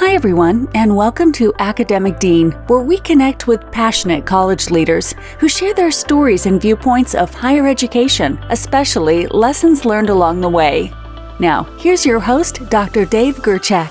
Hi, 0.00 0.14
everyone, 0.14 0.68
and 0.74 0.94
welcome 0.94 1.32
to 1.32 1.52
Academic 1.58 2.20
Dean, 2.20 2.52
where 2.68 2.82
we 2.82 2.98
connect 2.98 3.48
with 3.48 3.68
passionate 3.72 4.24
college 4.24 4.70
leaders 4.70 5.12
who 5.40 5.48
share 5.48 5.74
their 5.74 5.90
stories 5.90 6.46
and 6.46 6.62
viewpoints 6.62 7.16
of 7.16 7.34
higher 7.34 7.66
education, 7.66 8.38
especially 8.50 9.26
lessons 9.26 9.84
learned 9.84 10.08
along 10.08 10.40
the 10.40 10.48
way. 10.48 10.92
Now, 11.40 11.64
here's 11.80 12.06
your 12.06 12.20
host, 12.20 12.60
Dr. 12.70 13.06
Dave 13.06 13.38
Gerchak. 13.38 13.90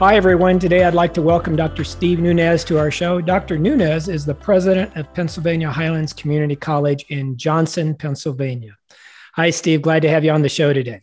Hi, 0.00 0.16
everyone. 0.16 0.58
Today 0.58 0.82
I'd 0.82 0.92
like 0.92 1.14
to 1.14 1.22
welcome 1.22 1.54
Dr. 1.54 1.84
Steve 1.84 2.18
Nunez 2.18 2.64
to 2.64 2.80
our 2.80 2.90
show. 2.90 3.20
Dr. 3.20 3.58
Nunez 3.58 4.08
is 4.08 4.26
the 4.26 4.34
president 4.34 4.96
of 4.96 5.14
Pennsylvania 5.14 5.70
Highlands 5.70 6.12
Community 6.12 6.56
College 6.56 7.04
in 7.10 7.36
Johnstown, 7.36 7.94
Pennsylvania. 7.94 8.76
Hi, 9.34 9.50
Steve. 9.50 9.82
Glad 9.82 10.02
to 10.02 10.08
have 10.08 10.24
you 10.24 10.32
on 10.32 10.42
the 10.42 10.48
show 10.48 10.72
today. 10.72 11.00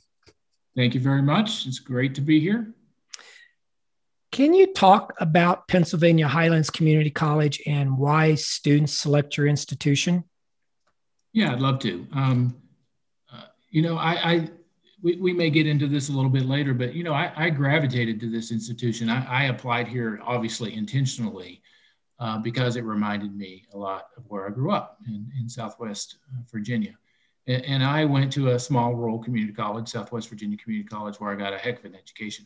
Thank 0.76 0.94
you 0.94 1.02
very 1.02 1.22
much. 1.22 1.66
It's 1.66 1.80
great 1.80 2.16
to 2.16 2.22
be 2.22 2.40
here. 2.40 2.74
Can 4.32 4.54
you 4.54 4.74
talk 4.74 5.14
about 5.20 5.68
Pennsylvania 5.68 6.28
Highlands 6.28 6.70
Community 6.70 7.10
College 7.10 7.62
and 7.66 7.98
why 7.98 8.36
students 8.36 8.94
select 8.94 9.38
your 9.38 9.48
institution? 9.48 10.24
Yeah, 11.34 11.52
I'd 11.52 11.60
love 11.60 11.80
to. 11.80 12.08
Um, 12.14 12.56
uh, 13.34 13.46
you 13.70 13.82
know, 13.82 13.98
I, 13.98 14.32
I 14.34 14.50
we, 15.02 15.16
we 15.16 15.34
may 15.34 15.50
get 15.50 15.66
into 15.66 15.88
this 15.88 16.10
a 16.10 16.12
little 16.12 16.30
bit 16.30 16.46
later, 16.46 16.74
but 16.74 16.94
you 16.94 17.04
know, 17.04 17.14
I, 17.14 17.32
I 17.36 17.50
gravitated 17.50 18.20
to 18.22 18.30
this 18.30 18.52
institution. 18.52 19.10
I, 19.10 19.26
I 19.26 19.44
applied 19.46 19.88
here 19.88 20.20
obviously 20.24 20.76
intentionally 20.76 21.62
uh, 22.20 22.38
because 22.38 22.76
it 22.76 22.84
reminded 22.84 23.36
me 23.36 23.66
a 23.74 23.78
lot 23.78 24.10
of 24.18 24.24
where 24.28 24.48
I 24.48 24.52
grew 24.52 24.72
up 24.72 25.00
in, 25.08 25.32
in 25.40 25.50
Southwest 25.50 26.18
uh, 26.34 26.42
Virginia. 26.52 26.96
And, 27.50 27.84
I 27.84 28.06
went 28.06 28.32
to 28.34 28.52
a 28.52 28.60
small 28.60 28.94
rural 28.94 29.18
community 29.18 29.54
college, 29.54 29.90
Southwest 29.90 30.30
Virginia 30.30 30.56
Community 30.56 30.88
College, 30.88 31.20
where 31.20 31.32
I 31.32 31.36
got 31.36 31.52
a 31.52 31.58
heck 31.58 31.80
of 31.80 31.86
an 31.86 31.96
education. 31.96 32.46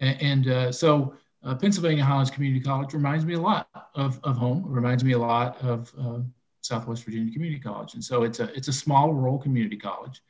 And, 0.00 0.20
and 0.20 0.48
uh, 0.48 0.72
so 0.72 1.14
uh, 1.44 1.54
Pennsylvania 1.54 2.04
Highlands 2.04 2.30
Community 2.30 2.60
College 2.60 2.92
reminds 2.92 3.24
me 3.24 3.34
a 3.34 3.40
lot 3.40 3.68
of, 3.94 4.18
of 4.24 4.36
home, 4.36 4.64
reminds 4.66 5.04
me 5.04 5.12
a 5.12 5.18
lot 5.18 5.62
of 5.62 5.92
uh, 5.96 6.18
Southwest 6.60 7.04
Virginia 7.04 7.32
Community 7.32 7.60
College. 7.60 7.94
And 7.94 8.02
so 8.02 8.24
it's 8.24 8.40
a, 8.40 8.52
it's 8.56 8.66
a 8.66 8.72
small 8.72 9.12
rural 9.14 9.38
community 9.38 9.76
college. 9.76 10.22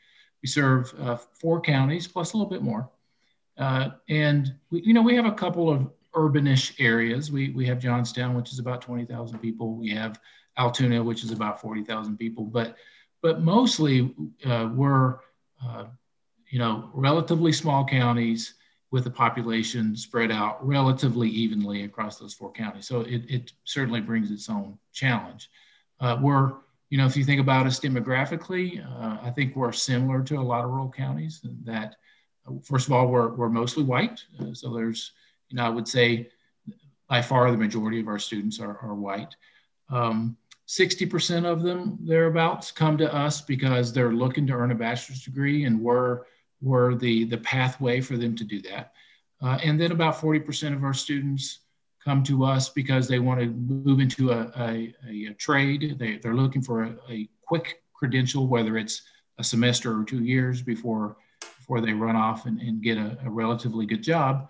We 0.42 0.48
serve 0.48 0.92
uh, 1.00 1.16
four 1.16 1.62
counties 1.62 2.06
plus 2.06 2.34
a 2.34 2.36
little 2.36 2.50
bit 2.50 2.62
more. 2.62 2.91
Uh, 3.56 3.91
and 4.10 4.54
we, 4.70 4.82
you 4.82 4.92
know, 4.92 5.02
we 5.02 5.14
have 5.14 5.26
a 5.26 5.32
couple 5.32 5.70
of 5.70 5.91
urbanish 6.14 6.74
areas. 6.78 7.32
We, 7.32 7.50
we 7.50 7.64
have 7.66 7.78
Johnstown, 7.78 8.34
which 8.34 8.52
is 8.52 8.58
about 8.58 8.82
20,000 8.82 9.38
people. 9.38 9.74
We 9.74 9.91
have 9.91 10.20
Altoona, 10.58 11.02
which 11.02 11.24
is 11.24 11.30
about 11.30 11.60
40,000 11.60 12.19
people. 12.19 12.44
But 12.44 12.76
but 13.23 13.41
mostly 13.41 14.15
uh, 14.45 14.69
we're, 14.75 15.19
uh, 15.65 15.84
you 16.51 16.59
know, 16.59 16.91
relatively 16.92 17.53
small 17.53 17.84
counties 17.84 18.55
with 18.91 19.06
a 19.06 19.11
population 19.11 19.97
spread 19.97 20.31
out 20.31 20.65
relatively 20.67 21.28
evenly 21.28 21.84
across 21.84 22.19
those 22.19 22.34
four 22.34 22.53
counties. 22.53 22.87
So 22.87 23.00
it, 23.00 23.23
it 23.28 23.53
certainly 23.65 24.03
brings 24.03 24.31
its 24.31 24.50
own 24.50 24.78
challenge. 24.93 25.48
Uh, 25.98 26.19
we're, 26.20 26.53
you 26.91 26.98
know, 26.98 27.06
if 27.06 27.17
you 27.17 27.25
think 27.25 27.41
about 27.41 27.67
us 27.67 27.81
demographically, 27.81 28.84
uh, 28.84 29.17
I 29.23 29.31
think 29.31 29.56
we're 29.56 29.73
similar 29.73 30.23
to 30.25 30.37
a 30.37 30.43
lot 30.43 30.62
of 30.65 30.70
rural 30.70 30.91
counties 30.91 31.41
that, 31.65 31.97
uh, 32.47 32.53
first 32.62 32.87
of 32.87 32.93
all, 32.93 33.06
we're, 33.06 33.28
we're 33.28 33.48
mostly 33.48 33.83
white. 33.83 34.23
Uh, 34.39 34.53
so 34.53 34.75
there's, 34.75 35.12
you 35.48 35.56
know, 35.56 35.65
I 35.65 35.70
would 35.70 35.89
say 35.89 36.28
by 37.09 37.23
far 37.23 37.50
the 37.50 37.56
majority 37.56 38.00
of 38.00 38.09
our 38.09 38.19
students 38.19 38.61
are, 38.61 38.77
are 38.78 38.95
white. 38.95 39.34
Um, 39.89 40.37
60% 40.68 41.44
of 41.44 41.62
them 41.62 41.98
thereabouts 42.02 42.70
come 42.70 42.96
to 42.98 43.12
us 43.12 43.41
because 43.41 43.92
they're 43.92 44.12
looking 44.12 44.46
to 44.46 44.52
earn 44.52 44.70
a 44.70 44.74
bachelor's 44.74 45.24
degree 45.24 45.64
and 45.64 45.80
we're, 45.80 46.22
we're 46.60 46.94
the, 46.94 47.24
the 47.24 47.38
pathway 47.38 48.00
for 48.00 48.16
them 48.16 48.36
to 48.36 48.44
do 48.44 48.62
that. 48.62 48.92
Uh, 49.42 49.58
and 49.64 49.80
then 49.80 49.92
about 49.92 50.14
40% 50.14 50.74
of 50.74 50.84
our 50.84 50.94
students 50.94 51.60
come 52.04 52.22
to 52.24 52.44
us 52.44 52.69
because 52.69 53.09
they 53.09 53.19
want 53.19 53.41
to 53.41 53.47
move 53.47 54.00
into 54.00 54.31
a, 54.31 54.50
a, 54.56 54.94
a, 55.09 55.26
a 55.31 55.34
trade. 55.34 55.97
They, 55.98 56.16
they're 56.16 56.34
looking 56.34 56.62
for 56.62 56.84
a, 56.84 56.97
a, 57.08 57.28
quick 57.44 57.82
credential, 57.92 58.47
whether 58.47 58.78
it's 58.78 59.03
a 59.38 59.44
semester 59.44 60.00
or 60.00 60.04
two 60.04 60.25
years 60.25 60.62
before, 60.62 61.16
before 61.58 61.82
they 61.82 61.92
run 61.92 62.16
off 62.16 62.47
and, 62.47 62.58
and 62.60 62.82
get 62.82 62.97
a, 62.97 63.19
relatively 63.26 63.84
good 63.84 64.03
job. 64.03 64.48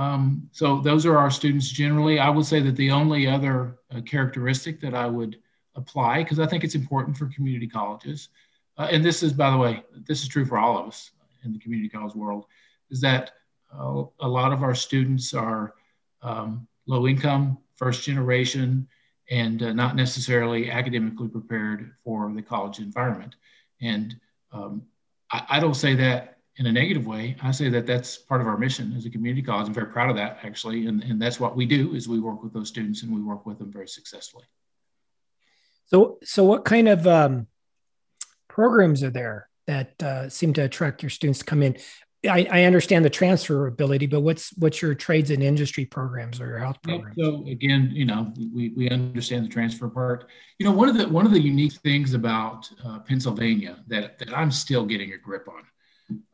Um, 0.00 0.48
so 0.50 0.80
those 0.80 1.04
are 1.04 1.18
our 1.18 1.30
students 1.30 1.68
generally. 1.68 2.18
I 2.18 2.30
would 2.30 2.46
say 2.46 2.60
that 2.60 2.74
the 2.76 2.90
only 2.90 3.26
other 3.26 3.76
uh, 3.94 4.00
characteristic 4.00 4.80
that 4.80 4.94
I 4.94 5.06
would 5.06 5.36
apply 5.74 6.22
because 6.22 6.40
I 6.40 6.46
think 6.46 6.64
it's 6.64 6.74
important 6.74 7.18
for 7.18 7.26
community 7.26 7.66
colleges. 7.66 8.30
Uh, 8.78 8.88
and 8.90 9.04
this 9.04 9.22
is, 9.22 9.34
by 9.34 9.50
the 9.50 9.58
way, 9.58 9.82
this 10.06 10.22
is 10.22 10.28
true 10.28 10.46
for 10.46 10.56
all 10.56 10.78
of 10.78 10.88
us 10.88 11.10
in 11.44 11.52
the 11.52 11.58
community 11.58 11.90
college 11.90 12.14
world, 12.14 12.46
is 12.90 13.02
that 13.02 13.32
uh, 13.78 14.04
a 14.20 14.28
lot 14.28 14.54
of 14.54 14.62
our 14.62 14.74
students 14.74 15.34
are 15.34 15.74
um, 16.22 16.66
low 16.86 17.06
income, 17.06 17.58
first 17.76 18.02
generation, 18.02 18.88
and 19.30 19.62
uh, 19.62 19.74
not 19.74 19.96
necessarily 19.96 20.70
academically 20.70 21.28
prepared 21.28 21.92
for 22.02 22.32
the 22.34 22.40
college 22.40 22.78
environment. 22.78 23.36
And 23.82 24.18
um, 24.50 24.82
I, 25.30 25.44
I, 25.50 25.60
don't 25.60 25.74
say 25.74 25.94
that 25.96 26.38
in 26.56 26.66
a 26.66 26.72
negative 26.72 27.06
way. 27.06 27.36
I 27.42 27.50
say 27.52 27.68
that 27.70 27.86
that's 27.86 28.18
part 28.18 28.40
of 28.40 28.46
our 28.46 28.58
mission 28.58 28.94
as 28.96 29.06
a 29.06 29.10
community 29.10 29.42
college. 29.42 29.66
I'm 29.66 29.74
very 29.74 29.86
proud 29.86 30.10
of 30.10 30.16
that, 30.16 30.38
actually. 30.42 30.86
And, 30.86 31.02
and 31.02 31.20
that's 31.20 31.40
what 31.40 31.56
we 31.56 31.64
do 31.64 31.94
is 31.94 32.08
we 32.08 32.20
work 32.20 32.42
with 32.42 32.52
those 32.52 32.68
students 32.68 33.02
and 33.02 33.14
we 33.14 33.22
work 33.22 33.46
with 33.46 33.58
them 33.58 33.72
very 33.72 33.88
successfully. 33.88 34.44
So, 35.86 36.18
so 36.22 36.44
what 36.44 36.64
kind 36.64 36.88
of 36.88 37.06
um, 37.06 37.46
programs 38.48 39.02
are 39.02 39.10
there 39.10 39.48
that 39.66 40.02
uh, 40.02 40.28
seem 40.28 40.52
to 40.54 40.62
attract 40.62 41.02
your 41.02 41.10
students 41.10 41.40
to 41.40 41.44
come 41.44 41.62
in? 41.62 41.76
I, 42.28 42.46
I, 42.50 42.64
understand 42.64 43.02
the 43.02 43.10
transferability, 43.10 44.08
but 44.08 44.20
what's 44.20 44.54
what's 44.58 44.82
your 44.82 44.94
trades 44.94 45.30
and 45.30 45.42
industry 45.42 45.86
programs 45.86 46.38
or 46.38 46.48
your 46.48 46.58
health 46.58 46.76
programs? 46.82 47.16
So 47.18 47.46
again, 47.46 47.90
you 47.94 48.04
know, 48.04 48.30
we, 48.54 48.74
we 48.76 48.90
understand 48.90 49.46
the 49.46 49.48
transfer 49.48 49.88
part. 49.88 50.28
You 50.58 50.66
know, 50.66 50.72
one 50.72 50.90
of 50.90 50.98
the 50.98 51.08
one 51.08 51.24
of 51.24 51.32
the 51.32 51.40
unique 51.40 51.72
things 51.72 52.12
about 52.12 52.70
uh, 52.84 52.98
Pennsylvania 52.98 53.78
that 53.86 54.18
that 54.18 54.36
I'm 54.36 54.50
still 54.50 54.84
getting 54.84 55.14
a 55.14 55.16
grip 55.16 55.48
on, 55.48 55.62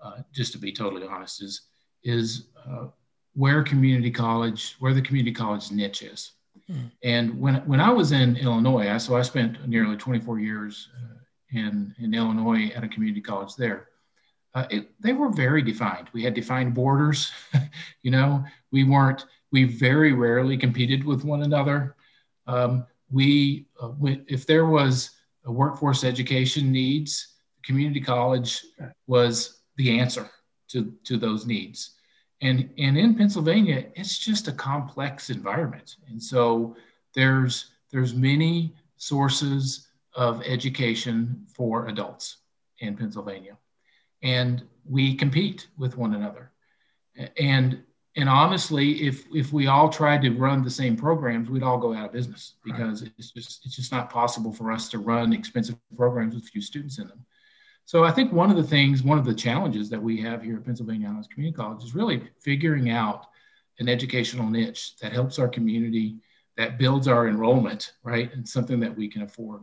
uh, 0.03 0.22
just 0.32 0.53
to 0.53 0.59
be 0.59 0.72
totally 0.72 1.06
honest, 1.06 1.42
is 1.42 1.62
is 2.04 2.48
uh, 2.66 2.87
where 3.37 3.62
community 3.62 4.10
college, 4.10 4.76
where 4.78 4.94
the 4.94 5.03
community 5.03 5.32
college 5.32 5.70
niche 5.70 6.03
is. 6.03 6.32
Mm. 6.70 6.91
And 7.04 7.41
when, 7.41 7.56
when 7.66 7.81
I 7.81 7.91
was 7.91 8.12
in 8.12 8.36
Illinois, 8.36 8.97
so 8.98 9.15
I 9.16 9.22
spent 9.22 9.69
nearly 9.69 9.97
24 9.97 10.41
years 10.41 10.88
uh, 10.97 11.19
in, 11.53 11.94
in 11.98 12.15
Illinois 12.15 12.72
at 12.75 12.82
a 12.82 12.88
community 12.88 13.20
college 13.20 13.54
there. 13.56 13.88
Uh, 14.54 14.66
it, 14.70 14.91
they 15.00 15.12
were 15.12 15.28
very 15.28 15.60
defined. 15.60 16.09
We 16.15 16.25
had 16.25 16.32
defined 16.32 16.72
borders. 16.72 17.31
you 18.03 18.10
know, 18.10 18.42
we 18.72 18.84
weren't, 18.84 19.26
we 19.53 19.65
very 19.65 20.15
rarely 20.15 20.56
competed 20.56 21.04
with 21.04 21.25
one 21.25 21.42
another. 21.42 21.94
Um, 22.47 22.86
we, 23.10 23.66
uh, 23.81 23.91
we, 23.98 24.22
if 24.28 24.47
there 24.47 24.65
was 24.65 25.10
a 25.44 25.53
workforce 25.53 26.04
education 26.04 26.72
needs, 26.72 27.34
the 27.56 27.66
community 27.66 28.00
college 28.00 28.65
was 29.06 29.55
the 29.76 29.98
answer 29.98 30.28
to, 30.69 30.92
to 31.04 31.16
those 31.16 31.47
needs. 31.47 31.92
And, 32.42 32.69
and 32.78 32.98
in 32.98 33.14
Pennsylvania, 33.14 33.87
it's 33.94 34.19
just 34.19 34.48
a 34.48 34.53
complex 34.53 35.31
environment. 35.31 35.97
And 36.09 36.22
so 36.22 36.76
there's, 37.14 37.70
there's 37.91 38.15
many 38.15 38.75
sources 38.97 39.88
of 40.15 40.42
education 40.42 41.47
for 41.54 41.88
adults 41.88 42.38
in 42.81 42.97
Pennsylvania. 42.97 43.56
And 44.22 44.62
we 44.88 45.15
compete 45.15 45.69
with 45.78 45.97
one 45.97 46.15
another. 46.15 46.50
And, 47.38 47.82
and 48.16 48.28
honestly, 48.28 49.06
if, 49.06 49.25
if 49.34 49.53
we 49.53 49.66
all 49.66 49.88
tried 49.88 50.22
to 50.22 50.31
run 50.31 50.62
the 50.62 50.70
same 50.70 50.97
programs, 50.97 51.48
we'd 51.48 51.62
all 51.62 51.78
go 51.78 51.94
out 51.94 52.06
of 52.06 52.12
business 52.12 52.54
because 52.65 53.03
right. 53.03 53.12
it's 53.19 53.31
just, 53.31 53.65
it's 53.65 53.76
just 53.76 53.92
not 53.92 54.10
possible 54.10 54.53
for 54.53 54.72
us 54.72 54.88
to 54.91 54.98
run 54.98 55.32
expensive 55.32 55.76
programs 55.97 56.34
with 56.34 56.44
few 56.44 56.60
students 56.60 56.98
in 56.98 57.09
them. 57.09 57.25
So 57.86 58.02
I 58.02 58.10
think 58.10 58.32
one 58.32 58.50
of 58.50 58.56
the 58.56 58.64
things, 58.64 59.04
one 59.04 59.16
of 59.16 59.24
the 59.24 59.32
challenges 59.32 59.88
that 59.91 60.03
we 60.03 60.21
have 60.21 60.42
here 60.42 60.56
at 60.56 60.65
Pennsylvania 60.65 61.06
Highlands 61.06 61.28
Community 61.28 61.56
College 61.56 61.84
is 61.84 61.94
really 61.94 62.28
figuring 62.41 62.91
out 62.91 63.27
an 63.78 63.88
educational 63.88 64.50
niche 64.50 64.97
that 65.00 65.12
helps 65.12 65.38
our 65.38 65.47
community, 65.47 66.16
that 66.56 66.78
builds 66.78 67.06
our 67.06 67.28
enrollment, 67.28 67.92
right? 68.03 68.33
And 68.34 68.47
something 68.47 68.80
that 68.80 68.94
we 68.94 69.06
can 69.06 69.22
afford. 69.22 69.62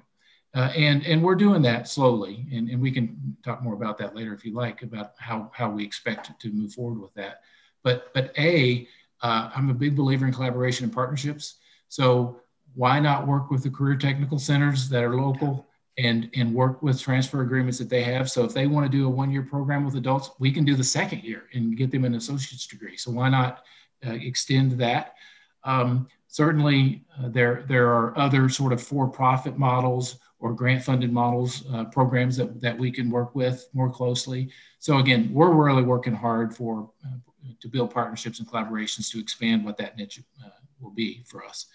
Uh, 0.56 0.72
and, 0.74 1.06
and 1.06 1.22
we're 1.22 1.36
doing 1.36 1.62
that 1.64 1.90
slowly. 1.90 2.48
And, 2.54 2.70
and 2.70 2.82
we 2.82 2.92
can 2.92 3.36
talk 3.44 3.62
more 3.62 3.74
about 3.74 3.98
that 3.98 4.16
later 4.16 4.34
if 4.34 4.46
you 4.46 4.54
like, 4.54 4.84
about 4.84 5.14
how, 5.18 5.52
how 5.54 5.70
we 5.70 5.84
expect 5.84 6.40
to 6.40 6.50
move 6.50 6.74
forward 6.74 7.02
with 7.02 7.14
that. 7.16 7.42
But, 7.84 8.14
but 8.14 8.32
A, 8.38 8.88
am 9.22 9.68
uh, 9.68 9.72
a 9.72 9.76
big 9.76 9.98
believer 9.98 10.26
in 10.26 10.34
collaboration 10.34 10.86
and 10.86 10.94
partnerships. 10.94 11.56
So 11.90 12.40
why 12.74 13.02
not 13.02 13.28
work 13.28 13.52
with 13.52 13.64
the 13.64 13.70
career 13.70 13.98
technical 13.98 14.40
centers 14.40 14.88
that 14.90 15.04
are 15.04 15.16
local? 15.16 15.68
And 15.98 16.30
and 16.36 16.54
work 16.54 16.82
with 16.82 17.00
transfer 17.00 17.42
agreements 17.42 17.78
that 17.78 17.90
they 17.90 18.04
have. 18.04 18.30
So 18.30 18.44
if 18.44 18.54
they 18.54 18.68
want 18.68 18.90
to 18.90 18.98
do 18.98 19.06
a 19.06 19.10
one 19.10 19.32
year 19.32 19.44
program 19.44 19.86
with 19.86 19.96
adults, 19.96 20.32
we 20.40 20.52
can 20.52 20.66
do 20.66 20.76
the 20.76 20.84
second 20.84 21.24
year 21.24 21.44
and 21.54 21.78
get 21.78 21.92
them 21.92 22.06
an 22.06 22.16
associate's 22.16 22.68
degree. 22.68 22.98
So 22.98 23.12
why 23.12 23.30
not 23.30 23.64
uh, 24.06 24.14
extend 24.14 24.72
that? 24.74 25.16
Um, 25.64 26.08
certainly, 26.28 27.04
uh, 27.18 27.30
there 27.30 27.66
there 27.68 27.90
are 27.90 28.18
other 28.18 28.50
sort 28.50 28.74
of 28.74 28.82
for 28.82 29.08
profit 29.08 29.58
models 29.58 30.18
or 30.40 30.52
grant 30.54 30.84
funded 30.84 31.14
models, 31.14 31.64
uh, 31.72 31.86
programs 31.86 32.36
that, 32.36 32.60
that 32.60 32.78
we 32.78 32.92
can 32.92 33.10
work 33.10 33.34
with 33.34 33.66
more 33.72 33.90
closely. 33.90 34.50
So 34.80 34.98
again, 34.98 35.30
we're 35.32 35.54
really 35.54 35.84
working 35.84 36.14
hard 36.14 36.54
for 36.54 36.92
uh, 37.06 37.18
to 37.62 37.70
build 37.70 37.94
partnerships 37.94 38.40
and 38.40 38.48
collaborations 38.48 39.10
to 39.12 39.20
expand 39.20 39.64
what 39.64 39.78
that 39.78 39.96
niche 39.96 40.20
uh, 40.44 40.50
will 40.82 40.92
be 40.92 41.24
for 41.26 41.46
us, 41.46 41.68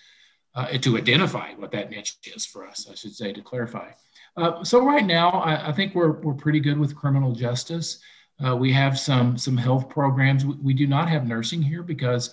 uh, 0.54 0.66
to 0.66 0.98
identify 0.98 1.54
what 1.54 1.72
that 1.72 1.88
niche 1.88 2.16
is 2.24 2.44
for 2.44 2.66
us, 2.66 2.86
I 2.90 2.94
should 2.94 3.14
say, 3.14 3.32
to 3.32 3.40
clarify. 3.40 3.90
Uh, 4.38 4.62
so 4.62 4.84
right 4.84 5.04
now, 5.04 5.30
I, 5.30 5.68
I, 5.68 5.72
think 5.72 5.96
we're, 5.96 6.12
we're 6.12 6.34
pretty 6.34 6.60
good 6.60 6.78
with 6.78 6.94
criminal 6.94 7.32
justice. 7.32 7.98
Uh, 8.44 8.54
we 8.54 8.72
have 8.72 8.96
some, 8.96 9.36
some 9.36 9.56
health 9.56 9.88
programs. 9.88 10.46
We, 10.46 10.54
we 10.62 10.74
do 10.74 10.86
not 10.86 11.08
have 11.08 11.26
nursing 11.26 11.60
here 11.60 11.82
because 11.82 12.32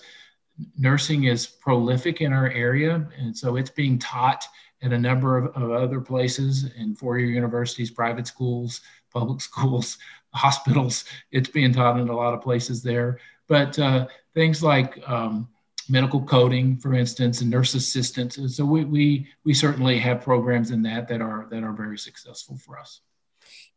nursing 0.78 1.24
is 1.24 1.46
prolific 1.46 2.20
in 2.20 2.32
our 2.32 2.48
area. 2.50 3.08
And 3.18 3.36
so 3.36 3.56
it's 3.56 3.70
being 3.70 3.98
taught 3.98 4.44
at 4.82 4.92
a 4.92 4.98
number 4.98 5.36
of, 5.36 5.46
of 5.60 5.72
other 5.72 6.00
places 6.00 6.70
in 6.76 6.94
four-year 6.94 7.30
universities, 7.30 7.90
private 7.90 8.28
schools, 8.28 8.82
public 9.12 9.40
schools, 9.50 9.98
hospitals. 10.32 11.06
It's 11.32 11.48
being 11.48 11.72
taught 11.72 11.98
in 11.98 12.08
a 12.08 12.16
lot 12.16 12.34
of 12.34 12.40
places 12.40 12.84
there. 12.84 13.18
But 13.48 13.76
uh, 13.80 14.06
things 14.32 14.62
like 14.62 14.96
um, 15.08 15.48
medical 15.88 16.22
coding, 16.22 16.78
for 16.78 16.94
instance, 16.94 17.40
and 17.40 17.50
nurse 17.50 17.74
assistants. 17.74 18.38
So 18.56 18.64
we, 18.64 18.84
we, 18.84 19.28
we 19.44 19.54
certainly 19.54 19.98
have 19.98 20.22
programs 20.22 20.70
in 20.70 20.82
that 20.82 21.08
that 21.08 21.20
are, 21.20 21.46
that 21.50 21.62
are 21.62 21.72
very 21.72 21.98
successful 21.98 22.56
for 22.56 22.78
us. 22.78 23.00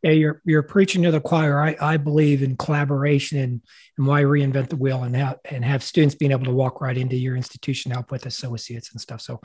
Yeah, 0.02 0.12
you're 0.12 0.40
you're 0.46 0.62
preaching 0.62 1.02
to 1.02 1.10
the 1.10 1.20
choir. 1.20 1.60
I, 1.60 1.76
I 1.78 1.96
believe 1.98 2.42
in 2.42 2.56
collaboration 2.56 3.38
and, 3.38 3.60
and 3.98 4.06
why 4.06 4.22
reinvent 4.22 4.70
the 4.70 4.76
wheel 4.76 5.02
and 5.02 5.14
have 5.14 5.38
and 5.44 5.62
have 5.62 5.82
students 5.82 6.14
being 6.14 6.32
able 6.32 6.46
to 6.46 6.54
walk 6.54 6.80
right 6.80 6.96
into 6.96 7.16
your 7.16 7.36
institution, 7.36 7.90
help 7.90 8.10
with 8.10 8.24
associates 8.24 8.92
and 8.92 9.00
stuff. 9.00 9.20
So, 9.20 9.42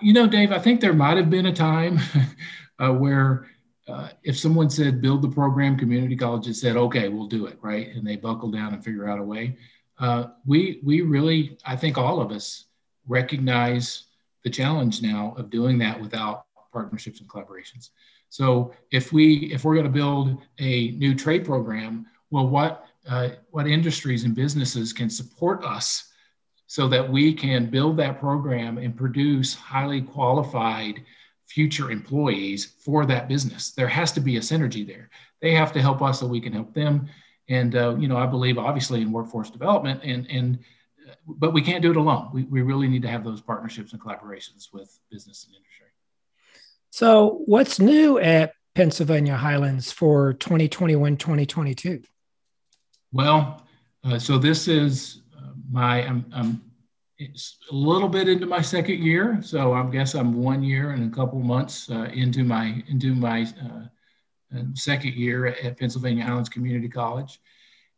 you 0.00 0.14
know, 0.14 0.26
Dave, 0.26 0.52
I 0.52 0.58
think 0.58 0.80
there 0.80 0.94
might 0.94 1.18
have 1.18 1.28
been 1.28 1.46
a 1.46 1.52
time 1.52 2.00
uh, 2.78 2.92
where 2.92 3.50
uh, 3.88 4.08
if 4.22 4.38
someone 4.38 4.70
said 4.70 5.02
build 5.02 5.20
the 5.20 5.28
program, 5.28 5.76
community 5.76 6.16
colleges 6.16 6.60
said, 6.60 6.76
okay, 6.76 7.08
we'll 7.08 7.26
do 7.26 7.46
it, 7.46 7.58
right, 7.60 7.88
and 7.88 8.06
they 8.06 8.16
buckle 8.16 8.50
down 8.50 8.72
and 8.72 8.82
figure 8.82 9.08
out 9.08 9.18
a 9.18 9.22
way. 9.22 9.56
Uh, 10.00 10.28
we 10.46 10.80
we 10.82 11.02
really, 11.02 11.58
I 11.64 11.76
think, 11.76 11.98
all 11.98 12.20
of 12.20 12.32
us 12.32 12.64
recognize 13.06 14.04
the 14.42 14.50
challenge 14.50 15.02
now 15.02 15.34
of 15.36 15.50
doing 15.50 15.78
that 15.78 16.00
without 16.00 16.46
partnerships 16.72 17.20
and 17.20 17.28
collaborations. 17.28 17.90
So 18.30 18.72
if 18.90 19.12
we 19.12 19.52
if 19.52 19.64
we're 19.64 19.74
going 19.74 19.84
to 19.84 19.92
build 19.92 20.38
a 20.58 20.92
new 20.92 21.14
trade 21.14 21.44
program, 21.44 22.06
well, 22.30 22.48
what 22.48 22.86
uh, 23.08 23.30
what 23.50 23.66
industries 23.66 24.24
and 24.24 24.34
businesses 24.34 24.92
can 24.92 25.10
support 25.10 25.64
us 25.64 26.10
so 26.66 26.86
that 26.88 27.10
we 27.10 27.34
can 27.34 27.68
build 27.68 27.96
that 27.96 28.20
program 28.20 28.78
and 28.78 28.96
produce 28.96 29.54
highly 29.54 30.00
qualified 30.00 31.02
future 31.46 31.90
employees 31.90 32.76
for 32.78 33.04
that 33.04 33.26
business. 33.28 33.72
There 33.72 33.88
has 33.88 34.12
to 34.12 34.20
be 34.20 34.36
a 34.36 34.40
synergy 34.40 34.86
there. 34.86 35.10
They 35.42 35.52
have 35.52 35.72
to 35.72 35.82
help 35.82 36.00
us 36.00 36.20
so 36.20 36.26
we 36.26 36.40
can 36.40 36.52
help 36.52 36.72
them. 36.72 37.08
And 37.50 37.76
uh, 37.76 37.96
you 37.98 38.08
know, 38.08 38.16
I 38.16 38.26
believe 38.26 38.56
obviously 38.56 39.02
in 39.02 39.12
workforce 39.12 39.50
development, 39.50 40.00
and 40.02 40.26
and 40.30 40.60
but 41.26 41.52
we 41.52 41.62
can't 41.62 41.82
do 41.82 41.90
it 41.90 41.96
alone. 41.96 42.30
We, 42.32 42.44
we 42.44 42.62
really 42.62 42.88
need 42.88 43.02
to 43.02 43.08
have 43.08 43.24
those 43.24 43.40
partnerships 43.40 43.92
and 43.92 44.00
collaborations 44.00 44.72
with 44.72 44.98
business 45.10 45.44
and 45.44 45.54
industry. 45.54 45.86
So, 46.90 47.42
what's 47.46 47.78
new 47.78 48.18
at 48.18 48.54
Pennsylvania 48.74 49.36
Highlands 49.36 49.92
for 49.92 50.34
2021 50.34 51.16
2022? 51.16 52.02
Well, 53.12 53.66
uh, 54.04 54.18
so 54.18 54.38
this 54.38 54.68
is 54.68 55.22
uh, 55.36 55.50
my, 55.70 56.06
I'm, 56.06 56.24
I'm 56.32 56.62
it's 57.18 57.58
a 57.70 57.74
little 57.74 58.08
bit 58.08 58.28
into 58.28 58.46
my 58.46 58.62
second 58.62 59.02
year. 59.02 59.40
So 59.42 59.74
I 59.74 59.84
guess 59.90 60.14
I'm 60.14 60.42
one 60.42 60.62
year 60.62 60.92
and 60.92 61.12
a 61.12 61.14
couple 61.14 61.38
months 61.40 61.90
uh, 61.90 62.08
into 62.14 62.44
my, 62.44 62.82
into 62.88 63.14
my 63.14 63.42
uh, 63.42 63.66
uh, 63.66 63.86
second 64.74 65.14
year 65.14 65.46
at 65.46 65.78
Pennsylvania 65.78 66.24
Highlands 66.24 66.48
Community 66.48 66.88
College. 66.88 67.40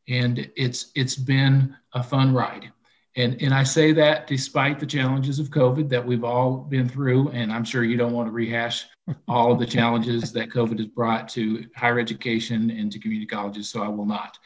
And 0.09 0.51
it's, 0.57 0.91
it's 0.95 1.17
been 1.17 1.77
a 1.93 2.03
fun 2.03 2.35
ride. 2.35 2.73
And, 3.15 3.41
and 3.43 3.53
I 3.53 3.63
say 3.63 3.93
that 3.93 4.27
despite 4.27 4.81
the 4.81 4.87
challenges 4.87 5.39
of 5.39 5.51
COVID 5.51 5.89
that 5.91 6.05
we've 6.05 6.25
all 6.25 6.57
been 6.57 6.89
through. 6.89 7.29
And 7.31 7.53
I'm 7.53 7.65
sure 7.65 7.85
you 7.85 7.97
don't 7.97 8.13
want 8.13 8.29
to 8.29 8.33
rehash 8.33 8.87
all 9.29 9.53
of 9.53 9.59
the 9.59 9.67
challenges 9.67 10.33
that 10.33 10.49
COVID 10.49 10.79
has 10.79 10.87
brought 10.87 11.29
to 11.31 11.67
higher 11.77 11.99
education 11.99 12.71
and 12.71 12.91
to 12.93 12.99
community 12.99 13.27
colleges, 13.27 13.69
so 13.69 13.83
I 13.83 13.89
will 13.89 14.07
not. 14.07 14.39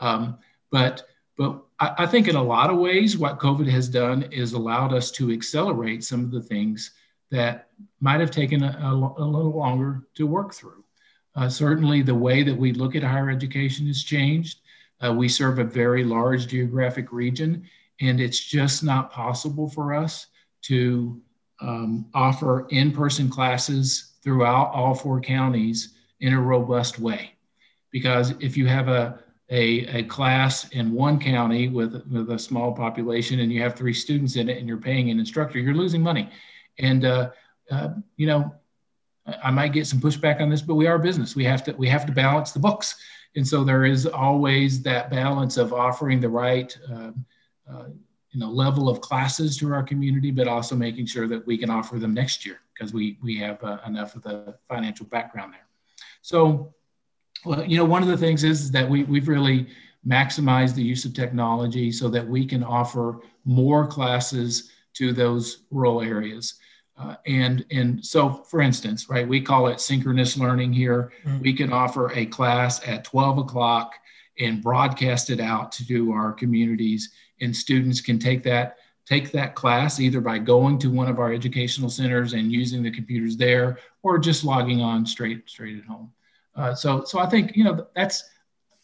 Um, 0.00 0.38
but 0.70 1.06
but 1.38 1.62
I, 1.80 1.94
I, 1.98 2.06
think 2.06 2.28
in 2.28 2.36
a 2.36 2.42
lot 2.42 2.68
of 2.68 2.78
ways, 2.78 3.16
what 3.16 3.38
COVID 3.38 3.66
has 3.70 3.88
done 3.88 4.24
is 4.24 4.52
allowed 4.52 4.92
us 4.92 5.10
to 5.12 5.32
accelerate 5.32 6.04
some 6.04 6.20
of 6.24 6.30
the 6.30 6.42
things 6.42 6.90
that 7.30 7.68
might 8.00 8.20
have 8.20 8.30
taken 8.30 8.62
a, 8.62 8.78
a, 8.82 8.94
a 8.94 9.24
little 9.24 9.56
longer 9.56 10.02
to 10.16 10.26
work 10.26 10.52
through. 10.52 10.81
Uh, 11.34 11.48
certainly, 11.48 12.02
the 12.02 12.14
way 12.14 12.42
that 12.42 12.56
we 12.56 12.72
look 12.72 12.94
at 12.94 13.02
higher 13.02 13.30
education 13.30 13.86
has 13.86 14.02
changed. 14.02 14.60
Uh, 15.04 15.12
we 15.12 15.28
serve 15.28 15.58
a 15.58 15.64
very 15.64 16.04
large 16.04 16.46
geographic 16.46 17.12
region, 17.12 17.66
and 18.00 18.20
it's 18.20 18.38
just 18.38 18.84
not 18.84 19.10
possible 19.10 19.68
for 19.68 19.94
us 19.94 20.26
to 20.62 21.20
um, 21.60 22.06
offer 22.14 22.66
in-person 22.68 23.30
classes 23.30 24.12
throughout 24.22 24.70
all 24.72 24.94
four 24.94 25.20
counties 25.20 25.94
in 26.20 26.32
a 26.34 26.40
robust 26.40 26.98
way. 26.98 27.32
Because 27.90 28.30
if 28.40 28.56
you 28.56 28.66
have 28.66 28.88
a, 28.88 29.20
a, 29.50 29.98
a, 29.98 30.02
class 30.04 30.68
in 30.70 30.92
one 30.92 31.18
county 31.18 31.68
with, 31.68 32.02
with 32.10 32.30
a 32.30 32.38
small 32.38 32.72
population 32.72 33.40
and 33.40 33.52
you 33.52 33.60
have 33.60 33.74
three 33.74 33.92
students 33.92 34.36
in 34.36 34.48
it 34.48 34.58
and 34.58 34.66
you're 34.66 34.78
paying 34.78 35.10
an 35.10 35.18
instructor, 35.18 35.58
you're 35.58 35.74
losing 35.74 36.02
money. 36.02 36.30
And, 36.78 37.04
uh, 37.04 37.30
uh, 37.70 37.90
you 38.16 38.26
know, 38.26 38.54
I 39.42 39.50
might 39.50 39.72
get 39.72 39.86
some 39.86 40.00
pushback 40.00 40.40
on 40.40 40.50
this, 40.50 40.62
but 40.62 40.74
we 40.74 40.86
are 40.86 40.96
a 40.96 40.98
business. 40.98 41.36
We 41.36 41.44
have 41.44 41.62
to, 41.64 41.72
we 41.72 41.88
have 41.88 42.06
to 42.06 42.12
balance 42.12 42.52
the 42.52 42.58
books. 42.58 42.96
And 43.36 43.46
so 43.46 43.64
there 43.64 43.84
is 43.84 44.06
always 44.06 44.82
that 44.82 45.10
balance 45.10 45.56
of 45.56 45.72
offering 45.72 46.20
the 46.20 46.28
right 46.28 46.76
uh, 46.90 47.12
uh, 47.70 47.84
you 48.32 48.40
know 48.40 48.50
level 48.50 48.88
of 48.88 49.00
classes 49.00 49.56
to 49.58 49.72
our 49.72 49.82
community, 49.82 50.30
but 50.30 50.48
also 50.48 50.74
making 50.74 51.06
sure 51.06 51.28
that 51.28 51.46
we 51.46 51.56
can 51.56 51.70
offer 51.70 51.98
them 51.98 52.14
next 52.14 52.44
year 52.44 52.60
because 52.74 52.92
we 52.92 53.18
we 53.22 53.36
have 53.38 53.62
uh, 53.62 53.78
enough 53.86 54.16
of 54.16 54.22
the 54.22 54.56
financial 54.68 55.06
background 55.06 55.52
there. 55.52 55.66
So, 56.22 56.74
well, 57.44 57.64
you 57.64 57.76
know, 57.76 57.84
one 57.84 58.02
of 58.02 58.08
the 58.08 58.16
things 58.16 58.42
is 58.42 58.70
that 58.70 58.88
we 58.88 59.04
we've 59.04 59.28
really 59.28 59.68
maximized 60.06 60.74
the 60.74 60.82
use 60.82 61.04
of 61.04 61.14
technology 61.14 61.92
so 61.92 62.08
that 62.08 62.26
we 62.26 62.44
can 62.44 62.64
offer 62.64 63.20
more 63.44 63.86
classes 63.86 64.72
to 64.94 65.12
those 65.12 65.64
rural 65.70 66.02
areas. 66.02 66.54
Uh, 66.98 67.16
and 67.26 67.64
and 67.70 68.04
so 68.04 68.30
for 68.30 68.60
instance 68.60 69.08
right 69.08 69.26
we 69.26 69.40
call 69.40 69.68
it 69.68 69.80
synchronous 69.80 70.36
learning 70.36 70.72
here. 70.72 71.10
Mm-hmm. 71.24 71.40
we 71.40 71.52
can 71.54 71.72
offer 71.72 72.12
a 72.12 72.26
class 72.26 72.86
at 72.86 73.04
12 73.04 73.38
o'clock 73.38 73.94
and 74.38 74.62
broadcast 74.62 75.30
it 75.30 75.40
out 75.40 75.72
to 75.72 76.12
our 76.12 76.32
communities 76.32 77.10
and 77.40 77.54
students 77.56 78.00
can 78.00 78.18
take 78.18 78.42
that 78.42 78.76
take 79.06 79.32
that 79.32 79.54
class 79.54 80.00
either 80.00 80.20
by 80.20 80.38
going 80.38 80.78
to 80.78 80.90
one 80.90 81.08
of 81.08 81.18
our 81.18 81.32
educational 81.32 81.90
centers 81.90 82.34
and 82.34 82.52
using 82.52 82.82
the 82.82 82.90
computers 82.90 83.36
there 83.36 83.78
or 84.02 84.18
just 84.18 84.44
logging 84.44 84.80
on 84.80 85.04
straight 85.06 85.48
straight 85.48 85.78
at 85.78 85.84
home. 85.84 86.12
Uh, 86.54 86.74
so 86.74 87.02
so 87.04 87.18
i 87.18 87.26
think 87.26 87.56
you 87.56 87.64
know 87.64 87.86
that's 87.96 88.24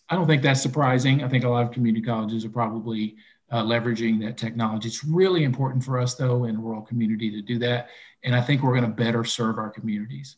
i 0.09 0.15
don't 0.15 0.27
think 0.27 0.43
that's 0.43 0.63
surprising. 0.63 1.23
I 1.23 1.29
think 1.29 1.45
a 1.45 1.49
lot 1.49 1.67
of 1.67 1.73
community 1.73 2.05
colleges 2.05 2.45
are 2.45 2.51
probably 2.51 3.17
uh, 3.51 3.63
leveraging 3.63 4.21
that 4.21 4.37
technology 4.37 4.89
it's 4.89 5.05
really 5.05 5.45
important 5.45 5.83
for 5.83 5.99
us 5.99 6.15
though 6.15 6.45
in 6.45 6.57
a 6.57 6.61
rural 6.61 6.83
community 6.83 7.31
to 7.31 7.43
do 7.43 7.59
that 7.59 7.89
and 8.25 8.35
i 8.35 8.41
think 8.41 8.63
we're 8.63 8.79
going 8.79 8.83
to 8.83 8.89
better 8.89 9.25
serve 9.25 9.59
our 9.59 9.71
communities 9.71 10.37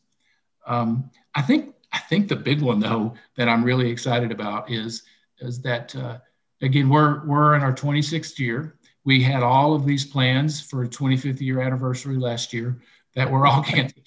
um, 0.67 1.11
i 1.35 1.43
think 1.43 1.75
i 1.93 1.99
think 1.99 2.29
the 2.29 2.37
big 2.37 2.63
one 2.63 2.81
though 2.81 3.15
that 3.37 3.49
i'm 3.49 3.65
really 3.65 3.91
excited 3.91 4.31
about 4.31 4.71
is 4.71 5.03
is 5.41 5.61
that 5.63 5.95
uh, 5.97 6.19
again, 6.63 6.89
we're, 6.89 7.25
we're 7.25 7.55
in 7.55 7.63
our 7.63 7.73
26th 7.73 8.39
year. 8.39 8.77
We 9.05 9.23
had 9.23 9.43
all 9.43 9.75
of 9.75 9.87
these 9.87 10.05
plans 10.05 10.61
for 10.61 10.87
25th 10.87 11.41
year 11.41 11.61
anniversary 11.61 12.17
last 12.17 12.53
year 12.53 12.81
that 13.15 13.31
were 13.31 13.47
all 13.47 13.63
canceled. 13.65 14.07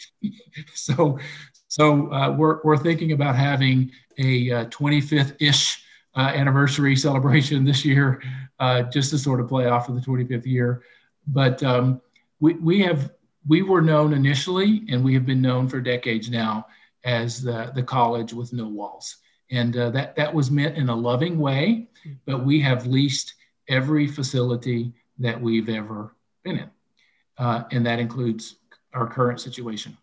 so, 0.73 1.19
so 1.67 2.11
uh, 2.11 2.31
we're, 2.31 2.61
we're 2.63 2.77
thinking 2.77 3.11
about 3.11 3.35
having 3.35 3.91
a 4.19 4.51
uh, 4.51 4.65
25th 4.65 5.35
ish 5.39 5.82
uh, 6.15 6.31
anniversary 6.33 6.95
celebration 7.07 7.63
this 7.63 7.83
year, 7.85 8.21
uh, 8.59 8.83
just 8.83 9.09
to 9.11 9.17
sort 9.17 9.39
of 9.39 9.47
play 9.47 9.67
off 9.67 9.89
of 9.89 9.95
the 9.95 10.01
25th 10.01 10.45
year. 10.45 10.83
But 11.27 11.61
um, 11.63 12.01
we, 12.39 12.53
we 12.55 12.81
have 12.81 13.11
we 13.47 13.61
were 13.61 13.81
known 13.81 14.13
initially, 14.13 14.83
and 14.89 15.03
we 15.03 15.13
have 15.13 15.25
been 15.25 15.41
known 15.41 15.67
for 15.67 15.81
decades 15.81 16.29
now 16.29 16.65
as 17.03 17.41
the, 17.41 17.71
the 17.75 17.83
college 17.83 18.33
with 18.33 18.53
no 18.53 18.67
walls. 18.67 19.17
And 19.51 19.75
uh, 19.75 19.89
that, 19.91 20.15
that 20.15 20.33
was 20.33 20.49
meant 20.49 20.77
in 20.77 20.89
a 20.89 20.95
loving 20.95 21.37
way, 21.37 21.89
but 22.25 22.45
we 22.45 22.61
have 22.61 22.87
leased 22.87 23.33
every 23.67 24.07
facility 24.07 24.93
that 25.19 25.39
we've 25.39 25.69
ever 25.69 26.15
been 26.43 26.59
in. 26.59 26.69
Uh, 27.37 27.63
and 27.71 27.85
that 27.85 27.99
includes 27.99 28.55
our 28.93 29.07
current 29.07 29.41
situation. 29.41 29.97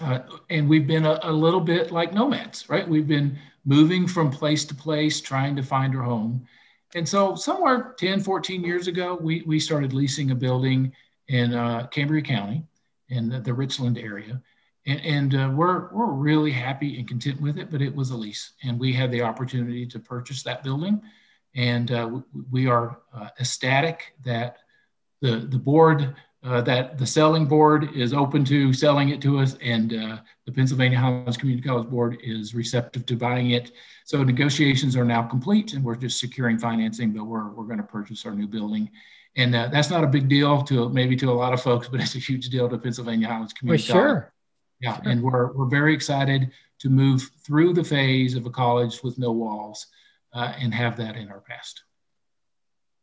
Uh, 0.00 0.20
and 0.48 0.68
we've 0.68 0.86
been 0.86 1.04
a, 1.04 1.20
a, 1.24 1.32
little 1.32 1.60
bit 1.60 1.90
like 1.90 2.14
nomads, 2.14 2.68
right? 2.70 2.88
We've 2.88 3.06
been 3.06 3.38
moving 3.64 4.06
from 4.06 4.30
place 4.30 4.64
to 4.66 4.74
place, 4.74 5.20
trying 5.20 5.56
to 5.56 5.62
find 5.62 5.94
our 5.94 6.02
home. 6.02 6.46
And 6.94 7.08
so, 7.08 7.34
somewhere 7.34 7.94
10, 7.98 8.20
14 8.20 8.64
years 8.64 8.86
ago, 8.86 9.18
we, 9.20 9.42
we 9.46 9.60
started 9.60 9.92
leasing 9.92 10.30
a 10.30 10.34
building 10.34 10.92
in 11.28 11.54
uh, 11.54 11.86
Cambria 11.88 12.22
County 12.22 12.64
in 13.10 13.28
the, 13.28 13.40
the 13.40 13.52
Richland 13.52 13.98
area. 13.98 14.40
and, 14.86 15.00
and 15.00 15.34
uh, 15.34 15.52
we're 15.54 15.92
we're 15.92 16.12
really 16.12 16.50
happy 16.50 16.98
and 16.98 17.06
content 17.06 17.40
with 17.40 17.58
it. 17.58 17.70
But 17.70 17.82
it 17.82 17.94
was 17.94 18.10
a 18.10 18.16
lease, 18.16 18.52
and 18.62 18.78
we 18.78 18.92
had 18.92 19.10
the 19.12 19.22
opportunity 19.22 19.86
to 19.86 19.98
purchase 19.98 20.42
that 20.44 20.64
building, 20.64 21.02
and 21.54 21.90
uh, 21.90 22.20
we 22.50 22.66
are 22.66 22.98
uh, 23.14 23.28
ecstatic 23.38 24.14
that 24.24 24.58
the 25.20 25.46
the 25.50 25.58
board 25.58 26.16
uh, 26.42 26.60
that 26.62 26.96
the 26.96 27.06
selling 27.06 27.44
board 27.44 27.94
is 27.94 28.14
open 28.14 28.44
to 28.46 28.72
selling 28.72 29.10
it 29.10 29.20
to 29.20 29.38
us, 29.38 29.56
and 29.62 29.92
uh, 29.92 30.18
the 30.46 30.52
Pennsylvania 30.52 30.98
Highlands 30.98 31.36
Community 31.36 31.66
College 31.66 31.88
Board 31.88 32.18
is 32.22 32.54
receptive 32.54 33.04
to 33.06 33.16
buying 33.16 33.50
it. 33.50 33.72
So 34.04 34.22
negotiations 34.22 34.96
are 34.96 35.04
now 35.04 35.22
complete, 35.22 35.74
and 35.74 35.84
we're 35.84 35.96
just 35.96 36.18
securing 36.18 36.58
financing. 36.58 37.12
But 37.12 37.24
we're 37.24 37.50
we're 37.50 37.64
going 37.64 37.78
to 37.78 37.84
purchase 37.84 38.24
our 38.24 38.34
new 38.34 38.46
building, 38.46 38.90
and 39.36 39.54
uh, 39.54 39.68
that's 39.68 39.90
not 39.90 40.02
a 40.02 40.06
big 40.06 40.28
deal 40.28 40.62
to 40.62 40.88
maybe 40.88 41.14
to 41.16 41.30
a 41.30 41.32
lot 41.32 41.52
of 41.52 41.60
folks, 41.60 41.88
but 41.92 42.00
it's 42.00 42.14
a 42.14 42.18
huge 42.18 42.48
deal 42.48 42.68
to 42.68 42.78
Pennsylvania 42.78 43.28
Highlands 43.28 43.52
Community 43.52 43.92
well, 43.92 44.02
sure. 44.02 44.32
Yeah, 44.80 45.02
sure. 45.02 45.12
and 45.12 45.22
we're 45.22 45.52
we're 45.52 45.68
very 45.68 45.92
excited 45.92 46.52
to 46.78 46.88
move 46.88 47.30
through 47.44 47.74
the 47.74 47.84
phase 47.84 48.34
of 48.34 48.46
a 48.46 48.50
college 48.50 49.02
with 49.02 49.18
no 49.18 49.30
walls 49.30 49.88
uh, 50.32 50.54
and 50.58 50.72
have 50.72 50.96
that 50.96 51.16
in 51.16 51.28
our 51.28 51.40
past. 51.40 51.82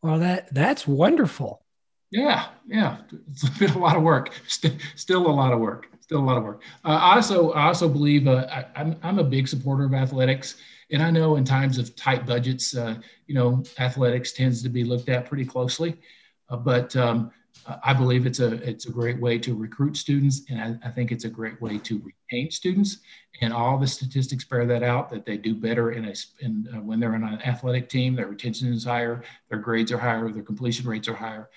Well, 0.01 0.17
that 0.19 0.51
that's 0.51 0.87
wonderful. 0.87 1.61
Yeah, 2.11 2.47
yeah, 2.65 2.97
it's 3.29 3.49
been 3.59 3.71
a 3.71 3.77
lot 3.77 3.97
of 3.97 4.03
work. 4.03 4.31
Still, 4.47 5.27
a 5.27 5.29
lot 5.29 5.51
of 5.51 5.59
work. 5.59 5.87
Still 5.99 6.19
a 6.19 6.23
lot 6.23 6.37
of 6.37 6.43
work. 6.43 6.61
Uh, 6.85 6.99
I 7.01 7.15
also, 7.15 7.51
I 7.51 7.65
also 7.65 7.89
believe 7.89 8.27
uh, 8.27 8.47
I, 8.49 8.59
am 8.79 8.91
I'm, 8.93 8.97
I'm 9.03 9.19
a 9.19 9.23
big 9.23 9.47
supporter 9.47 9.85
of 9.85 9.93
athletics, 9.93 10.55
and 10.91 11.03
I 11.03 11.11
know 11.11 11.35
in 11.35 11.43
times 11.43 11.77
of 11.77 11.95
tight 11.95 12.25
budgets, 12.25 12.75
uh, 12.77 12.95
you 13.27 13.35
know, 13.35 13.61
athletics 13.79 14.31
tends 14.31 14.63
to 14.63 14.69
be 14.69 14.85
looked 14.85 15.09
at 15.09 15.25
pretty 15.25 15.45
closely. 15.45 15.99
Uh, 16.49 16.55
but 16.55 16.95
um, 16.95 17.29
I 17.83 17.93
believe 17.93 18.25
it's 18.25 18.39
a 18.39 18.53
it's 18.67 18.85
a 18.85 18.91
great 18.91 19.19
way 19.19 19.37
to 19.39 19.53
recruit 19.53 19.97
students, 19.97 20.43
and 20.49 20.61
I, 20.61 20.87
I, 20.87 20.91
think 20.91 21.11
it's 21.11 21.25
a 21.25 21.29
great 21.29 21.61
way 21.61 21.77
to 21.79 22.01
retain 22.31 22.51
students. 22.51 22.99
And 23.41 23.51
all 23.51 23.77
the 23.77 23.85
statistics 23.85 24.45
bear 24.45 24.65
that 24.65 24.81
out 24.81 25.09
that 25.09 25.25
they 25.25 25.35
do 25.35 25.53
better 25.53 25.91
in 25.91 26.05
a 26.05 26.13
in, 26.39 26.69
uh, 26.73 26.79
when 26.79 27.01
they're 27.01 27.15
on 27.15 27.23
an 27.25 27.41
athletic 27.41 27.89
team. 27.89 28.15
Their 28.15 28.27
retention 28.27 28.71
is 28.71 28.85
higher, 28.85 29.23
their 29.49 29.59
grades 29.59 29.91
are 29.91 29.97
higher, 29.97 30.31
their 30.31 30.43
completion 30.43 30.87
rates 30.87 31.09
are 31.09 31.15
higher 31.15 31.49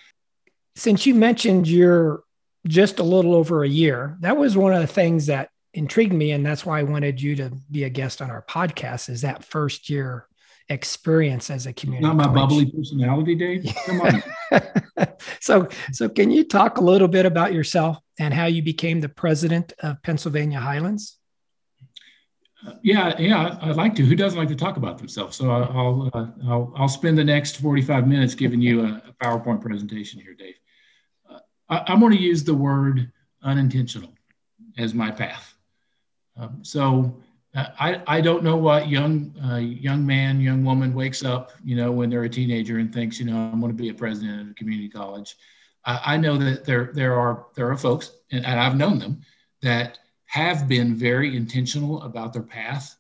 since 0.81 1.05
you 1.05 1.15
mentioned 1.15 1.69
you're 1.69 2.23
just 2.67 3.01
a 3.01 3.03
little 3.03 3.35
over 3.35 3.63
a 3.63 3.69
year, 3.69 4.17
that 4.21 4.39
was 4.39 4.57
one 4.57 4.73
of 4.73 4.81
the 4.81 4.87
things 4.87 5.27
that 5.27 5.51
intrigued 5.75 6.15
me. 6.15 6.31
And 6.31 6.45
that's 6.45 6.65
why 6.65 6.81
I 6.81 6.85
wanted 6.85 7.21
you 7.21 7.37
to 7.37 7.53
be 7.71 7.85
a 7.85 7.91
guest 7.91 8.23
on 8.23 8.31
our 8.31 8.43
podcast 8.43 9.11
is 9.11 9.21
that 9.21 9.45
first 9.45 9.91
year 9.91 10.27
experience 10.71 11.51
as 11.51 11.67
a 11.67 11.75
community. 11.75 12.07
Not 12.07 12.17
my 12.17 12.25
coach. 12.25 12.35
bubbly 12.35 12.73
personality, 12.73 13.35
Dave. 13.35 13.71
Come 13.85 14.01
on. 14.01 14.23
so, 15.41 15.69
so 15.93 16.09
can 16.09 16.31
you 16.31 16.45
talk 16.45 16.79
a 16.79 16.83
little 16.83 17.09
bit 17.09 17.27
about 17.27 17.53
yourself 17.53 17.99
and 18.19 18.33
how 18.33 18.47
you 18.47 18.63
became 18.63 19.03
the 19.03 19.09
president 19.11 19.75
of 19.81 20.03
Pennsylvania 20.03 20.61
Highlands? 20.61 21.19
Uh, 22.67 22.73
yeah, 22.83 23.19
yeah, 23.19 23.59
I'd 23.61 23.77
like 23.77 23.95
to. 23.97 24.03
Who 24.03 24.17
doesn't 24.17 24.39
like 24.39 24.49
to 24.49 24.57
talk 24.57 24.79
about 24.79 24.97
themselves? 24.97 25.37
So 25.37 25.51
I'll 25.51 26.11
uh, 26.15 26.27
I'll, 26.49 26.73
I'll 26.75 26.89
spend 26.89 27.19
the 27.19 27.25
next 27.25 27.61
45 27.61 28.07
minutes 28.07 28.35
giving 28.35 28.63
you 28.63 28.83
a, 28.83 29.03
a 29.09 29.13
PowerPoint 29.23 29.61
presentation 29.61 30.21
here, 30.21 30.35
Dave. 30.35 30.55
I, 31.71 31.93
am 31.93 32.01
going 32.01 32.13
to 32.13 32.21
use 32.21 32.45
the 32.45 32.55
word 32.55 33.11
unintentional 33.43 34.13
as 34.77 34.93
my 34.93 35.11
path. 35.11 35.55
Um, 36.37 36.63
so 36.63 37.17
uh, 37.55 37.67
I, 37.79 38.03
I 38.07 38.21
don't 38.21 38.43
know 38.43 38.57
what 38.57 38.89
young 38.89 39.35
uh, 39.45 39.57
young 39.57 40.05
man, 40.05 40.41
young 40.41 40.65
woman 40.65 40.95
wakes 40.95 41.25
up, 41.25 41.53
you 41.65 41.77
know, 41.77 41.91
when 41.93 42.11
they're 42.11 42.25
a 42.25 42.29
teenager 42.29 42.79
and 42.79 42.93
thinks, 42.93 43.19
you 43.19 43.27
know, 43.27 43.37
I'm 43.37 43.61
going 43.61 43.73
to 43.73 43.83
be 43.83 43.89
a 43.89 43.95
president 43.95 44.41
of 44.43 44.51
a 44.51 44.55
community 44.55 44.89
college. 44.89 45.37
I, 45.85 46.01
I 46.05 46.17
know 46.17 46.37
that 46.37 46.65
there 46.65 46.91
there 46.93 47.19
are 47.19 47.47
there 47.55 47.71
are 47.71 47.77
folks, 47.77 48.13
and, 48.31 48.45
and, 48.45 48.61
I've 48.61 48.77
known 48.77 48.99
them 48.99 49.23
that 49.63 49.99
have 50.27 50.69
been 50.69 50.95
very 50.95 51.37
intentional 51.37 52.03
about 52.03 52.33
their 52.33 52.43
path, 52.43 52.97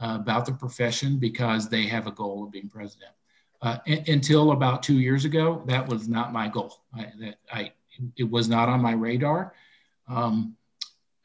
uh, 0.00 0.16
about 0.20 0.46
their 0.46 0.56
profession, 0.56 1.18
because 1.18 1.68
they 1.68 1.86
have 1.86 2.06
a 2.06 2.12
goal 2.12 2.44
of 2.44 2.50
being 2.50 2.68
president. 2.68 3.12
Uh, 3.60 3.78
until 4.08 4.50
about 4.50 4.82
two 4.82 4.98
years 4.98 5.24
ago, 5.24 5.62
that 5.66 5.86
was 5.86 6.08
not 6.08 6.32
my 6.32 6.48
goal. 6.48 6.82
I, 6.92 7.12
that 7.20 7.36
I 7.52 7.72
it 8.16 8.28
was 8.28 8.48
not 8.48 8.68
on 8.68 8.80
my 8.80 8.92
radar. 8.92 9.54
Um, 10.08 10.56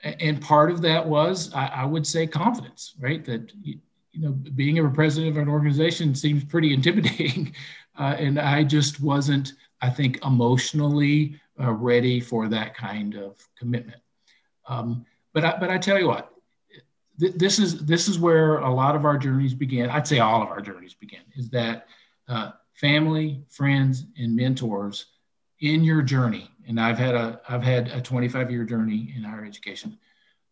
and 0.03 0.41
part 0.41 0.71
of 0.71 0.81
that 0.81 1.07
was, 1.07 1.53
I, 1.53 1.67
I, 1.67 1.85
would 1.85 2.05
say, 2.05 2.27
confidence, 2.27 2.93
right? 2.99 3.25
That, 3.25 3.51
you, 3.63 3.79
know, 4.13 4.31
being 4.31 4.79
a 4.79 4.89
president 4.89 5.35
of 5.35 5.41
an 5.41 5.49
organization 5.49 6.15
seems 6.15 6.43
pretty 6.43 6.73
intimidating. 6.73 7.53
Uh, 7.99 8.15
and 8.19 8.39
I 8.39 8.63
just 8.63 9.01
wasn't, 9.01 9.53
I 9.81 9.89
think, 9.89 10.23
emotionally 10.23 11.41
uh, 11.59 11.71
ready 11.71 12.19
for 12.19 12.47
that 12.47 12.75
kind 12.75 13.15
of 13.15 13.43
commitment. 13.57 13.99
Um, 14.67 15.03
but, 15.33 15.43
I, 15.43 15.57
but 15.59 15.71
I 15.71 15.79
tell 15.79 15.97
you 15.97 16.07
what, 16.07 16.31
th- 17.19 17.33
this 17.35 17.59
is 17.59 17.85
this 17.85 18.07
is 18.07 18.19
where 18.19 18.57
a 18.59 18.71
lot 18.71 18.95
of 18.95 19.05
our 19.05 19.17
journeys 19.17 19.53
begin. 19.53 19.89
I'd 19.89 20.07
say 20.07 20.19
all 20.19 20.41
of 20.41 20.49
our 20.49 20.61
journeys 20.61 20.93
begin. 20.93 21.21
Is 21.35 21.49
that 21.49 21.87
uh, 22.27 22.51
family, 22.73 23.43
friends, 23.49 24.05
and 24.17 24.35
mentors 24.35 25.07
in 25.59 25.83
your 25.83 26.01
journey, 26.01 26.49
and 26.67 26.79
I've 26.79 26.97
had 26.97 27.15
a 27.15 27.41
I've 27.47 27.63
had 27.63 27.87
a 27.89 28.01
25 28.01 28.51
year 28.51 28.63
journey 28.63 29.13
in 29.15 29.23
higher 29.23 29.45
education. 29.45 29.97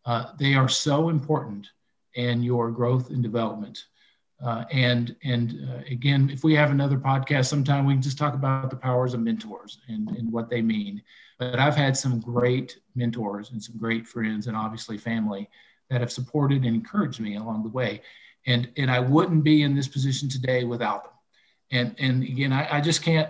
Uh, 0.05 0.31
they 0.39 0.53
are 0.53 0.69
so 0.69 1.09
important 1.09 1.67
in 2.13 2.41
your 2.41 2.71
growth 2.71 3.09
and 3.09 3.21
development. 3.21 3.85
Uh, 4.43 4.65
and 4.71 5.15
and 5.23 5.67
uh, 5.69 5.81
again, 5.89 6.29
if 6.31 6.43
we 6.43 6.53
have 6.55 6.71
another 6.71 6.97
podcast 6.97 7.47
sometime, 7.47 7.85
we 7.85 7.93
can 7.93 8.01
just 8.01 8.17
talk 8.17 8.33
about 8.33 8.69
the 8.69 8.75
powers 8.75 9.13
of 9.13 9.19
mentors 9.21 9.79
and, 9.87 10.09
and 10.11 10.31
what 10.31 10.49
they 10.49 10.61
mean. 10.61 11.01
But 11.39 11.59
I've 11.59 11.75
had 11.75 11.95
some 11.95 12.19
great 12.19 12.79
mentors 12.95 13.51
and 13.51 13.61
some 13.61 13.77
great 13.77 14.07
friends, 14.07 14.47
and 14.47 14.55
obviously 14.55 14.97
family 14.97 15.49
that 15.89 16.01
have 16.01 16.11
supported 16.11 16.63
and 16.63 16.75
encouraged 16.75 17.19
me 17.19 17.35
along 17.35 17.63
the 17.63 17.69
way. 17.69 18.01
And 18.45 18.69
and 18.77 18.91
I 18.91 18.99
wouldn't 18.99 19.43
be 19.43 19.63
in 19.63 19.75
this 19.75 19.87
position 19.87 20.27
today 20.29 20.63
without 20.63 21.03
them. 21.03 21.13
And 21.71 21.95
and 21.97 22.23
again, 22.23 22.51
I, 22.53 22.77
I 22.77 22.81
just 22.81 23.03
can't 23.03 23.29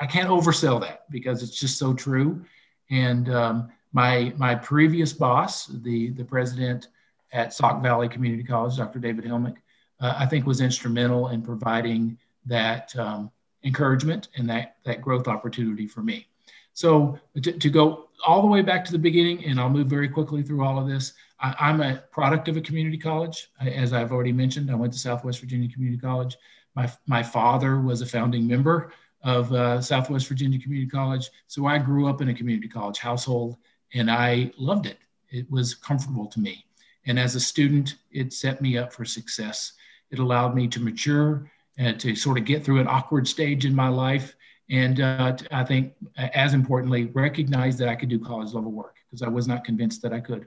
I 0.00 0.06
can't 0.06 0.28
oversell 0.28 0.80
that 0.80 1.10
because 1.10 1.42
it's 1.42 1.60
just 1.60 1.78
so 1.78 1.92
true. 1.92 2.42
And 2.90 3.32
um, 3.32 3.70
my 3.92 4.32
my 4.36 4.54
previous 4.54 5.12
boss, 5.12 5.66
the 5.66 6.10
the 6.10 6.24
president 6.24 6.88
at 7.32 7.52
Sauk 7.52 7.82
Valley 7.82 8.08
Community 8.08 8.42
College, 8.42 8.76
Dr. 8.76 8.98
David 8.98 9.24
Hellmich, 9.24 9.56
uh, 10.00 10.14
I 10.18 10.26
think 10.26 10.46
was 10.46 10.60
instrumental 10.60 11.28
in 11.28 11.42
providing 11.42 12.18
that 12.46 12.96
um, 12.96 13.30
encouragement 13.62 14.28
and 14.36 14.48
that 14.48 14.76
that 14.84 15.02
growth 15.02 15.28
opportunity 15.28 15.86
for 15.86 16.00
me. 16.00 16.26
So 16.72 17.18
to, 17.42 17.52
to, 17.52 17.68
go 17.68 18.08
all 18.24 18.40
the 18.40 18.48
way 18.48 18.62
back 18.62 18.84
to 18.86 18.92
the 18.92 18.98
beginning, 18.98 19.44
and 19.44 19.60
I'll 19.60 19.68
move 19.68 19.88
very 19.88 20.08
quickly 20.08 20.42
through 20.42 20.64
all 20.64 20.78
of 20.78 20.88
this. 20.88 21.12
I, 21.40 21.70
am 21.70 21.80
a 21.80 21.96
product 22.10 22.48
of 22.48 22.56
a 22.56 22.60
community 22.60 22.96
college, 22.96 23.50
as 23.60 23.92
I've 23.92 24.12
already 24.12 24.32
mentioned. 24.32 24.70
I 24.70 24.76
went 24.76 24.92
to 24.92 24.98
Southwest 24.98 25.40
Virginia 25.40 25.68
Community 25.68 26.00
College. 26.00 26.36
My 26.74 26.90
my 27.06 27.22
father 27.22 27.80
was 27.80 28.00
a 28.00 28.06
founding 28.06 28.46
member 28.46 28.92
of 29.22 29.52
uh, 29.52 29.80
Southwest 29.80 30.28
Virginia 30.28 30.58
Community 30.58 30.90
College. 30.90 31.30
So 31.46 31.66
I 31.66 31.78
grew 31.78 32.08
up 32.08 32.22
in 32.22 32.28
a 32.28 32.34
community 32.34 32.68
college 32.68 32.98
household 32.98 33.56
and 33.94 34.10
I 34.10 34.52
loved 34.56 34.86
it. 34.86 34.98
It 35.28 35.50
was 35.50 35.74
comfortable 35.74 36.26
to 36.26 36.40
me. 36.40 36.64
And 37.06 37.18
as 37.18 37.34
a 37.34 37.40
student, 37.40 37.96
it 38.10 38.32
set 38.32 38.60
me 38.60 38.76
up 38.76 38.92
for 38.92 39.04
success. 39.04 39.72
It 40.10 40.18
allowed 40.18 40.54
me 40.54 40.68
to 40.68 40.80
mature 40.80 41.50
and 41.78 41.98
to 42.00 42.14
sort 42.14 42.38
of 42.38 42.44
get 42.44 42.64
through 42.64 42.80
an 42.80 42.88
awkward 42.88 43.26
stage 43.26 43.64
in 43.64 43.74
my 43.74 43.88
life. 43.88 44.34
And 44.68 45.00
uh, 45.00 45.36
I 45.50 45.64
think, 45.64 45.94
as 46.16 46.54
importantly, 46.54 47.06
recognize 47.06 47.76
that 47.78 47.88
I 47.88 47.96
could 47.96 48.08
do 48.08 48.18
college 48.18 48.52
level 48.52 48.70
work 48.70 48.96
because 49.06 49.22
I 49.22 49.28
was 49.28 49.48
not 49.48 49.64
convinced 49.64 50.02
that 50.02 50.12
I 50.12 50.20
could. 50.20 50.46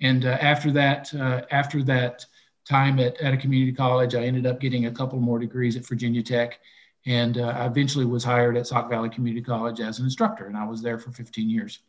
And 0.00 0.24
uh, 0.24 0.38
after 0.40 0.70
that, 0.72 1.12
uh, 1.14 1.42
after 1.50 1.82
that 1.84 2.24
time 2.64 2.98
at, 3.00 3.20
at 3.20 3.34
a 3.34 3.36
community 3.36 3.72
college, 3.72 4.14
I 4.14 4.22
ended 4.22 4.46
up 4.46 4.60
getting 4.60 4.86
a 4.86 4.90
couple 4.90 5.18
more 5.18 5.38
degrees 5.38 5.76
at 5.76 5.86
Virginia 5.86 6.22
Tech 6.22 6.60
and 7.06 7.38
uh, 7.38 7.54
I 7.56 7.66
eventually 7.66 8.04
was 8.04 8.24
hired 8.24 8.56
at 8.56 8.66
Sauk 8.66 8.90
Valley 8.90 9.08
Community 9.08 9.42
College 9.42 9.80
as 9.80 9.98
an 9.98 10.04
instructor, 10.04 10.46
and 10.46 10.56
I 10.56 10.66
was 10.66 10.82
there 10.82 10.98
for 10.98 11.10
15 11.10 11.48
years. 11.48 11.80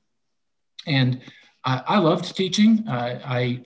And 0.88 1.22
I, 1.66 1.82
I 1.88 1.98
loved 1.98 2.36
teaching. 2.36 2.88
Uh, 2.88 3.20
I 3.26 3.64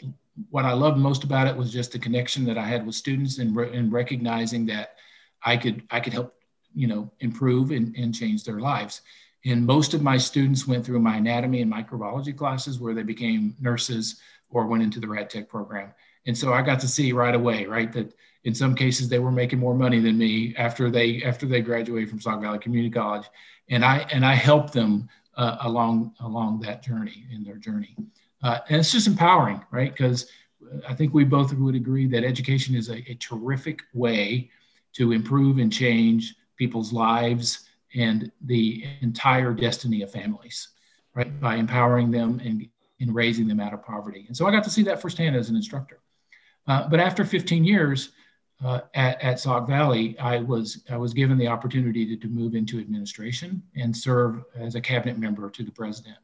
what 0.50 0.66
I 0.66 0.74
loved 0.74 0.98
most 0.98 1.24
about 1.24 1.48
it 1.48 1.56
was 1.56 1.72
just 1.72 1.92
the 1.92 2.00
connection 2.00 2.44
that 2.46 2.58
I 2.58 2.66
had 2.66 2.86
with 2.86 2.96
students 2.96 3.38
and, 3.38 3.56
re- 3.56 3.76
and 3.76 3.94
recognizing 3.94 4.66
that 4.68 4.96
I 5.44 5.58
could 5.58 5.84
I 5.92 6.00
could 6.00 6.14
help 6.14 6.34
you 6.74 6.88
know 6.88 7.12
improve 7.20 7.72
and, 7.72 7.96
and 7.96 8.16
change 8.16 8.44
their 8.44 8.60
lives. 8.60 9.02
And 9.46 9.66
most 9.66 9.94
of 9.94 10.02
my 10.02 10.18
students 10.18 10.68
went 10.68 10.86
through 10.86 11.00
my 11.00 11.18
anatomy 11.18 11.62
and 11.62 11.72
microbiology 11.72 12.36
classes 12.36 12.80
where 12.80 12.94
they 12.94 13.04
became 13.04 13.56
nurses 13.60 14.22
or 14.50 14.68
went 14.68 14.84
into 14.84 15.00
the 15.00 15.08
rad 15.08 15.30
tech 15.30 15.50
program. 15.50 15.94
And 16.26 16.38
so 16.38 16.54
I 16.54 16.62
got 16.62 16.80
to 16.80 16.88
see 16.88 17.12
right 17.12 17.36
away, 17.36 17.66
right, 17.66 17.92
that 17.92 18.14
in 18.46 18.54
some 18.54 18.76
cases 18.76 19.08
they 19.08 19.20
were 19.20 19.32
making 19.32 19.60
more 19.60 19.74
money 19.74 20.00
than 20.00 20.18
me 20.18 20.54
after 20.58 20.90
they 20.90 21.24
after 21.24 21.46
they 21.46 21.62
graduated 21.62 22.10
from 22.10 22.20
Sauk 22.20 22.42
Valley 22.42 22.60
Community 22.60 22.92
College, 22.92 23.26
and 23.70 23.84
I 23.84 24.00
and 24.12 24.26
I 24.26 24.34
helped 24.34 24.74
them 24.74 25.10
uh, 25.36 25.58
along 25.62 26.14
along 26.20 26.62
that 26.62 26.84
journey 26.84 27.26
in 27.32 27.44
their 27.44 27.56
journey, 27.56 27.96
uh, 28.44 28.60
and 28.70 28.80
it's 28.80 28.92
just 28.92 29.08
empowering, 29.08 29.62
right? 29.72 29.92
Because 29.92 30.30
I 30.88 30.94
think 30.94 31.14
we 31.14 31.24
both 31.24 31.54
would 31.54 31.76
agree 31.76 32.08
that 32.08 32.24
education 32.24 32.76
is 32.76 32.90
a, 32.90 32.98
a 33.10 33.16
terrific 33.16 33.82
way 33.94 34.50
to 34.94 35.12
improve 35.12 35.58
and 35.58 35.72
change 35.72 36.36
people's 36.58 36.94
lives 36.94 37.70
and 37.96 38.32
the 38.46 38.86
entire 39.02 39.54
destiny 39.54 40.02
of 40.02 40.12
families, 40.12 40.70
right? 41.16 41.40
By 41.40 41.56
empowering 41.56 42.12
them 42.12 42.42
and 42.44 42.68
in 43.00 43.14
raising 43.14 43.48
them 43.48 43.60
out 43.60 43.74
of 43.74 43.84
poverty. 43.84 44.26
And 44.28 44.38
so 44.38 44.48
I 44.48 44.52
got 44.52 44.64
to 44.64 44.70
see 44.70 44.84
that 44.84 45.02
firsthand 45.02 45.36
as 45.36 45.50
an 45.50 45.56
instructor. 45.56 46.00
Uh, 46.68 46.88
but 46.88 47.00
after 47.00 47.26
15 47.26 47.66
years 47.66 48.12
uh, 48.64 48.82
at, 48.94 49.22
at 49.22 49.40
Sauk 49.40 49.68
Valley, 49.68 50.18
I 50.20 50.38
was, 50.38 50.84
I 50.90 50.98
was 50.98 51.14
given 51.14 51.38
the 51.38 51.48
opportunity 51.48 52.06
to, 52.06 52.16
to 52.18 52.28
move 52.28 52.56
into 52.56 52.80
administration 52.80 53.62
and 53.76 53.96
serve 53.96 54.44
as 54.56 54.76
a 54.76 54.82
cabinet 54.82 55.18
member 55.18 55.50
to 55.50 55.64
the 55.64 55.72
president. 55.72 56.16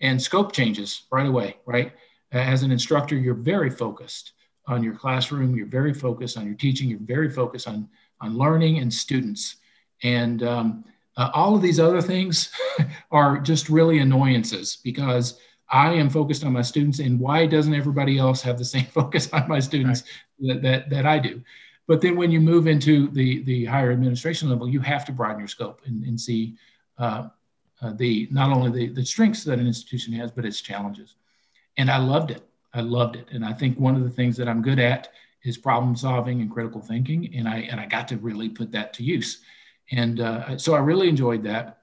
And 0.00 0.20
scope 0.20 0.52
changes 0.52 1.04
right 1.10 1.26
away, 1.26 1.56
right? 1.66 1.92
As 2.30 2.62
an 2.62 2.70
instructor, 2.70 3.16
you're 3.16 3.34
very 3.34 3.70
focused 3.70 4.32
on 4.66 4.82
your 4.84 4.94
classroom, 4.94 5.56
you're 5.56 5.66
very 5.66 5.94
focused 5.94 6.36
on 6.36 6.44
your 6.44 6.54
teaching, 6.54 6.90
you're 6.90 6.98
very 7.00 7.30
focused 7.30 7.66
on, 7.66 7.88
on 8.20 8.36
learning 8.36 8.78
and 8.78 8.92
students. 8.92 9.56
And 10.02 10.42
um, 10.42 10.84
uh, 11.16 11.30
all 11.32 11.56
of 11.56 11.62
these 11.62 11.80
other 11.80 12.02
things 12.02 12.52
are 13.10 13.38
just 13.38 13.70
really 13.70 14.00
annoyances 14.00 14.76
because 14.84 15.40
I 15.70 15.92
am 15.92 16.10
focused 16.10 16.44
on 16.44 16.52
my 16.52 16.62
students, 16.62 16.98
and 16.98 17.20
why 17.20 17.46
doesn't 17.46 17.74
everybody 17.74 18.18
else 18.18 18.40
have 18.42 18.58
the 18.58 18.64
same 18.64 18.84
focus 18.92 19.32
on 19.32 19.48
my 19.48 19.58
students 19.60 20.02
right. 20.40 20.62
that, 20.62 20.62
that, 20.62 20.90
that 20.90 21.06
I 21.06 21.18
do? 21.18 21.42
But 21.88 22.02
then 22.02 22.16
when 22.16 22.30
you 22.30 22.40
move 22.40 22.68
into 22.68 23.08
the, 23.08 23.42
the 23.44 23.64
higher 23.64 23.90
administration 23.90 24.50
level, 24.50 24.68
you 24.68 24.78
have 24.80 25.04
to 25.06 25.12
broaden 25.12 25.40
your 25.40 25.48
scope 25.48 25.80
and, 25.86 26.04
and 26.04 26.20
see 26.20 26.54
uh, 26.98 27.28
uh, 27.80 27.92
the 27.94 28.28
not 28.30 28.50
only 28.50 28.70
the, 28.70 28.92
the 28.92 29.04
strengths 29.04 29.42
that 29.44 29.58
an 29.58 29.66
institution 29.66 30.12
has, 30.12 30.30
but 30.30 30.44
its 30.44 30.60
challenges. 30.60 31.16
And 31.78 31.90
I 31.90 31.96
loved 31.96 32.30
it. 32.30 32.42
I 32.74 32.82
loved 32.82 33.16
it. 33.16 33.28
And 33.32 33.44
I 33.44 33.54
think 33.54 33.80
one 33.80 33.96
of 33.96 34.04
the 34.04 34.10
things 34.10 34.36
that 34.36 34.48
I'm 34.48 34.60
good 34.60 34.78
at 34.78 35.08
is 35.44 35.56
problem 35.56 35.96
solving 35.96 36.42
and 36.42 36.50
critical 36.50 36.82
thinking. 36.82 37.34
And 37.34 37.48
I, 37.48 37.60
and 37.70 37.80
I 37.80 37.86
got 37.86 38.06
to 38.08 38.18
really 38.18 38.50
put 38.50 38.70
that 38.72 38.92
to 38.94 39.02
use. 39.02 39.40
And 39.90 40.20
uh, 40.20 40.58
so 40.58 40.74
I 40.74 40.80
really 40.80 41.08
enjoyed 41.08 41.42
that. 41.44 41.78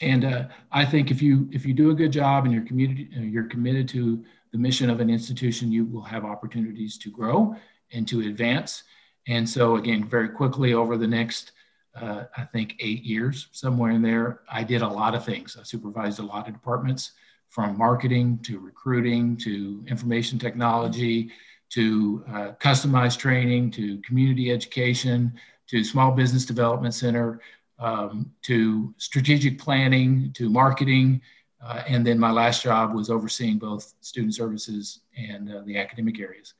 And 0.00 0.24
uh, 0.24 0.44
I 0.72 0.86
think 0.86 1.10
if 1.10 1.20
you 1.20 1.46
if 1.52 1.66
you 1.66 1.74
do 1.74 1.90
a 1.90 1.94
good 1.94 2.10
job 2.10 2.44
and 2.44 2.54
you're 2.54 2.64
community 2.64 3.10
uh, 3.14 3.20
you're 3.20 3.44
committed 3.44 3.86
to 3.90 4.24
the 4.50 4.56
mission 4.56 4.88
of 4.88 5.00
an 5.00 5.10
institution, 5.10 5.70
you 5.70 5.84
will 5.84 6.02
have 6.02 6.24
opportunities 6.24 6.96
to 6.98 7.10
grow 7.10 7.54
and 7.92 8.08
to 8.08 8.20
advance. 8.20 8.84
And 9.30 9.48
so 9.48 9.76
again, 9.76 10.04
very 10.04 10.28
quickly 10.28 10.74
over 10.74 10.96
the 10.96 11.06
next 11.06 11.52
uh, 11.94 12.24
I 12.36 12.44
think 12.44 12.76
eight 12.80 13.02
years, 13.02 13.48
somewhere 13.52 13.90
in 13.92 14.02
there, 14.02 14.40
I 14.50 14.62
did 14.62 14.82
a 14.82 14.88
lot 14.88 15.14
of 15.14 15.24
things. 15.24 15.56
I 15.58 15.62
supervised 15.64 16.18
a 16.18 16.22
lot 16.22 16.46
of 16.46 16.54
departments 16.54 17.12
from 17.48 17.76
marketing 17.76 18.38
to 18.44 18.58
recruiting 18.58 19.36
to 19.38 19.84
information 19.88 20.38
technology 20.38 21.30
to 21.70 22.24
uh, 22.28 22.52
customized 22.60 23.18
training 23.18 23.70
to 23.72 23.98
community 23.98 24.52
education 24.52 25.32
to 25.68 25.84
small 25.84 26.10
business 26.12 26.44
development 26.44 26.94
center 26.94 27.40
um, 27.78 28.30
to 28.42 28.94
strategic 28.98 29.58
planning 29.58 30.32
to 30.34 30.50
marketing. 30.50 31.20
Uh, 31.64 31.82
and 31.86 32.06
then 32.06 32.18
my 32.18 32.30
last 32.30 32.62
job 32.62 32.94
was 32.94 33.10
overseeing 33.10 33.58
both 33.58 33.94
student 34.00 34.34
services 34.34 35.00
and 35.16 35.52
uh, 35.52 35.60
the 35.66 35.76
academic 35.76 36.18
areas. 36.18 36.54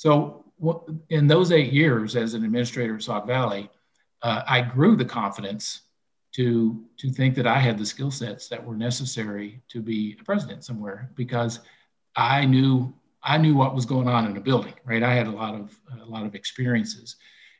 So 0.00 0.46
in 1.10 1.26
those 1.26 1.52
eight 1.52 1.74
years 1.74 2.16
as 2.16 2.32
an 2.32 2.42
administrator 2.42 2.94
at 2.94 3.02
Sauk 3.02 3.26
Valley, 3.26 3.68
uh, 4.22 4.40
I 4.48 4.62
grew 4.62 4.96
the 4.96 5.04
confidence 5.04 5.82
to 6.36 6.86
to 6.96 7.10
think 7.10 7.34
that 7.34 7.46
I 7.46 7.58
had 7.58 7.76
the 7.76 7.84
skill 7.84 8.10
sets 8.10 8.48
that 8.48 8.64
were 8.64 8.78
necessary 8.78 9.60
to 9.68 9.82
be 9.82 10.16
a 10.18 10.24
president 10.24 10.64
somewhere 10.64 11.10
because 11.16 11.60
I 12.16 12.46
knew 12.46 12.94
I 13.22 13.36
knew 13.36 13.54
what 13.54 13.74
was 13.74 13.84
going 13.84 14.08
on 14.08 14.24
in 14.24 14.38
a 14.38 14.40
building. 14.40 14.72
Right, 14.86 15.02
I 15.02 15.12
had 15.12 15.26
a 15.26 15.36
lot 15.42 15.54
of 15.54 15.78
a 16.00 16.06
lot 16.06 16.24
of 16.24 16.34
experiences, 16.34 17.16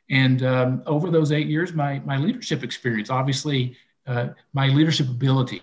and 0.09 0.41
um, 0.41 0.81
over 0.87 1.11
those 1.11 1.31
eight 1.31 1.45
years, 1.45 1.73
my 1.73 1.99
my 2.05 2.17
leadership 2.17 2.63
experience, 2.63 3.11
obviously, 3.11 3.77
uh, 4.07 4.29
my 4.53 4.67
leadership 4.69 5.07
ability 5.09 5.61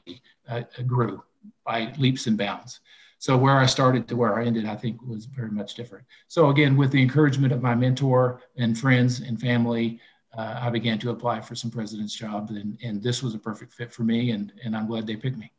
uh, 0.49 0.63
grew 0.87 1.25
by 1.67 1.93
leaps 1.99 2.29
and 2.29 2.39
bounds. 2.39 2.79
So 3.19 3.37
where 3.37 3.59
I 3.59 3.67
started 3.67 4.07
to 4.09 4.17
where 4.17 4.39
I 4.39 4.45
ended, 4.45 4.65
I 4.65 4.77
think 4.77 5.03
was 5.03 5.27
very 5.27 5.51
much 5.51 5.75
different. 5.75 6.07
So 6.29 6.51
again, 6.51 6.77
with 6.77 6.93
the 6.93 7.03
encouragement 7.03 7.53
of 7.53 7.63
my 7.63 7.75
mentor 7.75 8.41
and 8.57 8.79
friends 8.79 9.21
and 9.21 9.41
family, 9.41 10.01
uh, 10.37 10.61
I 10.61 10.71
began 10.71 10.99
to 11.01 11.11
apply 11.11 11.41
for 11.41 11.55
some 11.55 11.71
president's 11.71 12.15
jobs, 12.15 12.53
and, 12.53 12.79
and 12.83 13.03
this 13.03 13.23
was 13.23 13.35
a 13.35 13.39
perfect 13.39 13.73
fit 13.73 13.93
for 13.93 14.03
me, 14.03 14.31
and, 14.31 14.53
and 14.65 14.77
I'm 14.77 14.87
glad 14.87 15.07
they 15.07 15.17
picked 15.17 15.39
me. 15.39 15.53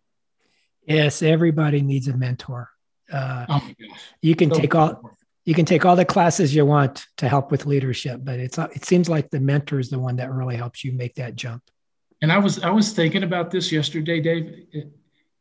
Yes, 0.86 1.22
everybody 1.22 1.82
needs 1.82 2.08
a 2.08 2.16
mentor. 2.16 2.70
Uh, 3.12 3.46
oh 3.50 3.62
my 3.66 3.76
gosh. 3.88 4.00
You 4.22 4.36
can 4.36 4.54
so 4.54 4.60
take 4.60 4.76
all 4.76 5.18
you 5.46 5.56
can 5.56 5.66
take 5.66 5.84
all 5.84 5.96
the 5.96 6.06
classes 6.06 6.54
you 6.54 6.64
want 6.66 7.08
to 7.18 7.28
help 7.28 7.50
with 7.50 7.66
leadership, 7.66 8.22
but 8.24 8.40
it's 8.40 8.58
it 8.58 8.86
seems 8.86 9.10
like 9.10 9.32
the 9.32 9.40
mentor 9.40 9.80
is 9.80 9.90
the 9.90 9.98
one 9.98 10.18
that 10.18 10.32
really 10.32 10.56
helps 10.56 10.84
you 10.84 10.92
make 10.92 11.16
that 11.16 11.36
jump. 11.36 11.64
And 12.22 12.32
I 12.32 12.38
was 12.38 12.62
I 12.62 12.70
was 12.70 12.94
thinking 12.94 13.24
about 13.24 13.50
this 13.50 13.72
yesterday, 13.72 14.20
Dave. 14.20 14.68
It, 14.72 14.92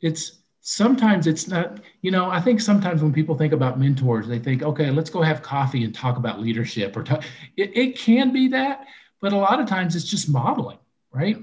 it's 0.00 0.38
sometimes 0.60 1.26
it's 1.26 1.48
not 1.48 1.80
you 2.02 2.10
know 2.10 2.28
i 2.30 2.40
think 2.40 2.60
sometimes 2.60 3.00
when 3.02 3.12
people 3.12 3.36
think 3.36 3.52
about 3.52 3.78
mentors 3.78 4.26
they 4.26 4.38
think 4.38 4.62
okay 4.62 4.90
let's 4.90 5.08
go 5.08 5.22
have 5.22 5.40
coffee 5.40 5.84
and 5.84 5.94
talk 5.94 6.16
about 6.16 6.40
leadership 6.40 6.96
or 6.96 7.02
talk, 7.02 7.22
it, 7.56 7.76
it 7.76 7.98
can 7.98 8.32
be 8.32 8.48
that 8.48 8.86
but 9.20 9.32
a 9.32 9.36
lot 9.36 9.60
of 9.60 9.66
times 9.66 9.96
it's 9.96 10.08
just 10.08 10.28
modeling, 10.28 10.78
right? 11.12 11.38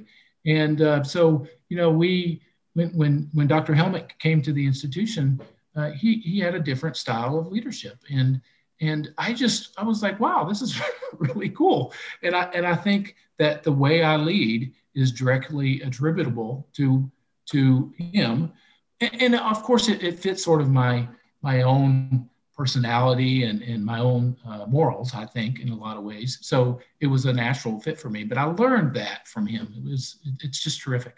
And 0.45 0.81
uh, 0.81 1.03
so, 1.03 1.47
you 1.69 1.77
know, 1.77 1.89
we 1.89 2.41
when 2.73 2.89
when 2.89 3.29
when 3.33 3.47
Dr. 3.47 3.73
Hellmich 3.73 4.17
came 4.19 4.41
to 4.43 4.53
the 4.53 4.65
institution, 4.65 5.41
uh, 5.75 5.91
he 5.91 6.15
he 6.19 6.39
had 6.39 6.55
a 6.55 6.59
different 6.59 6.97
style 6.97 7.37
of 7.37 7.47
leadership, 7.47 7.97
and 8.09 8.41
and 8.81 9.11
I 9.17 9.33
just 9.33 9.73
I 9.77 9.83
was 9.83 10.01
like, 10.01 10.19
wow, 10.19 10.43
this 10.45 10.61
is 10.61 10.79
really 11.17 11.49
cool. 11.49 11.93
And 12.23 12.35
I 12.35 12.43
and 12.53 12.65
I 12.65 12.75
think 12.75 13.15
that 13.37 13.63
the 13.63 13.71
way 13.71 14.03
I 14.03 14.15
lead 14.15 14.73
is 14.93 15.11
directly 15.11 15.81
attributable 15.81 16.67
to 16.73 17.09
to 17.47 17.93
him, 17.97 18.53
and, 19.01 19.21
and 19.21 19.35
of 19.35 19.63
course 19.63 19.89
it, 19.89 20.03
it 20.03 20.19
fits 20.19 20.43
sort 20.43 20.61
of 20.61 20.69
my 20.69 21.07
my 21.41 21.61
own 21.61 22.29
personality 22.55 23.43
and, 23.43 23.61
and 23.61 23.85
my 23.85 23.99
own 23.99 24.35
uh, 24.47 24.65
morals, 24.65 25.13
I 25.13 25.25
think, 25.25 25.59
in 25.59 25.69
a 25.69 25.75
lot 25.75 25.97
of 25.97 26.03
ways. 26.03 26.39
So 26.41 26.79
it 27.01 27.07
was 27.07 27.25
a 27.25 27.33
natural 27.33 27.79
fit 27.79 27.99
for 27.99 28.09
me. 28.09 28.23
But 28.23 28.37
I 28.37 28.45
learned 28.45 28.95
that 28.95 29.27
from 29.27 29.45
him. 29.45 29.73
It 29.77 29.83
was 29.83 30.19
it's 30.39 30.63
just 30.63 30.81
terrific. 30.81 31.17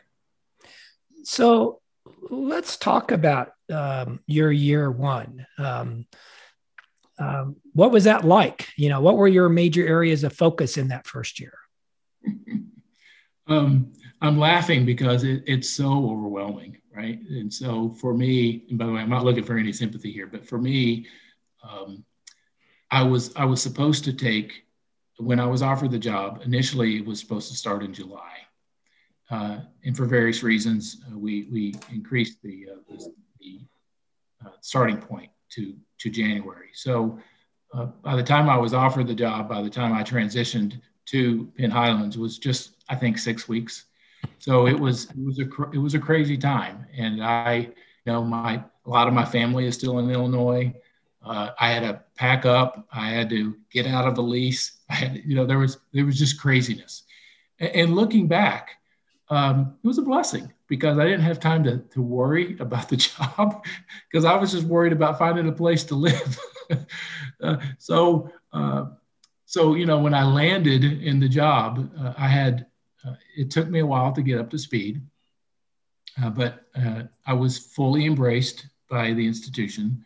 So 1.24 1.80
let's 2.30 2.78
talk 2.78 3.12
about 3.12 3.52
um, 3.72 4.20
your 4.26 4.52
year 4.52 4.90
one. 4.90 5.46
Um, 5.58 6.08
um, 7.20 7.58
what 7.74 7.92
was 7.92 8.06
that 8.06 8.24
like? 8.24 8.70
You 8.76 8.90
know, 8.90 9.02
what 9.02 9.18
were 9.18 9.28
your 9.28 9.50
major 9.50 9.86
areas 9.86 10.24
of 10.24 10.34
focus 10.34 10.78
in 10.78 10.90
that 10.90 11.08
first 11.08 11.40
year? 11.40 11.58
Um, 13.50 13.94
I'm 14.22 14.38
laughing 14.38 14.86
because 14.86 15.24
it, 15.24 15.44
it's 15.46 15.70
so 15.70 16.10
overwhelming, 16.10 16.78
right? 16.96 17.20
And 17.30 17.54
so 17.54 17.90
for 17.90 18.14
me, 18.14 18.66
and 18.70 18.78
by 18.78 18.86
the 18.86 18.92
way, 18.94 19.02
I'm 19.02 19.10
not 19.10 19.24
looking 19.24 19.44
for 19.44 19.58
any 19.58 19.72
sympathy 19.72 20.12
here, 20.12 20.28
but 20.28 20.46
for 20.46 20.58
me, 20.58 21.06
um, 21.64 22.04
I 22.90 23.04
was 23.04 23.36
I 23.36 23.46
was 23.46 23.62
supposed 23.62 24.04
to 24.06 24.14
take 24.14 24.64
when 25.18 25.40
I 25.40 25.46
was 25.46 25.62
offered 25.62 25.92
the 25.92 26.00
job. 26.00 26.42
Initially, 26.46 26.98
it 26.98 27.06
was 27.06 27.20
supposed 27.20 27.50
to 27.50 27.58
start 27.58 27.84
in 27.84 27.94
July, 27.94 28.38
uh, 29.30 29.60
and 29.84 29.96
for 29.96 30.06
various 30.06 30.42
reasons, 30.42 31.02
uh, 31.12 31.18
we 31.18 31.48
we 31.52 31.76
increased 31.92 32.42
the 32.42 32.70
uh, 32.74 32.96
the, 33.40 33.60
uh, 34.46 34.52
starting 34.62 34.98
point 34.98 35.30
to 35.50 35.76
to 36.00 36.10
January. 36.10 36.70
So 36.74 37.20
uh, 37.74 37.86
by 37.86 38.16
the 38.16 38.24
time 38.24 38.50
I 38.50 38.58
was 38.58 38.74
offered 38.74 39.08
the 39.08 39.16
job, 39.16 39.50
by 39.50 39.62
the 39.62 39.70
time 39.70 39.94
I 39.94 40.04
transitioned 40.04 40.80
to 41.08 41.52
Penn 41.58 41.72
Highlands, 41.72 42.18
was 42.18 42.38
just 42.38 42.72
I 42.90 42.96
think 42.96 43.18
six 43.18 43.48
weeks. 43.48 43.86
So 44.40 44.68
it 44.68 44.80
was 44.80 45.06
it 45.06 45.24
was 45.24 45.40
a 45.40 45.48
it 45.74 45.80
was 45.80 45.94
a 45.94 46.00
crazy 46.00 46.38
time, 46.38 46.86
and 46.96 47.24
I 47.24 47.58
you 47.58 47.74
know 48.06 48.24
my 48.24 48.64
a 48.86 48.90
lot 48.90 49.08
of 49.08 49.14
my 49.14 49.26
family 49.26 49.66
is 49.66 49.76
still 49.76 50.00
in 50.00 50.10
Illinois. 50.10 50.74
Uh, 51.24 51.50
I 51.60 51.72
had 51.72 51.82
to 51.82 52.02
pack 52.16 52.46
up. 52.46 52.88
I 52.92 53.10
had 53.10 53.30
to 53.32 53.58
get 53.70 53.86
out 53.86 54.08
of 54.08 54.16
the 54.16 54.24
lease. 54.24 54.80
I 54.90 54.96
had, 54.96 55.22
you 55.26 55.36
know, 55.36 55.46
there 55.46 55.60
was 55.60 55.78
there 55.92 56.06
was 56.06 56.18
just 56.18 56.40
craziness. 56.40 57.04
And, 57.60 57.72
and 57.72 57.96
looking 57.96 58.28
back, 58.28 58.72
um, 59.30 59.76
it 59.84 59.88
was 59.88 59.98
a 59.98 60.04
blessing 60.04 60.54
because 60.68 60.98
I 60.98 61.04
didn't 61.04 61.22
have 61.22 61.40
time 61.40 61.64
to, 61.66 61.80
to 61.80 62.02
worry 62.02 62.56
about 62.60 62.90
the 62.90 62.98
job 62.98 63.66
because 64.10 64.26
I 64.26 64.36
was 64.36 64.52
just 64.52 64.66
worried 64.66 64.94
about 64.94 65.20
finding 65.20 65.48
a 65.48 65.52
place 65.52 65.84
to 65.86 65.96
live. 65.96 66.40
uh, 67.42 67.58
so, 67.78 68.32
uh, 68.54 68.86
so 69.46 69.76
you 69.76 69.86
know, 69.86 70.00
when 70.00 70.14
I 70.14 70.24
landed 70.24 70.84
in 70.84 71.20
the 71.20 71.30
job, 71.30 71.92
uh, 72.00 72.14
I 72.18 72.28
had 72.28 72.68
uh, 73.08 73.16
it 73.36 73.52
took 73.52 73.70
me 73.70 73.80
a 73.80 73.86
while 73.86 74.12
to 74.14 74.22
get 74.22 74.40
up 74.40 74.50
to 74.50 74.58
speed, 74.58 75.02
uh, 76.22 76.30
but 76.30 76.66
I 77.26 77.34
was 77.34 77.58
fully 77.58 78.06
embraced 78.06 78.68
by 78.90 79.14
the 79.14 79.26
institution 79.26 80.04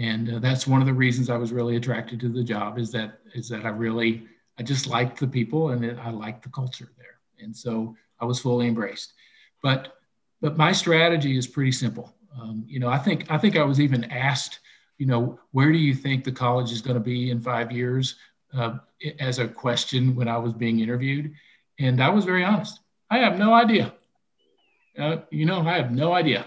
and 0.00 0.36
uh, 0.36 0.38
that's 0.38 0.66
one 0.66 0.80
of 0.80 0.86
the 0.86 0.94
reasons 0.94 1.28
I 1.28 1.36
was 1.36 1.52
really 1.52 1.76
attracted 1.76 2.20
to 2.20 2.30
the 2.30 2.42
job 2.42 2.78
is 2.78 2.90
that 2.92 3.20
is 3.34 3.48
that 3.50 3.66
I 3.66 3.68
really 3.68 4.26
I 4.58 4.62
just 4.62 4.86
liked 4.86 5.20
the 5.20 5.26
people 5.26 5.70
and 5.70 5.84
it, 5.84 5.98
I 5.98 6.10
liked 6.10 6.42
the 6.42 6.48
culture 6.48 6.90
there, 6.96 7.18
and 7.38 7.54
so 7.54 7.94
I 8.18 8.24
was 8.24 8.40
fully 8.40 8.66
embraced. 8.66 9.12
But 9.62 9.98
but 10.40 10.56
my 10.56 10.72
strategy 10.72 11.36
is 11.36 11.46
pretty 11.46 11.72
simple. 11.72 12.14
Um, 12.40 12.64
you 12.66 12.80
know, 12.80 12.88
I 12.88 12.96
think 12.96 13.30
I 13.30 13.36
think 13.36 13.56
I 13.56 13.62
was 13.62 13.78
even 13.78 14.04
asked, 14.04 14.60
you 14.96 15.04
know, 15.04 15.38
where 15.52 15.70
do 15.70 15.78
you 15.78 15.94
think 15.94 16.24
the 16.24 16.32
college 16.32 16.72
is 16.72 16.80
going 16.80 16.94
to 16.94 17.00
be 17.00 17.30
in 17.30 17.38
five 17.38 17.70
years, 17.70 18.16
uh, 18.56 18.78
as 19.18 19.38
a 19.38 19.48
question 19.48 20.16
when 20.16 20.28
I 20.28 20.38
was 20.38 20.54
being 20.54 20.80
interviewed, 20.80 21.34
and 21.80 22.02
I 22.02 22.10
was 22.10 22.24
very 22.24 22.44
honest. 22.44 22.80
I 23.10 23.18
have 23.18 23.38
no 23.38 23.52
idea. 23.52 23.92
Uh, 24.96 25.18
you 25.30 25.46
know, 25.46 25.60
I 25.60 25.76
have 25.76 25.90
no 25.90 26.12
idea. 26.12 26.46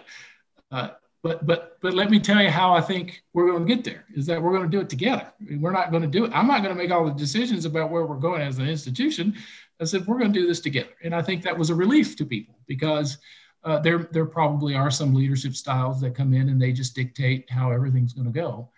Uh, 0.72 0.90
but 1.24 1.46
but 1.46 1.78
but 1.82 1.94
let 1.94 2.10
me 2.12 2.20
tell 2.20 2.42
you 2.42 2.50
how 2.50 2.74
I 2.74 2.82
think 2.82 3.24
we're 3.34 3.48
going 3.48 3.66
to 3.66 3.76
get 3.76 3.84
there. 3.84 4.06
Is 4.16 4.26
that 4.28 4.42
we're 4.42 4.52
going 4.52 4.70
to 4.70 4.70
do 4.70 4.82
it 4.82 4.90
together. 4.90 5.32
We're 5.60 5.72
not 5.72 5.90
going 5.90 6.04
to 6.04 6.10
do 6.10 6.26
it. 6.26 6.32
I'm 6.34 6.48
not 6.48 6.62
going 6.62 6.76
to 6.76 6.82
make 6.82 6.92
all 6.92 7.06
the 7.06 7.14
decisions 7.14 7.66
about 7.66 7.90
where 7.90 8.06
we're 8.06 8.18
going 8.18 8.42
as 8.42 8.60
an 8.60 8.68
institution. 8.68 9.36
I 9.82 9.86
said 9.86 10.06
we're 10.06 10.20
going 10.20 10.32
to 10.32 10.40
do 10.40 10.48
this 10.48 10.60
together, 10.60 10.92
and 11.04 11.16
I 11.16 11.22
think 11.22 11.42
that 11.44 11.58
was 11.58 11.70
a 11.70 11.76
relief 11.76 12.16
to 12.18 12.26
people 12.26 12.56
because 12.68 13.18
uh, 13.64 13.80
there 13.80 14.10
there 14.12 14.26
probably 14.26 14.76
are 14.76 14.92
some 14.92 15.14
leadership 15.14 15.56
styles 15.56 16.00
that 16.02 16.16
come 16.16 16.34
in 16.34 16.50
and 16.50 16.62
they 16.62 16.72
just 16.72 16.96
dictate 16.96 17.50
how 17.50 17.72
everything's 17.72 18.14
going 18.14 18.32
to 18.32 18.40
go. 18.40 18.70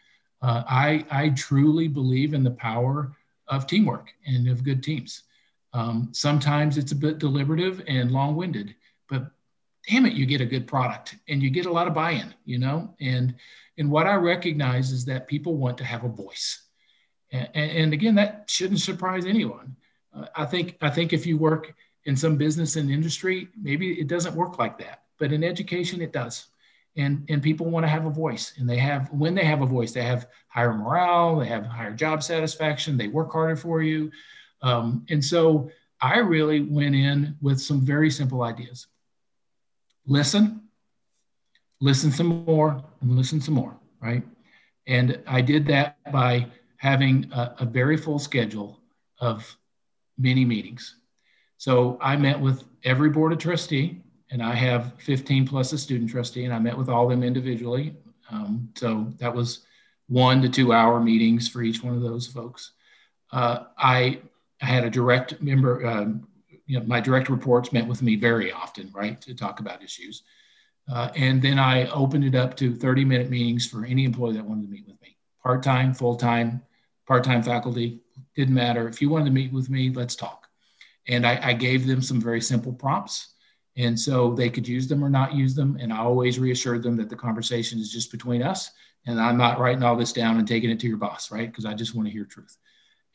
Uh, 0.41 0.63
I 0.67 1.05
I 1.09 1.29
truly 1.29 1.87
believe 1.87 2.33
in 2.33 2.43
the 2.43 2.51
power 2.51 3.11
of 3.47 3.67
teamwork 3.67 4.09
and 4.25 4.47
of 4.47 4.63
good 4.63 4.81
teams. 4.83 5.23
Um, 5.75 6.09
sometimes 6.13 6.77
it's 6.77 6.93
a 6.93 7.01
bit 7.05 7.19
deliberative 7.19 7.83
and 7.87 8.11
long-winded, 8.11 8.75
but 9.09 9.21
damn 9.87 10.05
it, 10.05 10.13
you 10.13 10.25
get 10.25 10.39
a 10.39 10.51
good 10.53 10.65
product 10.67 11.07
and 11.27 11.43
you 11.43 11.49
get 11.49 11.65
a 11.65 11.71
lot 11.77 11.87
of 11.87 11.93
buy-in, 11.93 12.33
you 12.45 12.59
know? 12.59 12.95
And 13.01 13.35
and 13.77 13.91
what 13.91 14.07
I 14.07 14.15
recognize 14.15 14.87
is 14.91 15.03
that 15.05 15.27
people 15.27 15.57
want 15.57 15.77
to 15.79 15.83
have 15.83 16.05
a 16.05 16.15
voice. 16.23 16.47
And, 17.31 17.49
and 17.53 17.93
again, 17.93 18.15
that 18.15 18.31
shouldn't 18.47 18.79
surprise 18.79 19.25
anyone. 19.25 19.75
Uh, 20.15 20.27
I 20.43 20.45
think 20.45 20.77
I 20.81 20.89
think 20.89 21.11
if 21.11 21.25
you 21.27 21.37
work 21.37 21.73
in 22.05 22.15
some 22.15 22.37
business 22.37 22.77
and 22.77 22.89
industry, 22.89 23.49
maybe 23.61 23.87
it 23.99 24.07
doesn't 24.07 24.35
work 24.35 24.57
like 24.57 24.77
that. 24.79 24.97
But 25.19 25.33
in 25.33 25.43
education, 25.43 26.01
it 26.01 26.13
does. 26.13 26.47
And, 26.97 27.25
and 27.29 27.43
people 27.43 27.69
want 27.69 27.83
to 27.83 27.89
have 27.89 28.05
a 28.05 28.09
voice. 28.25 28.53
And 28.57 28.69
they 28.69 28.77
have, 28.77 29.11
when 29.11 29.35
they 29.35 29.43
have 29.43 29.61
a 29.61 29.65
voice, 29.77 29.91
they 29.91 30.03
have 30.03 30.29
higher 30.47 30.73
morale, 30.73 31.39
they 31.39 31.47
have 31.47 31.65
higher 31.65 31.93
job 31.93 32.23
satisfaction, 32.23 32.97
they 32.97 33.09
work 33.09 33.31
harder 33.33 33.57
for 33.57 33.81
you. 33.81 34.11
Um, 34.61 35.05
and 35.09 35.23
so 35.23 35.69
I 36.01 36.17
really 36.17 36.61
went 36.61 36.95
in 36.95 37.35
with 37.41 37.59
some 37.59 37.81
very 37.81 38.09
simple 38.09 38.43
ideas 38.43 38.87
listen, 40.07 40.61
listen 41.81 42.11
some 42.11 42.45
more, 42.45 42.83
and 43.01 43.17
listen 43.17 43.41
some 43.41 43.55
more, 43.55 43.75
right? 44.01 44.23
And 44.87 45.19
I 45.25 45.41
did 45.41 45.65
that 45.67 45.97
by 46.11 46.47
having 46.77 47.31
a, 47.33 47.55
a 47.59 47.65
very 47.65 47.97
full 47.97 48.19
schedule 48.19 48.79
of 49.19 49.57
many 50.17 50.45
meetings. 50.45 50.97
So 51.57 51.97
I 52.01 52.15
met 52.15 52.39
with 52.39 52.63
every 52.83 53.09
board 53.09 53.33
of 53.33 53.39
trustee, 53.39 54.01
and 54.29 54.43
I 54.43 54.53
have 54.53 54.93
15 54.99 55.47
plus 55.47 55.73
a 55.73 55.77
student 55.77 56.09
trustee, 56.09 56.45
and 56.45 56.53
I 56.53 56.59
met 56.59 56.77
with 56.77 56.89
all 56.89 57.05
of 57.05 57.09
them 57.09 57.23
individually. 57.23 57.95
Um, 58.29 58.69
so 58.75 59.11
that 59.17 59.33
was 59.33 59.65
one 60.07 60.41
to 60.41 60.49
two 60.49 60.73
hour 60.73 60.99
meetings 60.99 61.47
for 61.47 61.63
each 61.63 61.83
one 61.83 61.95
of 61.95 62.01
those 62.01 62.27
folks. 62.27 62.73
Uh, 63.31 63.63
I, 63.77 64.19
I 64.65 64.67
had 64.67 64.83
a 64.83 64.89
direct 64.89 65.39
member, 65.41 65.85
um, 65.85 66.27
you 66.65 66.79
know, 66.79 66.85
my 66.85 66.99
direct 66.99 67.29
reports 67.29 67.71
met 67.71 67.87
with 67.87 68.01
me 68.01 68.15
very 68.15 68.51
often, 68.51 68.91
right, 68.93 69.21
to 69.21 69.35
talk 69.35 69.59
about 69.59 69.83
issues. 69.83 70.23
Uh, 70.91 71.11
and 71.15 71.39
then 71.39 71.59
I 71.59 71.87
opened 71.91 72.23
it 72.23 72.33
up 72.33 72.57
to 72.57 72.75
30 72.75 73.05
minute 73.05 73.29
meetings 73.29 73.67
for 73.67 73.85
any 73.85 74.05
employee 74.05 74.33
that 74.33 74.45
wanted 74.45 74.63
to 74.63 74.71
meet 74.71 74.87
with 74.87 74.99
me 75.01 75.17
part 75.43 75.61
time, 75.61 75.93
full 75.93 76.15
time, 76.15 76.63
part 77.05 77.23
time 77.23 77.43
faculty, 77.43 77.99
didn't 78.35 78.55
matter. 78.55 78.87
If 78.87 78.99
you 78.99 79.09
wanted 79.09 79.25
to 79.25 79.31
meet 79.31 79.53
with 79.53 79.69
me, 79.69 79.91
let's 79.91 80.15
talk. 80.15 80.47
And 81.07 81.27
I, 81.27 81.49
I, 81.49 81.53
gave 81.53 81.85
them 81.85 82.01
some 82.01 82.19
very 82.19 82.41
simple 82.41 82.73
prompts. 82.73 83.35
And 83.77 83.99
so 83.99 84.33
they 84.33 84.49
could 84.49 84.67
use 84.67 84.87
them 84.87 85.03
or 85.03 85.09
not 85.09 85.35
use 85.35 85.53
them. 85.53 85.77
And 85.79 85.93
I 85.93 85.99
always 85.99 86.39
reassured 86.39 86.81
them 86.81 86.97
that 86.97 87.11
the 87.11 87.15
conversation 87.15 87.77
is 87.77 87.91
just 87.91 88.11
between 88.11 88.41
us. 88.41 88.71
And 89.05 89.21
I'm 89.21 89.37
not 89.37 89.59
writing 89.59 89.83
all 89.83 89.95
this 89.95 90.13
down 90.13 90.39
and 90.39 90.47
taking 90.47 90.71
it 90.71 90.79
to 90.79 90.87
your 90.87 90.97
boss, 90.97 91.31
right? 91.31 91.47
Because 91.47 91.65
I 91.65 91.75
just 91.75 91.93
want 91.93 92.07
to 92.07 92.11
hear 92.11 92.25
truth. 92.25 92.57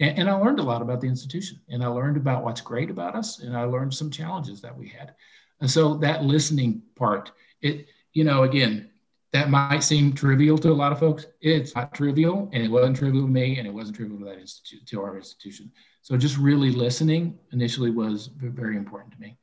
And, 0.01 0.19
and 0.19 0.31
I 0.31 0.33
learned 0.33 0.59
a 0.59 0.65
lot 0.65 0.83
about 0.83 1.01
the 1.01 1.07
institution. 1.07 1.61
And 1.69 1.85
I 1.85 1.87
learned 1.87 2.17
about 2.17 2.43
what's 2.43 2.61
great 2.61 2.91
about 2.91 3.15
us. 3.15 3.39
And 3.39 3.57
I 3.57 3.65
learned 3.65 3.95
some 3.95 4.11
challenges 4.11 4.61
that 4.63 4.77
we 4.77 4.89
had. 4.89 5.15
And 5.61 5.71
so 5.71 5.95
that 5.99 6.25
listening 6.25 6.83
part, 6.97 7.31
it, 7.61 7.87
you 8.13 8.25
know, 8.25 8.43
again, 8.43 8.91
that 9.33 9.49
might 9.49 9.85
seem 9.85 10.13
trivial 10.13 10.59
to 10.59 10.71
a 10.71 10.73
lot 10.73 10.91
of 10.91 10.99
folks. 10.99 11.27
It's 11.41 11.77
not 11.77 11.95
trivial, 11.95 12.51
and 12.53 12.65
it 12.65 12.69
wasn't 12.69 12.97
trivial 12.97 13.23
to 13.27 13.31
me, 13.31 13.59
and 13.59 13.67
it 13.67 13.73
wasn't 13.73 13.97
trivial 13.97 14.19
to 14.19 14.25
that 14.25 14.41
institute, 14.41 14.85
to 14.87 15.03
our 15.03 15.17
institution. 15.17 15.71
So 16.03 16.17
just 16.17 16.37
really 16.37 16.73
listening 16.73 17.39
initially 17.53 17.91
was 17.91 18.31
very 18.37 18.77
important 18.77 19.13
to 19.15 19.21
me. 19.21 19.37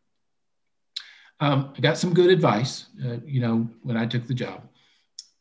Um, 1.40 1.74
I 1.78 1.80
got 1.80 1.98
some 1.98 2.14
good 2.14 2.30
advice, 2.30 2.88
uh, 3.06 3.18
you 3.26 3.40
know, 3.40 3.70
when 3.84 3.96
I 3.96 4.06
took 4.06 4.28
the 4.28 4.34
job. 4.34 4.68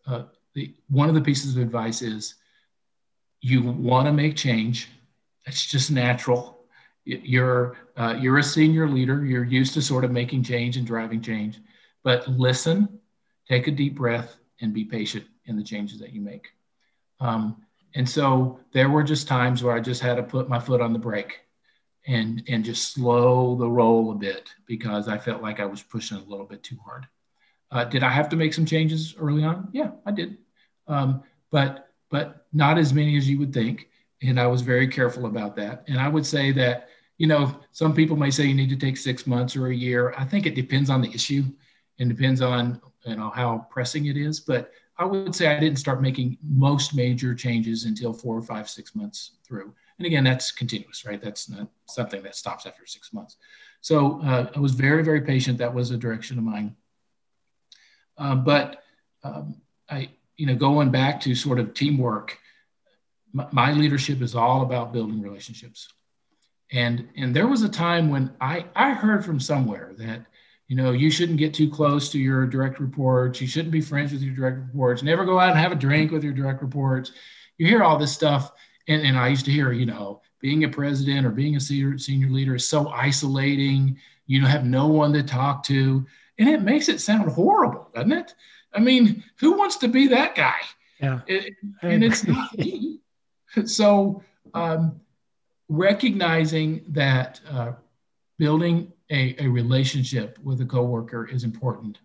Uh, 0.06 0.24
the, 0.54 0.74
one 0.88 1.08
of 1.08 1.14
the 1.14 1.20
pieces 1.20 1.56
of 1.56 1.62
advice 1.62 2.02
is 2.02 2.34
you 3.40 3.62
want 3.62 4.06
to 4.06 4.12
make 4.12 4.36
change. 4.36 4.88
It's 5.46 5.64
just 5.64 5.90
natural. 5.90 6.64
You're, 7.04 7.76
uh, 7.96 8.16
you're 8.20 8.38
a 8.38 8.42
senior 8.42 8.88
leader. 8.88 9.24
You're 9.24 9.44
used 9.44 9.74
to 9.74 9.82
sort 9.82 10.04
of 10.04 10.10
making 10.10 10.42
change 10.42 10.76
and 10.76 10.86
driving 10.86 11.22
change, 11.22 11.60
but 12.02 12.26
listen, 12.28 12.98
take 13.48 13.68
a 13.68 13.70
deep 13.70 13.94
breath 13.94 14.36
and 14.60 14.74
be 14.74 14.84
patient 14.84 15.24
in 15.44 15.56
the 15.56 15.62
changes 15.62 16.00
that 16.00 16.12
you 16.12 16.20
make. 16.20 16.48
Um, 17.20 17.62
and 17.94 18.08
so 18.08 18.60
there 18.72 18.90
were 18.90 19.02
just 19.02 19.28
times 19.28 19.62
where 19.62 19.74
I 19.74 19.80
just 19.80 20.02
had 20.02 20.16
to 20.16 20.22
put 20.22 20.48
my 20.48 20.58
foot 20.58 20.80
on 20.80 20.92
the 20.92 20.98
brake 20.98 21.40
and 22.06 22.42
and 22.48 22.64
just 22.64 22.92
slow 22.92 23.56
the 23.56 23.68
roll 23.68 24.12
a 24.12 24.14
bit 24.14 24.50
because 24.66 25.08
I 25.08 25.18
felt 25.18 25.42
like 25.42 25.60
I 25.60 25.64
was 25.64 25.82
pushing 25.82 26.18
a 26.18 26.24
little 26.24 26.44
bit 26.44 26.62
too 26.62 26.76
hard. 26.84 27.06
Uh, 27.70 27.84
did 27.84 28.02
I 28.02 28.10
have 28.10 28.28
to 28.28 28.36
make 28.36 28.54
some 28.54 28.66
changes 28.66 29.14
early 29.18 29.42
on? 29.42 29.68
Yeah, 29.72 29.90
I 30.04 30.12
did, 30.12 30.38
um, 30.86 31.22
but 31.50 31.88
but 32.10 32.46
not 32.52 32.78
as 32.78 32.92
many 32.92 33.16
as 33.16 33.28
you 33.28 33.38
would 33.38 33.52
think. 33.52 33.88
And 34.22 34.40
I 34.40 34.46
was 34.46 34.62
very 34.62 34.88
careful 34.88 35.26
about 35.26 35.56
that. 35.56 35.84
And 35.88 35.98
I 35.98 36.08
would 36.08 36.26
say 36.26 36.52
that 36.52 36.88
you 37.18 37.26
know 37.26 37.54
some 37.72 37.94
people 37.94 38.16
may 38.16 38.30
say 38.30 38.46
you 38.46 38.54
need 38.54 38.70
to 38.70 38.76
take 38.76 38.96
six 38.96 39.26
months 39.26 39.56
or 39.56 39.68
a 39.68 39.74
year. 39.74 40.14
I 40.16 40.24
think 40.24 40.46
it 40.46 40.54
depends 40.54 40.90
on 40.90 41.00
the 41.00 41.10
issue 41.10 41.44
and 41.98 42.08
depends 42.08 42.40
on 42.40 42.80
you 43.04 43.16
know 43.16 43.30
how 43.30 43.66
pressing 43.70 44.06
it 44.06 44.16
is. 44.16 44.40
But 44.40 44.72
I 44.98 45.04
would 45.04 45.34
say 45.34 45.48
I 45.48 45.60
didn't 45.60 45.78
start 45.78 46.00
making 46.00 46.38
most 46.42 46.94
major 46.94 47.34
changes 47.34 47.84
until 47.84 48.12
four 48.12 48.36
or 48.36 48.42
five, 48.42 48.68
six 48.68 48.94
months 48.94 49.32
through. 49.46 49.74
And 49.98 50.06
again, 50.06 50.24
that's 50.24 50.50
continuous, 50.50 51.04
right? 51.04 51.22
That's 51.22 51.48
not 51.48 51.68
something 51.86 52.22
that 52.22 52.34
stops 52.34 52.66
after 52.66 52.86
six 52.86 53.12
months. 53.12 53.36
So 53.80 54.20
uh, 54.22 54.50
I 54.54 54.58
was 54.58 54.72
very, 54.72 55.04
very 55.04 55.20
patient. 55.20 55.58
That 55.58 55.72
was 55.72 55.90
a 55.90 55.96
direction 55.96 56.38
of 56.38 56.44
mine. 56.44 56.76
Uh, 58.18 58.34
but 58.34 58.82
um, 59.22 59.56
I, 59.88 60.10
you 60.36 60.46
know, 60.46 60.54
going 60.54 60.90
back 60.90 61.20
to 61.22 61.34
sort 61.34 61.58
of 61.58 61.74
teamwork, 61.74 62.38
my, 63.52 63.72
leadership 63.72 64.22
is 64.22 64.34
all 64.34 64.62
about 64.62 64.92
building 64.92 65.20
relationships. 65.20 65.88
And 66.72 67.08
and 67.16 67.34
there 67.34 67.46
was 67.46 67.62
a 67.62 67.68
time 67.68 68.10
when 68.10 68.34
I 68.40 68.66
I 68.74 68.92
heard 68.92 69.24
from 69.24 69.38
somewhere 69.38 69.92
that 69.98 70.26
you 70.68 70.74
know, 70.74 70.92
you 70.92 71.10
shouldn't 71.10 71.38
get 71.38 71.54
too 71.54 71.70
close 71.70 72.10
to 72.10 72.18
your 72.18 72.46
direct 72.46 72.80
reports. 72.80 73.40
You 73.40 73.46
shouldn't 73.46 73.70
be 73.70 73.80
friends 73.80 74.12
with 74.12 74.22
your 74.22 74.34
direct 74.34 74.58
reports. 74.58 75.02
Never 75.02 75.24
go 75.24 75.38
out 75.38 75.50
and 75.50 75.58
have 75.58 75.72
a 75.72 75.76
drink 75.76 76.10
with 76.10 76.24
your 76.24 76.32
direct 76.32 76.60
reports. 76.60 77.12
You 77.56 77.66
hear 77.66 77.84
all 77.84 77.98
this 77.98 78.12
stuff. 78.12 78.50
And, 78.88 79.02
and 79.02 79.16
I 79.16 79.28
used 79.28 79.44
to 79.44 79.52
hear, 79.52 79.72
you 79.72 79.86
know, 79.86 80.22
being 80.40 80.64
a 80.64 80.68
president 80.68 81.24
or 81.24 81.30
being 81.30 81.56
a 81.56 81.60
senior, 81.60 81.98
senior 81.98 82.28
leader 82.28 82.56
is 82.56 82.68
so 82.68 82.88
isolating. 82.88 83.96
You 84.26 84.40
don't 84.40 84.50
have 84.50 84.64
no 84.64 84.88
one 84.88 85.12
to 85.12 85.22
talk 85.22 85.62
to. 85.64 86.04
And 86.38 86.48
it 86.48 86.62
makes 86.62 86.88
it 86.88 87.00
sound 87.00 87.30
horrible, 87.30 87.88
doesn't 87.94 88.12
it? 88.12 88.34
I 88.74 88.80
mean, 88.80 89.22
who 89.38 89.56
wants 89.56 89.76
to 89.76 89.88
be 89.88 90.08
that 90.08 90.34
guy? 90.34 90.58
Yeah. 91.00 91.20
It, 91.28 91.54
and 91.82 92.02
it's 92.02 92.26
not 92.26 92.56
me. 92.58 93.00
So, 93.66 94.22
um, 94.54 95.00
recognizing 95.68 96.84
that 96.88 97.40
uh, 97.50 97.72
building 98.38 98.92
a, 99.10 99.36
a 99.38 99.48
relationship 99.48 100.38
with 100.42 100.60
a 100.60 100.66
coworker 100.66 101.26
is 101.26 101.44
important 101.44 101.98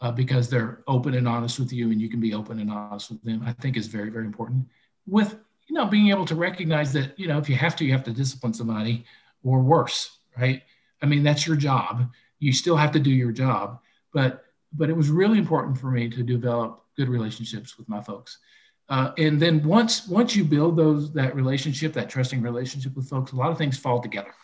uh, 0.00 0.10
because 0.10 0.48
they're 0.48 0.82
open 0.86 1.14
and 1.14 1.28
honest 1.28 1.58
with 1.58 1.72
you 1.72 1.90
and 1.90 2.00
you 2.00 2.08
can 2.08 2.20
be 2.20 2.34
open 2.34 2.58
and 2.58 2.70
honest 2.70 3.10
with 3.10 3.22
them 3.22 3.42
i 3.44 3.52
think 3.52 3.76
is 3.76 3.86
very 3.86 4.10
very 4.10 4.24
important. 4.24 4.66
With 5.06 5.36
you 5.68 5.74
know 5.74 5.86
being 5.86 6.08
able 6.08 6.24
to 6.26 6.34
recognize 6.34 6.92
that 6.92 7.18
you 7.18 7.28
know 7.28 7.38
if 7.38 7.48
you 7.48 7.56
have 7.56 7.76
to 7.76 7.84
you 7.84 7.92
have 7.92 8.04
to 8.04 8.12
discipline 8.12 8.54
somebody 8.54 9.04
or 9.42 9.60
worse 9.60 10.18
right? 10.38 10.62
I 11.02 11.06
mean 11.06 11.22
that's 11.22 11.46
your 11.46 11.56
job. 11.56 12.10
You 12.38 12.52
still 12.52 12.76
have 12.76 12.92
to 12.92 13.00
do 13.00 13.10
your 13.10 13.32
job 13.32 13.80
but 14.12 14.44
but 14.72 14.88
it 14.88 14.96
was 14.96 15.10
really 15.10 15.38
important 15.38 15.78
for 15.78 15.90
me 15.90 16.08
to 16.08 16.22
develop 16.22 16.84
good 16.96 17.08
relationships 17.08 17.76
with 17.78 17.88
my 17.88 18.00
folks 18.00 18.38
uh, 18.90 19.12
and 19.18 19.40
then 19.40 19.62
once 19.62 20.06
once 20.08 20.36
you 20.36 20.44
build 20.44 20.76
those 20.76 21.12
that 21.12 21.34
relationship 21.34 21.92
that 21.92 22.10
trusting 22.10 22.42
relationship 22.42 22.94
with 22.94 23.08
folks 23.08 23.32
a 23.32 23.36
lot 23.36 23.50
of 23.50 23.56
things 23.58 23.78
fall 23.78 24.00
together 24.00 24.34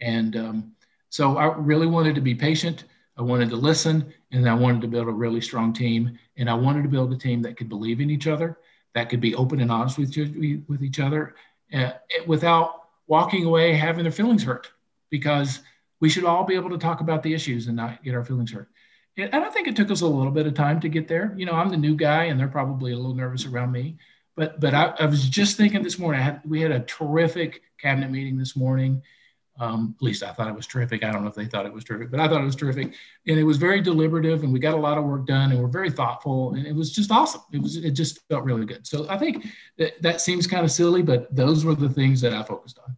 and 0.00 0.36
um, 0.36 0.72
so 1.10 1.36
I 1.36 1.54
really 1.56 1.86
wanted 1.86 2.14
to 2.14 2.20
be 2.20 2.34
patient. 2.34 2.84
I 3.16 3.22
wanted 3.22 3.50
to 3.50 3.56
listen, 3.56 4.12
and 4.30 4.48
I 4.48 4.54
wanted 4.54 4.82
to 4.82 4.88
build 4.88 5.08
a 5.08 5.12
really 5.12 5.40
strong 5.40 5.72
team. 5.72 6.18
And 6.36 6.48
I 6.48 6.54
wanted 6.54 6.82
to 6.82 6.88
build 6.88 7.12
a 7.12 7.16
team 7.16 7.42
that 7.42 7.56
could 7.56 7.68
believe 7.68 8.00
in 8.00 8.10
each 8.10 8.26
other, 8.26 8.58
that 8.94 9.08
could 9.08 9.20
be 9.20 9.34
open 9.34 9.60
and 9.60 9.72
honest 9.72 9.98
with, 9.98 10.16
with 10.68 10.82
each 10.82 11.00
other, 11.00 11.34
uh, 11.72 11.92
without 12.26 12.88
walking 13.06 13.44
away 13.44 13.74
having 13.74 14.04
their 14.04 14.12
feelings 14.12 14.44
hurt. 14.44 14.70
Because 15.10 15.60
we 16.00 16.08
should 16.08 16.24
all 16.24 16.44
be 16.44 16.54
able 16.54 16.70
to 16.70 16.78
talk 16.78 17.00
about 17.00 17.22
the 17.22 17.34
issues 17.34 17.66
and 17.66 17.76
not 17.76 18.02
get 18.04 18.14
our 18.14 18.24
feelings 18.24 18.52
hurt. 18.52 18.68
And 19.18 19.44
I 19.44 19.50
think 19.50 19.68
it 19.68 19.76
took 19.76 19.90
us 19.90 20.00
a 20.00 20.06
little 20.06 20.32
bit 20.32 20.46
of 20.46 20.54
time 20.54 20.80
to 20.80 20.88
get 20.88 21.08
there. 21.08 21.34
You 21.36 21.46
know, 21.46 21.52
I'm 21.52 21.68
the 21.70 21.76
new 21.76 21.96
guy, 21.96 22.24
and 22.24 22.38
they're 22.38 22.48
probably 22.48 22.92
a 22.92 22.96
little 22.96 23.14
nervous 23.14 23.46
around 23.46 23.72
me. 23.72 23.96
But 24.36 24.60
but 24.60 24.72
I, 24.74 24.94
I 25.00 25.06
was 25.06 25.28
just 25.28 25.56
thinking 25.56 25.82
this 25.82 25.98
morning. 25.98 26.22
Had, 26.22 26.40
we 26.44 26.60
had 26.60 26.70
a 26.72 26.80
terrific 26.80 27.62
cabinet 27.78 28.10
meeting 28.10 28.38
this 28.38 28.56
morning 28.56 29.02
Um, 29.60 29.96
at 29.98 30.02
least 30.02 30.22
I 30.22 30.32
thought 30.32 30.48
it 30.48 30.54
was 30.54 30.68
terrific. 30.68 31.02
I 31.02 31.10
don't 31.10 31.22
know 31.22 31.28
if 31.28 31.34
they 31.34 31.46
thought 31.46 31.66
it 31.66 31.72
was 31.72 31.84
terrific, 31.84 32.10
but 32.12 32.20
I 32.20 32.28
thought 32.28 32.40
it 32.40 32.44
was 32.44 32.56
terrific. 32.56 32.94
And 33.26 33.38
it 33.38 33.42
was 33.42 33.56
very 33.56 33.80
deliberative, 33.80 34.44
and 34.44 34.52
we 34.52 34.60
got 34.60 34.74
a 34.74 34.78
lot 34.88 34.98
of 34.98 35.04
work 35.04 35.26
done, 35.26 35.50
and 35.50 35.60
we're 35.60 35.68
very 35.68 35.90
thoughtful, 35.90 36.54
and 36.54 36.66
it 36.66 36.74
was 36.74 36.92
just 36.92 37.10
awesome. 37.10 37.42
It 37.52 37.60
was 37.60 37.76
it 37.76 37.92
just 37.92 38.20
felt 38.28 38.44
really 38.44 38.66
good. 38.66 38.86
So 38.86 39.06
I 39.10 39.18
think 39.18 39.46
that, 39.78 40.00
that 40.02 40.20
seems 40.20 40.46
kind 40.46 40.64
of 40.64 40.70
silly, 40.70 41.02
but 41.02 41.34
those 41.34 41.64
were 41.64 41.74
the 41.74 41.88
things 41.88 42.20
that 42.20 42.32
I 42.32 42.44
focused 42.44 42.78
on. 42.86 42.96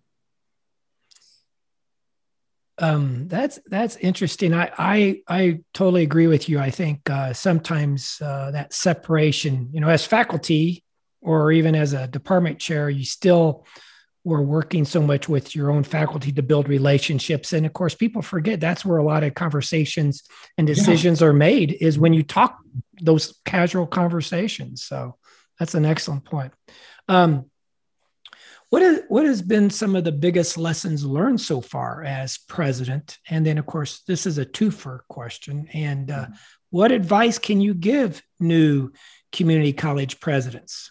Um, 2.80 3.28
that's 3.28 3.58
that's 3.66 3.96
interesting. 3.96 4.54
I 4.54 4.70
I 4.78 5.22
I 5.28 5.60
totally 5.74 6.02
agree 6.02 6.26
with 6.26 6.48
you. 6.48 6.58
I 6.58 6.70
think 6.70 7.08
uh, 7.10 7.32
sometimes 7.32 8.20
uh, 8.22 8.50
that 8.52 8.72
separation, 8.72 9.68
you 9.72 9.80
know, 9.80 9.88
as 9.88 10.06
faculty 10.06 10.82
or 11.20 11.52
even 11.52 11.74
as 11.74 11.92
a 11.92 12.08
department 12.08 12.58
chair, 12.58 12.88
you 12.88 13.04
still 13.04 13.66
we're 14.24 14.40
working 14.40 14.84
so 14.84 15.00
much 15.00 15.28
with 15.28 15.54
your 15.54 15.70
own 15.70 15.82
faculty 15.82 16.30
to 16.32 16.42
build 16.42 16.68
relationships 16.68 17.52
and 17.52 17.64
of 17.64 17.72
course 17.72 17.94
people 17.94 18.20
forget 18.20 18.60
that's 18.60 18.84
where 18.84 18.98
a 18.98 19.04
lot 19.04 19.22
of 19.22 19.34
conversations 19.34 20.24
and 20.58 20.66
decisions 20.66 21.20
yeah. 21.20 21.28
are 21.28 21.32
made 21.32 21.72
is 21.80 21.98
when 21.98 22.12
you 22.12 22.22
talk 22.22 22.58
those 23.00 23.38
casual 23.46 23.86
conversations 23.86 24.84
so 24.84 25.16
that's 25.58 25.74
an 25.74 25.86
excellent 25.86 26.24
point 26.24 26.52
um, 27.08 27.49
what, 28.70 28.82
is, 28.82 29.02
what 29.08 29.26
has 29.26 29.42
been 29.42 29.70
some 29.70 29.94
of 29.94 30.04
the 30.04 30.12
biggest 30.12 30.56
lessons 30.56 31.04
learned 31.04 31.40
so 31.40 31.60
far 31.60 32.02
as 32.02 32.38
president 32.48 33.18
and 33.28 33.44
then 33.44 33.58
of 33.58 33.66
course 33.66 34.02
this 34.06 34.26
is 34.26 34.38
a 34.38 34.46
twofer 34.46 35.00
question 35.08 35.68
and 35.72 36.10
uh, 36.10 36.26
what 36.70 36.92
advice 36.92 37.38
can 37.38 37.60
you 37.60 37.74
give 37.74 38.22
new 38.38 38.90
community 39.32 39.72
college 39.72 40.18
presidents 40.20 40.90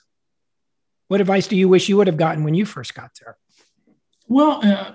what 1.10 1.22
advice 1.22 1.48
do 1.48 1.56
you 1.56 1.68
wish 1.68 1.90
you 1.90 1.98
would 1.98 2.08
have 2.08 2.18
gotten 2.18 2.44
when 2.44 2.54
you 2.54 2.66
first 2.66 2.94
got 2.94 3.10
there? 3.20 3.36
Well, 4.28 4.62
uh, 4.64 4.92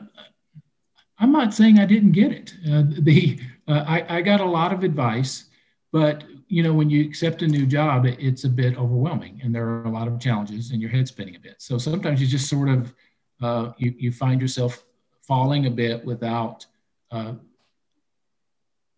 I'm 1.19 1.33
not 1.33 1.53
saying 1.53 1.81
I 1.81 1.87
didn't 1.87 2.13
get 2.13 2.31
it. 2.31 2.55
Uh, 2.65 2.85
the 3.01 3.41
uh, 3.67 3.85
I, 3.87 4.19
I, 4.19 4.23
got 4.23 4.41
a 4.41 4.45
lot 4.45 4.73
of 4.73 4.85
advice, 4.85 5.47
but 5.93 6.23
you 6.49 6.63
know 6.63 6.73
when 6.73 6.91
you 6.91 7.05
accept 7.05 7.43
a 7.43 7.47
new 7.47 7.67
job, 7.67 8.07
it, 8.07 8.17
it's 8.19 8.45
a 8.45 8.49
bit 8.49 8.77
overwhelming, 8.77 9.41
and 9.43 9.55
there 9.55 9.67
are 9.67 9.85
a 9.85 9.91
lot 9.91 10.09
of 10.09 10.21
challenges, 10.21 10.71
and 10.71 10.81
your 10.81 10.91
head 10.91 11.09
spinning 11.09 11.37
a 11.37 11.39
bit. 11.39 11.57
So 11.59 11.79
sometimes 11.79 12.21
you 12.21 12.27
just 12.27 12.49
sort 12.49 12.69
of 12.69 12.95
uh, 13.43 13.73
you 13.79 13.95
you 13.99 14.13
find 14.13 14.41
yourself 14.41 14.85
falling 15.23 15.67
a 15.67 15.71
bit 15.71 16.05
without 16.05 16.67
uh, 17.11 17.33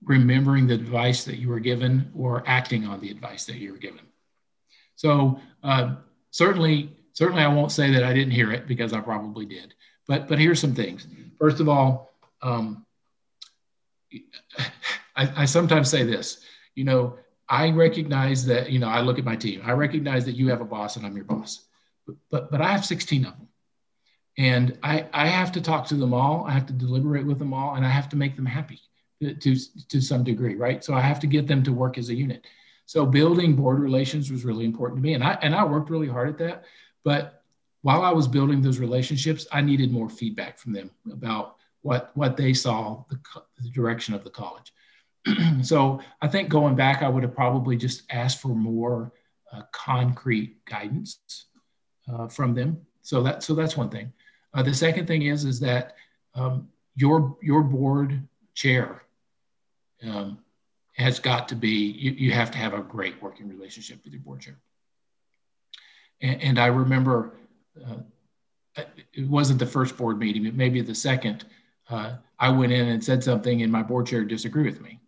remembering 0.05 0.67
the 0.67 0.75
advice 0.75 1.25
that 1.25 1.37
you 1.37 1.49
were 1.49 1.61
given 1.61 2.11
or 2.17 2.43
acting 2.47 2.87
on 2.87 3.01
the 3.01 3.11
advice 3.11 3.45
that 3.47 3.57
you 3.57 3.73
were 3.73 3.79
given. 3.79 4.01
So 4.97 5.41
uh, 5.63 5.97
certainly 6.31 6.97
certainly 7.13 7.43
I 7.43 7.49
won't 7.49 7.73
say 7.73 7.91
that 7.93 8.05
I 8.05 8.13
didn't 8.13 8.33
hear 8.33 8.53
it 8.53 8.67
because 8.67 8.93
I 8.93 9.01
probably 9.01 9.47
did. 9.47 9.75
But 10.07 10.29
but 10.29 10.39
here's 10.39 10.61
some 10.61 10.75
things. 10.75 11.07
First 11.39 11.61
of 11.61 11.69
all, 11.69 12.13
um, 12.43 12.85
I, 15.17 15.43
I 15.43 15.45
sometimes 15.45 15.91
say 15.91 16.05
this. 16.05 16.45
You 16.75 16.85
know, 16.85 17.19
I 17.49 17.71
recognize 17.71 18.47
that. 18.47 18.71
You 18.71 18.79
know, 18.79 18.89
I 18.89 19.01
look 19.01 19.19
at 19.19 19.25
my 19.25 19.37
team. 19.37 19.63
I 19.65 19.73
recognize 19.73 20.25
that 20.25 20.37
you 20.37 20.49
have 20.49 20.61
a 20.61 20.65
boss 20.65 20.97
and 20.97 21.07
I'm 21.07 21.17
your 21.17 21.25
boss. 21.25 21.65
But 22.07 22.17
but, 22.31 22.51
but 22.51 22.61
I 22.61 22.69
have 22.69 22.85
16 22.85 23.25
of 23.25 23.33
them, 23.33 23.49
and 24.39 24.79
I 24.83 25.07
I 25.13 25.27
have 25.27 25.53
to 25.53 25.61
talk 25.61 25.87
to 25.89 25.95
them 25.95 26.15
all. 26.15 26.45
I 26.47 26.53
have 26.53 26.67
to 26.67 26.73
deliberate 26.73 27.27
with 27.27 27.39
them 27.39 27.53
all, 27.55 27.75
and 27.75 27.85
I 27.85 27.91
have 27.91 28.09
to 28.11 28.17
make 28.17 28.37
them 28.37 28.47
happy 28.47 28.81
to 29.21 29.57
to, 29.89 30.01
some 30.01 30.25
degree, 30.25 30.55
right? 30.55 30.85
So 30.85 30.95
I 30.95 31.01
have 31.01 31.21
to 31.21 31.27
get 31.27 31.47
them 31.47 31.63
to 31.65 31.73
work 31.73 31.99
as 31.99 32.11
a 32.11 32.15
unit. 32.15 32.47
So 32.85 33.07
building 33.07 33.57
board 33.57 33.81
relations 33.81 34.31
was 34.31 34.45
really 34.45 34.65
important 34.65 34.99
to 34.99 35.03
me, 35.03 35.15
and 35.15 35.25
I 35.25 35.39
and 35.43 35.55
I 35.55 35.65
worked 35.65 35.91
really 35.91 36.09
hard 36.09 36.29
at 36.29 36.39
that. 36.39 36.65
But 37.05 37.43
while 37.87 38.03
I 38.03 38.11
was 38.11 38.27
building 38.27 38.61
those 38.61 38.81
relationships, 38.81 39.47
I 39.53 39.61
needed 39.61 39.93
more 39.93 40.09
feedback 40.09 40.59
from 40.59 40.73
them 40.73 40.91
about 41.13 41.55
what, 41.83 42.11
what 42.15 42.37
they 42.37 42.53
saw 42.53 43.05
the, 43.09 43.17
the 43.63 43.69
direction 43.69 44.13
of 44.13 44.25
the 44.25 44.31
college. 44.31 44.73
so 45.63 46.01
I 46.23 46.29
think 46.29 46.49
going 46.49 46.75
back, 46.75 47.03
I 47.03 47.09
would 47.09 47.23
have 47.23 47.35
probably 47.35 47.77
just 47.77 48.03
asked 48.11 48.41
for 48.41 48.49
more 48.49 49.13
uh, 49.53 49.63
concrete 49.73 50.65
guidance 50.65 51.47
uh, 52.13 52.29
from 52.29 52.55
them. 52.55 52.81
So 53.03 53.23
that 53.23 53.43
so 53.43 53.55
that's 53.55 53.77
one 53.77 53.91
thing. 53.91 54.13
Uh, 54.55 54.63
the 54.63 54.75
second 54.75 55.07
thing 55.07 55.23
is 55.23 55.45
is 55.45 55.61
that 55.61 55.95
um, 56.35 56.69
your 56.95 57.37
your 57.43 57.63
board 57.63 58.27
chair 58.55 59.03
um, 60.03 60.39
has 60.95 61.19
got 61.19 61.49
to 61.49 61.55
be 61.55 61.69
you, 61.69 62.13
you 62.13 62.33
have 62.33 62.51
to 62.51 62.59
have 62.59 62.75
a 62.75 62.81
great 62.81 63.21
working 63.23 63.49
relationship 63.49 64.01
with 64.05 64.13
your 64.13 64.23
board 64.23 64.41
chair. 64.41 64.59
And, 66.21 66.43
and 66.43 66.59
I 66.59 66.67
remember 66.67 67.35
uh, 67.85 67.97
it 69.13 69.29
wasn't 69.29 69.59
the 69.59 69.67
first 69.67 69.97
board 69.97 70.19
meeting, 70.19 70.45
but 70.45 70.55
maybe 70.55 70.81
the 70.81 70.95
second. 70.95 71.45
Uh, 71.89 72.17
I 72.39 72.51
went 72.51 72.73
in 72.73 72.89
and 72.89 73.03
said 73.03 73.23
something, 73.23 73.63
and 73.63 73.73
my 73.73 73.83
board 73.83 74.07
chair 74.07 74.25
disagreed 74.25 74.67
with 74.67 74.81
me. 74.81 75.01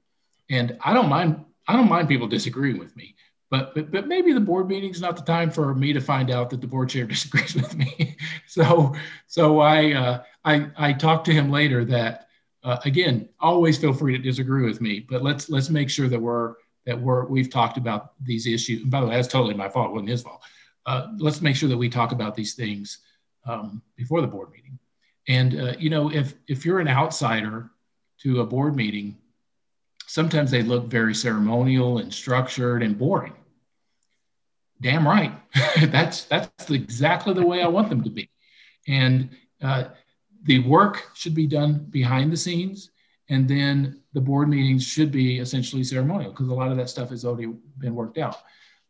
And 0.51 0.79
I 0.85 0.95
don't 0.95 1.09
mind. 1.09 1.45
I 1.67 1.75
don't 1.75 1.89
mind 1.89 2.09
people 2.09 2.27
disagreeing 2.27 2.79
with 2.79 2.97
me, 2.97 3.15
but 3.51 3.75
but, 3.75 3.91
but 3.91 4.09
maybe 4.09 4.33
the 4.33 4.41
board 4.41 4.69
meeting 4.69 4.91
is 4.91 5.01
not 5.01 5.17
the 5.17 5.23
time 5.23 5.51
for 5.51 5.75
me 5.75 5.93
to 5.93 6.01
find 6.01 6.31
out 6.31 6.51
that 6.51 6.61
the 6.61 6.67
board 6.67 6.89
chair 6.89 7.05
disagrees 7.07 7.55
with 7.55 7.77
me. 7.77 8.17
so 8.47 8.95
so 9.27 9.61
I 9.61 9.93
uh, 9.93 10.23
I 10.45 10.71
I 10.77 10.93
talked 10.93 11.27
to 11.27 11.33
him 11.33 11.51
later 11.51 11.85
that 11.87 12.29
uh, 12.65 12.79
again, 12.85 13.29
always 13.41 13.79
feel 13.79 13.93
free 13.93 14.17
to 14.17 14.23
disagree 14.23 14.65
with 14.65 14.81
me, 14.81 15.01
but 15.01 15.23
let's 15.23 15.49
let's 15.51 15.71
make 15.71 15.91
sure 15.91 16.09
that 16.09 16.21
we're 16.21 16.55
that 16.87 16.99
we're 16.99 17.27
we've 17.27 17.51
talked 17.51 17.77
about 17.77 18.13
these 18.23 18.47
issues. 18.47 18.83
And 18.83 18.91
by 18.91 19.01
the 19.01 19.07
way, 19.07 19.17
that's 19.17 19.29
totally 19.29 19.55
my 19.55 19.69
fault. 19.69 19.91
It 19.91 19.93
wasn't 19.93 20.11
his 20.11 20.23
fault 20.23 20.43
uh, 20.89 21.09
let's 21.19 21.43
make 21.43 21.55
sure 21.55 21.69
that 21.69 21.77
we 21.77 21.91
talk 21.91 22.13
about 22.13 22.35
these 22.35 22.55
things 22.55 23.01
um, 23.45 23.83
before 23.95 24.23
the 24.23 24.27
board 24.27 24.51
meeting. 24.51 24.79
And 25.29 25.61
uh, 25.61 25.75
you 25.79 25.91
know, 25.91 26.11
if 26.11 26.33
if 26.49 26.65
you're 26.65 26.81
an 26.81 26.89
outsider 26.89 27.71
to 28.23 28.41
a 28.41 28.47
board 28.47 28.75
meeting, 28.75 29.19
sometimes 30.09 30.51
they 30.51 30.63
look 30.63 30.87
very 30.87 31.15
ceremonial 31.15 31.99
and 31.99 32.13
structured 32.13 32.83
and 32.83 32.99
boring. 32.99 33.35
Damn 34.81 35.07
right, 35.07 35.33
that's 35.91 36.25
that's 36.25 36.71
exactly 36.71 37.35
the 37.35 37.47
way 37.47 37.63
I 37.63 37.69
want 37.69 37.91
them 37.91 38.03
to 38.03 38.11
be. 38.11 38.31
And 38.87 39.31
uh, 39.63 39.85
the 40.45 40.61
work 40.61 41.11
should 41.15 41.35
be 41.35 41.47
done 41.47 41.87
behind 41.91 42.33
the 42.33 42.37
scenes, 42.37 42.91
and 43.29 43.47
then 43.49 44.01
the 44.15 44.21
board 44.21 44.49
meetings 44.49 44.85
should 44.85 45.13
be 45.13 45.39
essentially 45.39 45.85
ceremonial 45.85 46.31
because 46.31 46.49
a 46.49 46.55
lot 46.55 46.71
of 46.71 46.77
that 46.79 46.89
stuff 46.89 47.11
has 47.11 47.25
already 47.25 47.53
been 47.79 47.95
worked 47.95 48.19
out. 48.19 48.37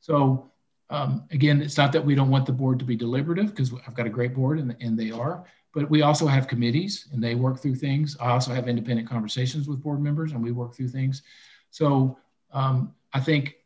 So 0.00 0.52
um, 0.90 1.24
again, 1.30 1.60
it's 1.60 1.76
not 1.76 1.92
that 1.92 2.04
we 2.04 2.14
don't 2.14 2.30
want 2.30 2.46
the 2.46 2.52
board 2.52 2.78
to 2.78 2.84
be 2.84 2.96
deliberative 2.96 3.50
because 3.50 3.72
I've 3.86 3.94
got 3.94 4.06
a 4.06 4.10
great 4.10 4.34
board 4.34 4.58
and, 4.58 4.76
and 4.80 4.98
they 4.98 5.10
are, 5.10 5.44
but 5.74 5.90
we 5.90 6.02
also 6.02 6.26
have 6.26 6.48
committees 6.48 7.08
and 7.12 7.22
they 7.22 7.34
work 7.34 7.60
through 7.60 7.74
things. 7.74 8.16
I 8.20 8.30
also 8.30 8.52
have 8.52 8.68
independent 8.68 9.08
conversations 9.08 9.68
with 9.68 9.82
board 9.82 10.00
members 10.00 10.32
and 10.32 10.42
we 10.42 10.52
work 10.52 10.74
through 10.74 10.88
things. 10.88 11.22
So 11.70 12.18
um, 12.52 12.94
I 13.12 13.20
think 13.20 13.56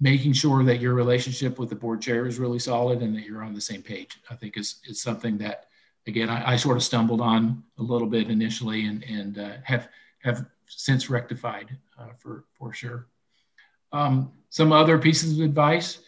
making 0.00 0.32
sure 0.32 0.64
that 0.64 0.80
your 0.80 0.94
relationship 0.94 1.58
with 1.58 1.70
the 1.70 1.76
board 1.76 2.00
chair 2.00 2.26
is 2.26 2.38
really 2.38 2.58
solid 2.58 3.02
and 3.02 3.14
that 3.16 3.24
you're 3.24 3.42
on 3.42 3.54
the 3.54 3.60
same 3.60 3.82
page, 3.82 4.18
I 4.30 4.34
think 4.34 4.56
is, 4.56 4.76
is 4.86 5.00
something 5.00 5.38
that, 5.38 5.66
again, 6.06 6.28
I, 6.28 6.52
I 6.52 6.56
sort 6.56 6.76
of 6.76 6.82
stumbled 6.82 7.20
on 7.20 7.62
a 7.78 7.82
little 7.82 8.08
bit 8.08 8.28
initially 8.28 8.86
and, 8.86 9.02
and 9.04 9.38
uh, 9.38 9.52
have, 9.62 9.88
have 10.22 10.46
since 10.66 11.10
rectified 11.10 11.76
uh, 11.98 12.08
for, 12.18 12.44
for 12.52 12.72
sure. 12.72 13.06
Um, 13.92 14.32
some 14.50 14.72
other 14.72 14.98
pieces 14.98 15.38
of 15.38 15.44
advice 15.44 16.00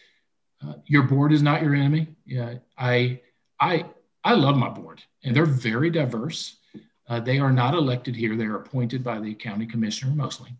uh, 0.67 0.75
your 0.87 1.03
board 1.03 1.33
is 1.33 1.43
not 1.43 1.62
your 1.62 1.75
enemy. 1.75 2.09
Yeah, 2.25 2.55
I, 2.79 3.21
I, 3.61 3.87
I 4.27 4.35
love 4.35 4.57
my 4.57 4.69
board, 4.69 5.03
and 5.23 5.35
they're 5.37 5.47
very 5.47 5.89
diverse. 5.89 6.57
Uh, 7.09 7.21
they 7.21 7.39
are 7.39 7.53
not 7.53 7.75
elected 7.75 8.17
here; 8.17 8.35
they 8.35 8.47
are 8.47 8.57
appointed 8.57 9.05
by 9.05 9.21
the 9.21 9.35
county 9.35 9.67
commissioner 9.67 10.12
mostly, 10.12 10.51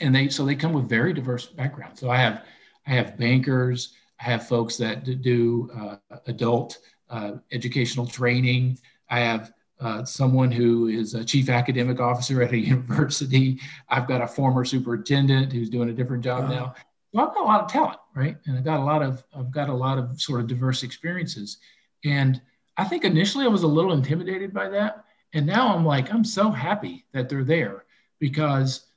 and 0.00 0.14
they 0.14 0.28
so 0.28 0.44
they 0.44 0.54
come 0.54 0.74
with 0.74 0.88
very 0.88 1.14
diverse 1.14 1.46
backgrounds. 1.46 1.98
So 2.00 2.10
I 2.10 2.18
have, 2.18 2.44
I 2.86 2.90
have 2.90 3.16
bankers, 3.16 3.94
I 4.20 4.24
have 4.24 4.46
folks 4.46 4.76
that 4.76 5.22
do 5.22 5.70
uh, 5.74 6.18
adult 6.26 6.78
uh, 7.08 7.32
educational 7.52 8.06
training. 8.06 8.78
I 9.08 9.20
have 9.20 9.52
uh, 9.80 10.04
someone 10.04 10.52
who 10.52 10.88
is 10.88 11.14
a 11.14 11.24
chief 11.24 11.48
academic 11.48 12.00
officer 12.00 12.42
at 12.42 12.52
a 12.52 12.58
university. 12.74 13.60
I've 13.88 14.06
got 14.06 14.20
a 14.20 14.26
former 14.28 14.66
superintendent 14.66 15.54
who's 15.54 15.70
doing 15.70 15.88
a 15.88 15.94
different 15.94 16.22
job 16.22 16.50
now 16.50 16.74
well, 17.12 17.28
I've 17.28 17.34
got 17.34 17.42
a 17.42 17.46
lot 17.46 17.60
of 17.62 17.70
talent, 17.70 17.98
right? 18.14 18.36
And 18.46 18.58
I've 18.58 18.64
got 18.64 18.80
a 18.80 18.84
lot 18.84 19.02
of 19.02 19.24
I've 19.34 19.50
got 19.50 19.68
a 19.68 19.74
lot 19.74 19.98
of 19.98 20.20
sort 20.20 20.40
of 20.40 20.46
diverse 20.46 20.82
experiences. 20.82 21.58
And 22.04 22.40
I 22.78 22.84
think 22.84 23.04
initially 23.04 23.44
I 23.44 23.48
was 23.48 23.64
a 23.64 23.68
little 23.68 23.92
intimidated 23.92 24.54
by 24.54 24.68
that. 24.70 25.04
And 25.34 25.44
now 25.46 25.74
I'm 25.74 25.84
like, 25.84 26.12
I'm 26.12 26.24
so 26.24 26.50
happy 26.50 27.04
that 27.12 27.28
they're 27.28 27.44
there 27.44 27.84
because 28.18 28.88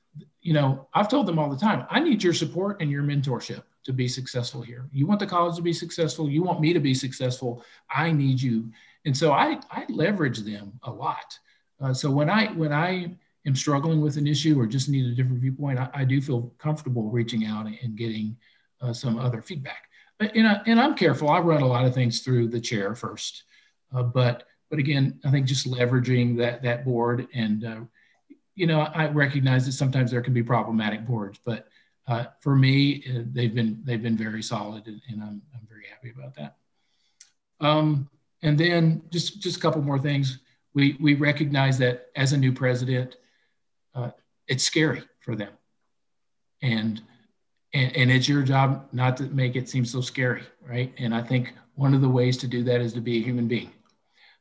you 0.42 0.54
know, 0.54 0.88
I've 0.94 1.08
told 1.08 1.28
them 1.28 1.40
all 1.40 1.50
the 1.50 1.58
time, 1.58 1.86
I 1.90 2.00
need 2.00 2.24
your 2.24 2.34
support 2.34 2.82
and 2.82 2.90
your 2.90 3.04
mentorship 3.04 3.64
to 3.84 3.94
be 3.94 4.08
successful 4.08 4.62
here. 4.62 4.88
You 4.92 5.06
want 5.08 5.20
the 5.20 5.28
college 5.28 5.56
to 5.56 5.62
be 5.62 5.74
successful, 5.74 6.30
you 6.30 6.44
want 6.44 6.62
me 6.62 6.74
to 6.74 6.80
be 6.80 6.94
successful, 6.94 7.64
I 7.90 8.12
need 8.12 8.42
you. 8.42 8.72
And 9.06 9.16
so 9.16 9.32
I 9.32 9.60
I 9.72 9.86
leverage 9.90 10.40
them 10.40 10.80
a 10.84 10.92
lot. 10.92 11.38
Uh, 11.80 11.94
so 11.94 12.12
when 12.12 12.30
I 12.30 12.48
when 12.54 12.74
I 12.74 13.16
am 13.46 13.56
struggling 13.56 14.02
with 14.02 14.18
an 14.18 14.28
issue 14.28 14.60
or 14.60 14.68
just 14.68 14.90
need 14.90 15.06
a 15.06 15.16
different 15.16 15.42
viewpoint, 15.42 15.80
I, 15.80 15.90
I 15.94 16.04
do 16.04 16.22
feel 16.22 16.54
comfortable 16.58 17.10
reaching 17.10 17.46
out 17.46 17.66
and 17.66 17.96
getting 17.96 18.38
uh, 18.82 18.94
some 18.94 19.18
other 19.18 19.42
feedback. 19.42 19.90
But, 20.20 20.36
and, 20.36 20.48
I, 20.48 20.62
and 20.68 20.80
I'm 20.80 20.96
careful. 20.96 21.30
I 21.30 21.40
run 21.40 21.64
a 21.64 21.68
lot 21.68 21.86
of 21.86 21.96
things 21.96 22.20
through 22.20 22.50
the 22.50 22.62
chair 22.62 22.94
first, 22.94 23.44
but 23.92 24.44
but 24.72 24.80
again, 24.80 25.20
I 25.26 25.32
think 25.32 25.46
just 25.46 25.70
leveraging 25.70 26.38
that 26.38 26.64
that 26.64 26.86
board 26.86 27.28
and 27.34 27.66
uh, 27.66 27.80
you 28.56 28.66
know 28.66 28.82
I 28.82 29.08
recognize 29.08 29.66
that 29.66 29.74
sometimes 29.74 30.10
there 30.10 30.22
can 30.22 30.34
be 30.34 30.42
problematic 30.42 31.06
boards, 31.06 31.40
but 31.44 31.68
uh, 32.08 32.26
for 32.40 32.56
me 32.56 33.04
uh, 33.10 33.24
they've 33.34 33.54
been 33.54 33.82
they've 33.84 34.02
been 34.02 34.18
very 34.18 34.42
solid, 34.42 34.88
and, 34.88 35.02
and 35.10 35.22
I'm 35.22 35.42
I'm 35.54 35.68
very 35.68 35.86
happy 35.92 36.14
about 36.18 36.36
that. 36.36 36.56
Um, 37.60 38.10
and 38.42 38.58
then 38.58 39.04
just 39.12 39.42
just 39.42 39.58
a 39.58 39.60
couple 39.60 39.82
more 39.82 40.00
things. 40.00 40.40
We 40.74 40.98
we 41.02 41.16
recognize 41.16 41.78
that 41.80 42.08
as 42.16 42.32
a 42.32 42.38
new 42.38 42.54
president, 42.54 43.18
uh, 43.94 44.12
it's 44.48 44.64
scary 44.64 45.04
for 45.20 45.36
them, 45.36 45.52
and 46.62 47.02
and, 47.74 47.96
and 47.98 48.12
it's 48.12 48.30
your 48.30 48.42
job 48.42 48.88
not 48.94 49.18
to 49.18 49.24
make 49.24 49.58
it 49.58 49.68
seem 49.68 49.84
so 49.84 50.00
scary, 50.00 50.44
right? 50.66 50.94
And 50.98 51.14
I 51.14 51.22
think 51.22 51.54
one 51.76 51.94
of 51.94 52.00
the 52.00 52.10
ways 52.10 52.38
to 52.38 52.48
do 52.48 52.64
that 52.64 52.80
is 52.80 52.94
to 52.94 53.02
be 53.02 53.18
a 53.18 53.22
human 53.22 53.50
being 53.50 53.72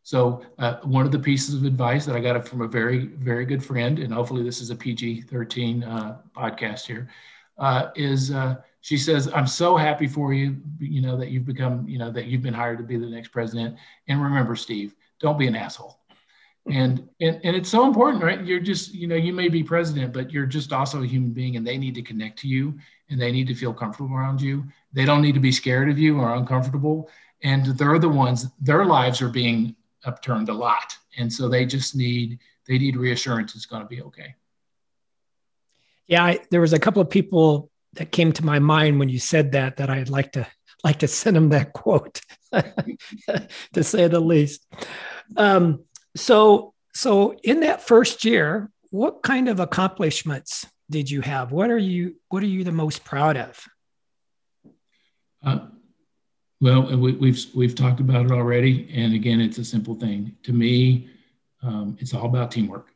so 0.03 0.43
uh, 0.59 0.77
one 0.83 1.05
of 1.05 1.13
the 1.13 1.19
pieces 1.19 1.55
of 1.55 1.65
advice 1.65 2.07
that 2.07 2.17
I 2.17 2.21
got 2.21 2.47
from 2.49 2.63
a 2.63 2.69
very, 2.69 3.07
very 3.07 3.45
good 3.45 3.63
friend, 3.63 3.99
and 3.99 4.13
hopefully 4.13 4.43
this 4.43 4.61
is 4.61 4.71
a 4.71 4.77
PG-13 4.77 5.87
uh, 5.87 6.17
podcast 6.35 6.87
here, 6.87 7.09
uh, 7.59 7.91
is 7.95 8.31
uh, 8.31 8.57
she 8.81 8.97
says, 8.97 9.31
"I'm 9.33 9.47
so 9.47 9.77
happy 9.77 10.07
for 10.07 10.33
you, 10.33 10.57
you 10.79 11.03
know, 11.03 11.17
that 11.17 11.31
you've 11.31 11.45
become, 11.45 11.87
you 11.87 11.99
know, 11.99 12.11
that 12.11 12.27
you've 12.27 12.43
been 12.43 12.55
hired 12.55 12.79
to 12.79 12.85
be 12.85 12.97
the 12.97 13.07
next 13.07 13.29
president. 13.29 13.77
And 14.09 14.23
remember, 14.23 14.57
Steve, 14.57 14.95
don't 15.21 15.39
be 15.39 15.47
an 15.47 15.55
asshole." 15.55 15.99
And, 16.67 17.09
and 17.21 17.41
and 17.43 17.57
it's 17.57 17.69
so 17.69 17.87
important, 17.87 18.23
right? 18.23 18.45
You're 18.45 18.61
just, 18.61 18.95
you 18.95 19.07
know, 19.07 19.17
you 19.17 19.33
may 19.33 19.49
be 19.49 19.63
president, 19.63 20.13
but 20.13 20.31
you're 20.31 20.47
just 20.47 20.73
also 20.73 21.03
a 21.03 21.07
human 21.07 21.31
being, 21.31 21.57
and 21.57 21.67
they 21.67 21.77
need 21.77 21.95
to 21.97 22.03
connect 22.03 22.39
to 22.41 22.49
you, 22.49 22.79
and 23.11 23.21
they 23.21 23.33
need 23.33 23.49
to 23.49 23.55
feel 23.55 23.75
comfortable 23.75 24.15
around 24.15 24.41
you. 24.41 24.65
They 24.93 25.05
don't 25.05 25.23
need 25.23 25.35
to 25.35 25.41
be 25.41 25.53
scared 25.53 25.91
of 25.91 25.99
you 25.99 26.19
or 26.19 26.35
uncomfortable. 26.35 27.11
And 27.43 27.67
they're 27.79 27.99
the 27.99 28.09
ones, 28.09 28.49
their 28.61 28.85
lives 28.85 29.23
are 29.23 29.31
being 29.31 29.75
upturned 30.05 30.49
a 30.49 30.55
lot, 30.55 30.97
and 31.19 31.33
so 31.33 31.49
they 31.49 31.67
just 31.67 31.95
need 31.95 32.39
they 32.67 32.79
need 32.79 32.97
reassurance 32.97 33.55
it's 33.55 33.67
going 33.67 33.83
to 33.83 33.89
be 33.89 34.03
okay. 34.03 34.35
Yeah, 36.07 36.25
I, 36.25 36.39
there 36.51 36.61
was 36.61 36.73
a 36.73 36.79
couple 36.79 37.03
of 37.03 37.11
people 37.11 37.71
that 37.95 38.13
came 38.13 38.33
to 38.33 38.45
my 38.45 38.59
mind 38.59 38.99
when 38.99 39.09
you 39.09 39.19
said 39.19 39.53
that 39.53 39.77
that 39.77 39.91
I'd 39.91 40.11
like 40.11 40.33
to 40.33 40.47
like 40.83 41.01
to 41.01 41.09
send 41.09 41.37
them 41.37 41.51
that 41.51 41.73
quote, 41.73 42.21
to 42.53 43.85
say 43.85 44.09
the 44.09 44.21
least. 44.21 44.67
Um, 45.37 45.85
so 46.17 46.75
so 46.95 47.35
in 47.43 47.61
that 47.61 47.87
first 47.87 48.25
year, 48.25 48.71
what 48.91 49.23
kind 49.23 49.49
of 49.49 49.61
accomplishments 49.61 50.67
did 50.91 51.11
you 51.11 51.21
have? 51.21 51.53
What 51.53 51.71
are 51.71 51.79
you 51.79 52.17
what 52.29 52.43
are 52.43 52.47
you 52.47 52.65
the 52.65 52.73
most 52.73 53.05
proud 53.05 53.37
of? 53.37 53.65
Uh, 55.43 55.67
well, 56.61 56.95
we, 56.97 57.13
have 57.13 57.21
we've, 57.21 57.47
we've 57.55 57.75
talked 57.75 58.01
about 58.01 58.27
it 58.27 58.33
already, 58.33 58.91
and 58.95 59.15
again, 59.15 59.41
it's 59.41 59.59
a 59.59 59.65
simple 59.65 59.95
thing. 59.95 60.37
To 60.43 60.53
me, 60.53 61.09
um, 61.63 61.97
it's 62.01 62.13
all 62.13 62.27
about 62.27 62.51
teamwork. 62.51 62.89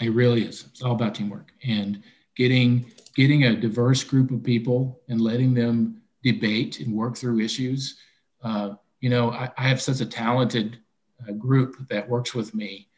It 0.00 0.12
really 0.12 0.44
is. 0.44 0.66
It's 0.70 0.82
all 0.82 0.92
about 0.92 1.14
teamwork 1.14 1.52
and 1.64 2.02
getting 2.36 2.90
getting 3.14 3.44
a 3.44 3.54
diverse 3.54 4.02
group 4.02 4.30
of 4.30 4.42
people 4.42 5.02
and 5.08 5.20
letting 5.20 5.52
them 5.52 6.00
debate 6.22 6.80
and 6.80 6.94
work 6.94 7.16
through 7.16 7.40
issues. 7.40 7.98
Uh, 8.42 8.74
you 9.00 9.10
know, 9.10 9.30
I, 9.30 9.50
I, 9.58 9.68
have 9.68 9.82
such 9.82 10.00
a 10.00 10.06
talented 10.06 10.78
uh, 11.28 11.32
group 11.32 11.76
that 11.88 12.08
works 12.08 12.34
with 12.34 12.54
me. 12.54 12.88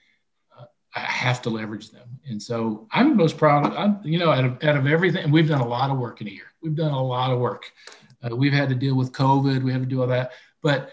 Uh, 0.57 0.67
I 0.95 1.01
have 1.01 1.43
to 1.43 1.51
leverage 1.51 1.91
them, 1.91 2.21
and 2.27 2.41
so 2.41 2.87
I'm 2.93 3.17
most 3.17 3.37
proud. 3.37 3.67
Of, 3.67 3.77
I'm, 3.77 4.01
you 4.05 4.19
know, 4.19 4.31
out 4.31 4.45
of 4.45 4.63
out 4.63 4.77
of 4.77 4.87
everything, 4.87 5.33
we've 5.33 5.49
done 5.49 5.61
a 5.61 5.69
lot 5.69 5.91
of 5.91 5.99
work 5.99 6.21
in 6.21 6.29
a 6.29 6.31
year. 6.31 6.53
We've 6.63 6.77
done 6.77 6.93
a 6.93 7.03
lot 7.03 7.33
of 7.33 7.41
work. 7.41 7.65
Uh, 8.25 8.35
we've 8.35 8.53
had 8.53 8.69
to 8.69 8.75
deal 8.75 8.97
with 8.97 9.13
COVID. 9.13 9.63
We 9.63 9.73
have 9.73 9.83
to 9.83 9.89
do 9.89 10.01
all 10.01 10.09
that. 10.09 10.33
But 10.63 10.91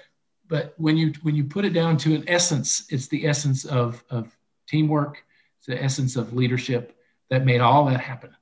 but 0.48 0.74
when 0.78 0.98
you 0.98 1.14
when 1.22 1.36
you 1.36 1.46
put 1.46 1.66
it 1.66 1.74
down 1.74 1.98
to 1.98 2.14
an 2.14 2.26
essence, 2.28 2.86
it's 2.90 3.08
the 3.08 3.26
essence 3.26 3.66
of 3.66 4.04
of 4.10 4.36
teamwork. 4.68 5.24
It's 5.58 5.68
the 5.68 5.82
essence 5.82 6.16
of 6.16 6.34
leadership 6.34 6.98
that 7.30 7.46
made 7.46 7.62
all 7.62 7.86
that 7.86 8.02
happen. 8.02 8.36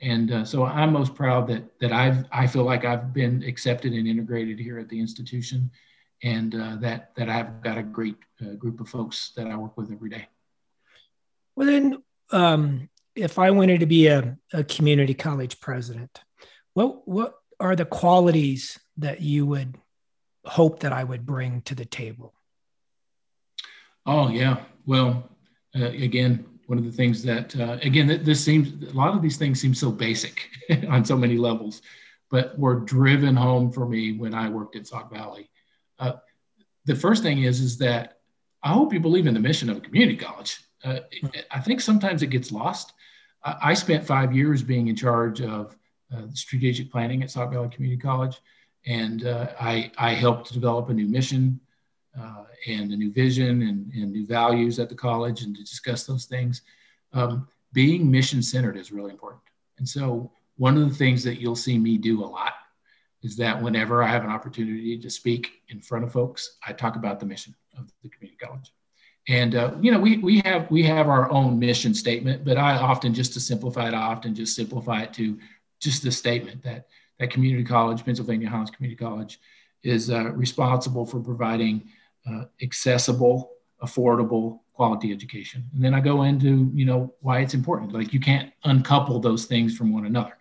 And 0.00 0.32
uh, 0.32 0.44
so 0.44 0.64
I'm 0.64 0.92
most 0.92 1.14
proud 1.14 1.46
that 1.48 1.78
that 1.80 1.92
I've 1.92 2.24
I 2.32 2.46
feel 2.46 2.64
like 2.64 2.84
I've 2.84 3.12
been 3.12 3.42
accepted 3.42 3.92
and 3.92 4.08
integrated 4.08 4.58
here 4.58 4.78
at 4.78 4.88
the 4.88 4.98
institution, 4.98 5.70
and 6.22 6.54
uh, 6.54 6.76
that 6.80 7.14
that 7.16 7.28
I've 7.28 7.62
got 7.62 7.78
a 7.78 7.82
great 7.82 8.16
uh, 8.40 8.54
group 8.54 8.80
of 8.80 8.88
folks 8.88 9.32
that 9.36 9.46
I 9.46 9.56
work 9.56 9.76
with 9.76 9.92
every 9.92 10.10
day. 10.10 10.26
Well, 11.54 11.66
then, 11.66 12.02
um, 12.30 12.88
if 13.14 13.38
I 13.38 13.50
wanted 13.50 13.80
to 13.80 13.86
be 13.86 14.06
a, 14.06 14.38
a 14.54 14.64
community 14.64 15.14
college 15.14 15.60
president, 15.60 16.18
what 16.72 17.06
what 17.06 17.41
are 17.62 17.76
the 17.76 17.84
qualities 17.84 18.78
that 18.96 19.20
you 19.20 19.46
would 19.46 19.78
hope 20.44 20.80
that 20.80 20.92
I 20.92 21.04
would 21.04 21.24
bring 21.24 21.62
to 21.62 21.74
the 21.74 21.84
table? 21.84 22.34
Oh 24.04 24.28
yeah. 24.28 24.64
Well, 24.84 25.30
uh, 25.78 25.86
again, 25.86 26.44
one 26.66 26.76
of 26.76 26.84
the 26.84 26.90
things 26.90 27.22
that 27.22 27.58
uh, 27.58 27.78
again 27.82 28.22
this 28.24 28.44
seems 28.44 28.90
a 28.92 28.96
lot 28.96 29.14
of 29.14 29.22
these 29.22 29.36
things 29.36 29.60
seem 29.60 29.74
so 29.74 29.92
basic 29.92 30.48
on 30.88 31.04
so 31.04 31.16
many 31.16 31.36
levels, 31.36 31.82
but 32.30 32.58
were 32.58 32.80
driven 32.80 33.36
home 33.36 33.70
for 33.70 33.86
me 33.86 34.18
when 34.18 34.34
I 34.34 34.48
worked 34.48 34.74
at 34.74 34.88
Sauk 34.88 35.12
Valley. 35.12 35.48
Uh, 36.00 36.14
the 36.84 36.96
first 36.96 37.22
thing 37.22 37.44
is 37.44 37.60
is 37.60 37.78
that 37.78 38.18
I 38.64 38.72
hope 38.72 38.92
you 38.92 38.98
believe 38.98 39.28
in 39.28 39.34
the 39.34 39.40
mission 39.40 39.70
of 39.70 39.76
a 39.76 39.80
community 39.80 40.16
college. 40.16 40.58
Uh, 40.84 41.00
I 41.52 41.60
think 41.60 41.80
sometimes 41.80 42.22
it 42.22 42.28
gets 42.28 42.50
lost. 42.50 42.92
I 43.44 43.74
spent 43.74 44.04
five 44.04 44.32
years 44.32 44.62
being 44.62 44.86
in 44.86 44.94
charge 44.94 45.40
of 45.40 45.76
strategic 46.32 46.90
planning 46.90 47.22
at 47.22 47.30
Sauk 47.30 47.52
Valley 47.52 47.68
Community 47.68 48.00
College. 48.00 48.40
And 48.86 49.26
uh, 49.26 49.48
I, 49.60 49.92
I 49.98 50.14
helped 50.14 50.52
develop 50.52 50.88
a 50.88 50.94
new 50.94 51.06
mission 51.06 51.60
uh, 52.18 52.44
and 52.66 52.92
a 52.92 52.96
new 52.96 53.12
vision 53.12 53.62
and, 53.62 53.92
and, 53.92 54.12
new 54.12 54.26
values 54.26 54.78
at 54.78 54.88
the 54.88 54.94
college 54.94 55.42
and 55.42 55.56
to 55.56 55.62
discuss 55.62 56.04
those 56.04 56.26
things. 56.26 56.62
Um, 57.12 57.48
being 57.72 58.10
mission 58.10 58.42
centered 58.42 58.76
is 58.76 58.92
really 58.92 59.12
important. 59.12 59.42
And 59.78 59.88
so, 59.88 60.30
one 60.56 60.76
of 60.76 60.88
the 60.88 60.94
things 60.94 61.24
that 61.24 61.40
you'll 61.40 61.56
see 61.56 61.78
me 61.78 61.96
do 61.96 62.22
a 62.22 62.26
lot 62.26 62.52
is 63.22 63.36
that 63.36 63.60
whenever 63.60 64.02
I 64.02 64.08
have 64.08 64.24
an 64.24 64.30
opportunity 64.30 64.98
to 64.98 65.10
speak 65.10 65.62
in 65.68 65.80
front 65.80 66.04
of 66.04 66.12
folks, 66.12 66.58
I 66.66 66.72
talk 66.72 66.96
about 66.96 67.18
the 67.18 67.26
mission 67.26 67.54
of 67.78 67.90
the 68.02 68.10
community 68.10 68.36
college. 68.44 68.72
And 69.28 69.54
uh, 69.54 69.74
you 69.80 69.92
know, 69.92 70.00
we 70.00 70.18
we 70.18 70.40
have 70.44 70.70
we 70.70 70.82
have 70.82 71.08
our 71.08 71.30
own 71.30 71.58
mission 71.58 71.94
statement, 71.94 72.44
but 72.44 72.58
I 72.58 72.76
often 72.76 73.14
just 73.14 73.32
to 73.34 73.40
simplify 73.40 73.88
it, 73.88 73.94
I 73.94 74.02
often 74.02 74.34
just 74.34 74.56
simplify 74.56 75.02
it 75.02 75.14
to 75.14 75.38
just 75.82 76.02
the 76.02 76.12
statement 76.12 76.62
that 76.62 76.86
that 77.18 77.30
community 77.30 77.64
college, 77.64 78.04
Pennsylvania 78.04 78.48
Highlands 78.48 78.70
Community 78.70 78.96
College, 78.96 79.40
is 79.82 80.10
uh, 80.10 80.30
responsible 80.32 81.04
for 81.04 81.20
providing 81.20 81.88
uh, 82.28 82.44
accessible, 82.62 83.52
affordable, 83.82 84.60
quality 84.72 85.12
education. 85.12 85.64
And 85.74 85.84
then 85.84 85.92
I 85.92 86.00
go 86.00 86.22
into 86.22 86.70
you 86.74 86.86
know 86.86 87.12
why 87.20 87.40
it's 87.40 87.54
important. 87.54 87.92
Like 87.92 88.12
you 88.12 88.20
can't 88.20 88.52
uncouple 88.64 89.18
those 89.20 89.44
things 89.44 89.76
from 89.76 89.92
one 89.92 90.06
another. 90.06 90.36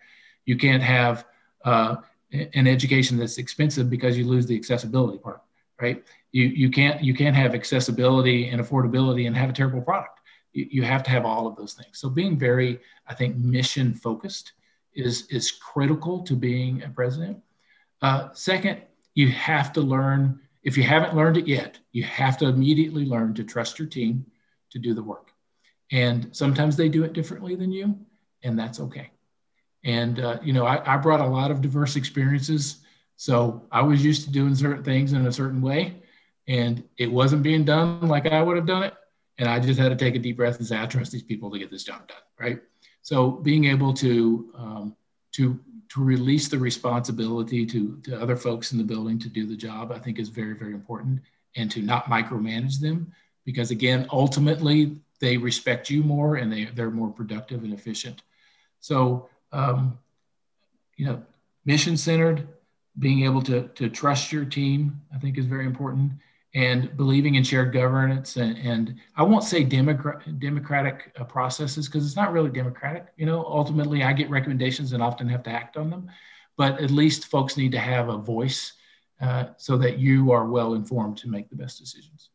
You 0.45 0.57
can't 0.57 0.83
have 0.83 1.25
uh, 1.65 1.97
an 2.31 2.67
education 2.67 3.17
that's 3.17 3.37
expensive 3.37 3.89
because 3.89 4.17
you 4.17 4.25
lose 4.25 4.45
the 4.45 4.55
accessibility 4.55 5.17
part, 5.17 5.41
right? 5.81 6.03
You 6.31 6.45
you 6.45 6.69
can't 6.69 7.03
you 7.03 7.13
can't 7.13 7.35
have 7.35 7.53
accessibility 7.55 8.49
and 8.49 8.61
affordability 8.61 9.27
and 9.27 9.35
have 9.35 9.49
a 9.49 9.53
terrible 9.53 9.81
product. 9.81 10.19
You, 10.53 10.67
you 10.69 10.83
have 10.83 11.03
to 11.03 11.11
have 11.11 11.25
all 11.25 11.47
of 11.47 11.55
those 11.55 11.73
things. 11.73 11.99
So 11.99 12.09
being 12.09 12.37
very, 12.37 12.79
I 13.07 13.13
think, 13.13 13.37
mission 13.37 13.93
focused 13.93 14.53
is, 14.93 15.27
is 15.27 15.51
critical 15.51 16.21
to 16.23 16.35
being 16.35 16.83
a 16.83 16.89
president. 16.89 17.37
Uh, 18.01 18.29
second, 18.33 18.81
you 19.13 19.29
have 19.29 19.73
to 19.73 19.81
learn, 19.81 20.39
if 20.63 20.77
you 20.77 20.83
haven't 20.83 21.15
learned 21.15 21.37
it 21.37 21.47
yet, 21.47 21.79
you 21.91 22.03
have 22.03 22.37
to 22.37 22.47
immediately 22.47 23.05
learn 23.05 23.33
to 23.35 23.43
trust 23.43 23.77
your 23.77 23.87
team 23.87 24.25
to 24.71 24.79
do 24.79 24.93
the 24.93 25.03
work. 25.03 25.31
And 25.91 26.29
sometimes 26.31 26.77
they 26.77 26.89
do 26.89 27.03
it 27.03 27.13
differently 27.13 27.55
than 27.55 27.71
you, 27.71 27.97
and 28.43 28.57
that's 28.57 28.79
okay. 28.79 29.11
And, 29.83 30.19
uh, 30.19 30.39
you 30.41 30.53
know, 30.53 30.65
I, 30.65 30.93
I 30.93 30.97
brought 30.97 31.19
a 31.19 31.27
lot 31.27 31.51
of 31.51 31.61
diverse 31.61 31.95
experiences. 31.95 32.77
So 33.17 33.67
I 33.71 33.81
was 33.81 34.03
used 34.03 34.23
to 34.25 34.31
doing 34.31 34.55
certain 34.55 34.83
things 34.83 35.13
in 35.13 35.27
a 35.27 35.31
certain 35.31 35.61
way, 35.61 36.01
and 36.47 36.83
it 36.97 37.11
wasn't 37.11 37.43
being 37.43 37.65
done 37.65 38.07
like 38.07 38.25
I 38.25 38.41
would 38.41 38.57
have 38.57 38.65
done 38.65 38.83
it. 38.83 38.93
And 39.37 39.49
I 39.49 39.59
just 39.59 39.79
had 39.79 39.89
to 39.89 39.95
take 39.95 40.15
a 40.15 40.19
deep 40.19 40.37
breath 40.37 40.57
and 40.59 40.67
say, 40.67 40.79
I 40.79 40.85
trust 40.85 41.11
these 41.11 41.23
people 41.23 41.51
to 41.51 41.59
get 41.59 41.71
this 41.71 41.83
job 41.83 42.07
done, 42.07 42.17
right? 42.39 42.61
So 43.01 43.31
being 43.31 43.65
able 43.65 43.93
to 43.95 44.51
um, 44.55 44.95
to 45.33 45.59
to 45.89 46.01
release 46.01 46.47
the 46.47 46.57
responsibility 46.57 47.65
to, 47.65 47.97
to 48.03 48.21
other 48.21 48.37
folks 48.37 48.71
in 48.71 48.77
the 48.77 48.83
building 48.83 49.19
to 49.19 49.27
do 49.27 49.45
the 49.45 49.57
job, 49.57 49.91
I 49.91 49.99
think 49.99 50.19
is 50.19 50.29
very, 50.29 50.53
very 50.53 50.73
important. 50.73 51.19
And 51.57 51.69
to 51.71 51.81
not 51.81 52.05
micromanage 52.05 52.79
them, 52.79 53.11
because 53.43 53.71
again, 53.71 54.07
ultimately 54.09 54.95
they 55.19 55.35
respect 55.35 55.89
you 55.89 56.01
more 56.01 56.37
and 56.37 56.49
they, 56.49 56.65
they're 56.65 56.91
more 56.91 57.09
productive 57.09 57.65
and 57.65 57.73
efficient. 57.73 58.23
So, 58.79 59.27
um, 59.51 59.99
you 60.95 61.05
know, 61.05 61.21
mission 61.65 61.97
centered, 61.97 62.47
being 62.97 63.25
able 63.25 63.41
to, 63.41 63.67
to 63.75 63.89
trust 63.89 64.31
your 64.31 64.45
team, 64.45 65.01
I 65.13 65.17
think 65.17 65.37
is 65.37 65.45
very 65.45 65.65
important 65.65 66.13
and 66.53 66.95
believing 66.97 67.35
in 67.35 67.43
shared 67.43 67.71
governance 67.71 68.35
and, 68.35 68.57
and 68.57 68.95
I 69.15 69.23
won't 69.23 69.43
say 69.43 69.63
democrat, 69.63 70.39
democratic 70.39 71.13
uh, 71.17 71.23
processes 71.23 71.87
because 71.87 72.05
it's 72.05 72.17
not 72.17 72.33
really 72.33 72.49
democratic. 72.49 73.07
You 73.15 73.25
know, 73.25 73.45
ultimately 73.45 74.03
I 74.03 74.11
get 74.11 74.29
recommendations 74.29 74.91
and 74.91 75.01
often 75.01 75.29
have 75.29 75.43
to 75.43 75.49
act 75.49 75.77
on 75.77 75.89
them, 75.89 76.09
but 76.57 76.81
at 76.81 76.91
least 76.91 77.27
folks 77.27 77.55
need 77.55 77.71
to 77.71 77.79
have 77.79 78.09
a 78.09 78.17
voice 78.17 78.73
uh, 79.21 79.45
so 79.57 79.77
that 79.77 79.97
you 79.97 80.31
are 80.31 80.45
well 80.45 80.73
informed 80.73 81.17
to 81.17 81.29
make 81.29 81.49
the 81.49 81.55
best 81.55 81.79
decisions. 81.79 82.29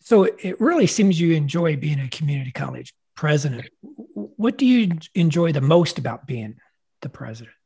So 0.00 0.24
it 0.24 0.60
really 0.60 0.86
seems 0.86 1.18
you 1.18 1.34
enjoy 1.34 1.76
being 1.76 1.98
a 1.98 2.08
community 2.08 2.52
college 2.52 2.92
president. 3.16 3.68
What 3.80 4.58
do 4.58 4.64
you 4.64 4.96
enjoy 5.16 5.50
the 5.50 5.60
most 5.60 5.98
about 5.98 6.26
being 6.28 6.60
the 7.00 7.08
president? 7.08 7.56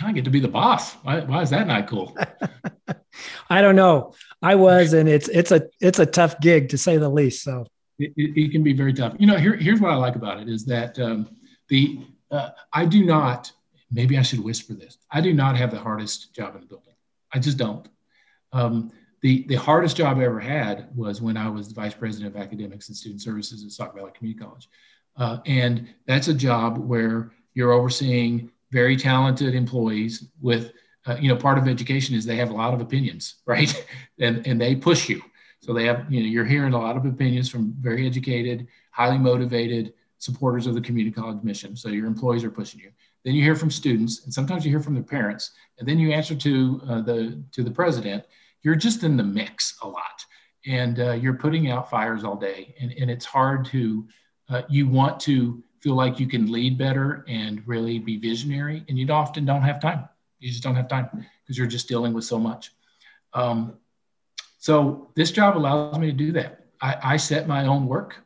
I 0.00 0.10
get 0.10 0.24
to 0.24 0.30
be 0.30 0.40
the 0.40 0.48
boss. 0.48 0.94
Why, 0.94 1.20
why 1.20 1.42
is 1.42 1.50
that 1.50 1.68
not 1.68 1.86
cool? 1.86 2.16
I 3.50 3.60
don't 3.60 3.76
know. 3.76 4.14
I 4.40 4.54
was, 4.54 4.92
and 4.92 5.08
it's 5.08 5.28
it's 5.28 5.52
a 5.52 5.68
it's 5.80 5.98
a 5.98 6.06
tough 6.06 6.40
gig 6.40 6.70
to 6.70 6.78
say 6.78 6.96
the 6.96 7.08
least. 7.08 7.42
So 7.42 7.66
it, 7.98 8.12
it, 8.16 8.40
it 8.40 8.52
can 8.52 8.62
be 8.62 8.72
very 8.72 8.92
tough. 8.92 9.14
You 9.18 9.26
know, 9.26 9.36
here, 9.36 9.56
here's 9.56 9.80
what 9.80 9.92
I 9.92 9.96
like 9.96 10.16
about 10.16 10.40
it 10.40 10.48
is 10.48 10.64
that 10.66 10.98
um, 10.98 11.28
the 11.68 12.00
uh, 12.30 12.50
I 12.72 12.86
do 12.86 13.04
not. 13.04 13.52
Maybe 13.94 14.16
I 14.16 14.22
should 14.22 14.40
whisper 14.40 14.72
this. 14.72 14.96
I 15.10 15.20
do 15.20 15.34
not 15.34 15.54
have 15.58 15.70
the 15.70 15.78
hardest 15.78 16.34
job 16.34 16.54
in 16.54 16.62
the 16.62 16.66
building. 16.66 16.94
I 17.34 17.38
just 17.38 17.58
don't. 17.58 17.86
Um, 18.52 18.90
the, 19.20 19.44
the 19.48 19.54
hardest 19.54 19.98
job 19.98 20.18
I 20.18 20.24
ever 20.24 20.40
had 20.40 20.88
was 20.96 21.20
when 21.20 21.36
I 21.36 21.48
was 21.50 21.68
the 21.68 21.74
vice 21.74 21.92
president 21.92 22.34
of 22.34 22.40
academics 22.40 22.88
and 22.88 22.96
student 22.96 23.20
services 23.20 23.64
at 23.64 23.70
Sauk 23.70 23.94
Valley 23.94 24.10
Community 24.14 24.42
College. 24.42 24.68
Uh, 25.16 25.38
and 25.44 25.88
that's 26.06 26.28
a 26.28 26.34
job 26.34 26.78
where 26.78 27.32
you're 27.52 27.72
overseeing 27.72 28.50
very 28.70 28.96
talented 28.96 29.54
employees 29.54 30.24
with, 30.40 30.72
uh, 31.06 31.16
you 31.20 31.28
know, 31.28 31.36
part 31.36 31.58
of 31.58 31.66
education 31.66 32.14
is 32.14 32.24
they 32.24 32.36
have 32.36 32.50
a 32.50 32.54
lot 32.54 32.74
of 32.74 32.80
opinions, 32.80 33.36
right? 33.46 33.86
and, 34.20 34.46
and 34.46 34.60
they 34.60 34.74
push 34.74 35.08
you. 35.08 35.22
So 35.60 35.72
they 35.72 35.84
have, 35.86 36.10
you 36.12 36.20
know, 36.20 36.26
you're 36.26 36.44
hearing 36.44 36.72
a 36.72 36.80
lot 36.80 36.96
of 36.96 37.04
opinions 37.04 37.48
from 37.48 37.74
very 37.80 38.06
educated, 38.06 38.66
highly 38.90 39.18
motivated 39.18 39.94
supporters 40.18 40.66
of 40.66 40.74
the 40.74 40.80
community 40.80 41.14
college 41.14 41.42
mission. 41.42 41.76
So 41.76 41.88
your 41.88 42.06
employees 42.06 42.42
are 42.44 42.50
pushing 42.50 42.80
you. 42.80 42.90
Then 43.24 43.34
you 43.34 43.42
hear 43.42 43.54
from 43.54 43.70
students, 43.70 44.24
and 44.24 44.34
sometimes 44.34 44.64
you 44.64 44.70
hear 44.70 44.80
from 44.80 44.94
their 44.94 45.04
parents, 45.04 45.52
and 45.78 45.86
then 45.86 46.00
you 46.00 46.10
answer 46.10 46.34
to 46.34 46.80
uh, 46.88 47.00
the 47.02 47.40
to 47.52 47.62
the 47.62 47.70
president 47.70 48.24
you're 48.62 48.74
just 48.74 49.02
in 49.02 49.16
the 49.16 49.22
mix 49.22 49.76
a 49.82 49.88
lot 49.88 50.24
and 50.66 51.00
uh, 51.00 51.12
you're 51.12 51.34
putting 51.34 51.70
out 51.70 51.90
fires 51.90 52.24
all 52.24 52.36
day 52.36 52.74
and, 52.80 52.92
and 52.92 53.10
it's 53.10 53.24
hard 53.24 53.64
to 53.66 54.06
uh, 54.48 54.62
you 54.68 54.88
want 54.88 55.18
to 55.20 55.62
feel 55.80 55.94
like 55.94 56.20
you 56.20 56.26
can 56.26 56.50
lead 56.50 56.78
better 56.78 57.24
and 57.28 57.66
really 57.66 57.98
be 57.98 58.16
visionary 58.16 58.84
and 58.88 58.98
you 58.98 59.06
often 59.08 59.44
don't 59.44 59.62
have 59.62 59.80
time 59.80 60.08
you 60.42 60.50
just 60.50 60.62
don't 60.62 60.74
have 60.74 60.88
time 60.88 61.08
because 61.12 61.56
you're 61.56 61.66
just 61.66 61.88
dealing 61.88 62.12
with 62.12 62.24
so 62.24 62.38
much. 62.38 62.72
Um, 63.34 63.74
so 64.58 65.10
this 65.16 65.30
job 65.30 65.56
allows 65.56 65.98
me 65.98 66.06
to 66.08 66.12
do 66.12 66.32
that. 66.32 66.66
I, 66.80 66.96
I 67.02 67.16
set 67.16 67.48
my 67.48 67.66
own 67.66 67.86
work. 67.86 68.16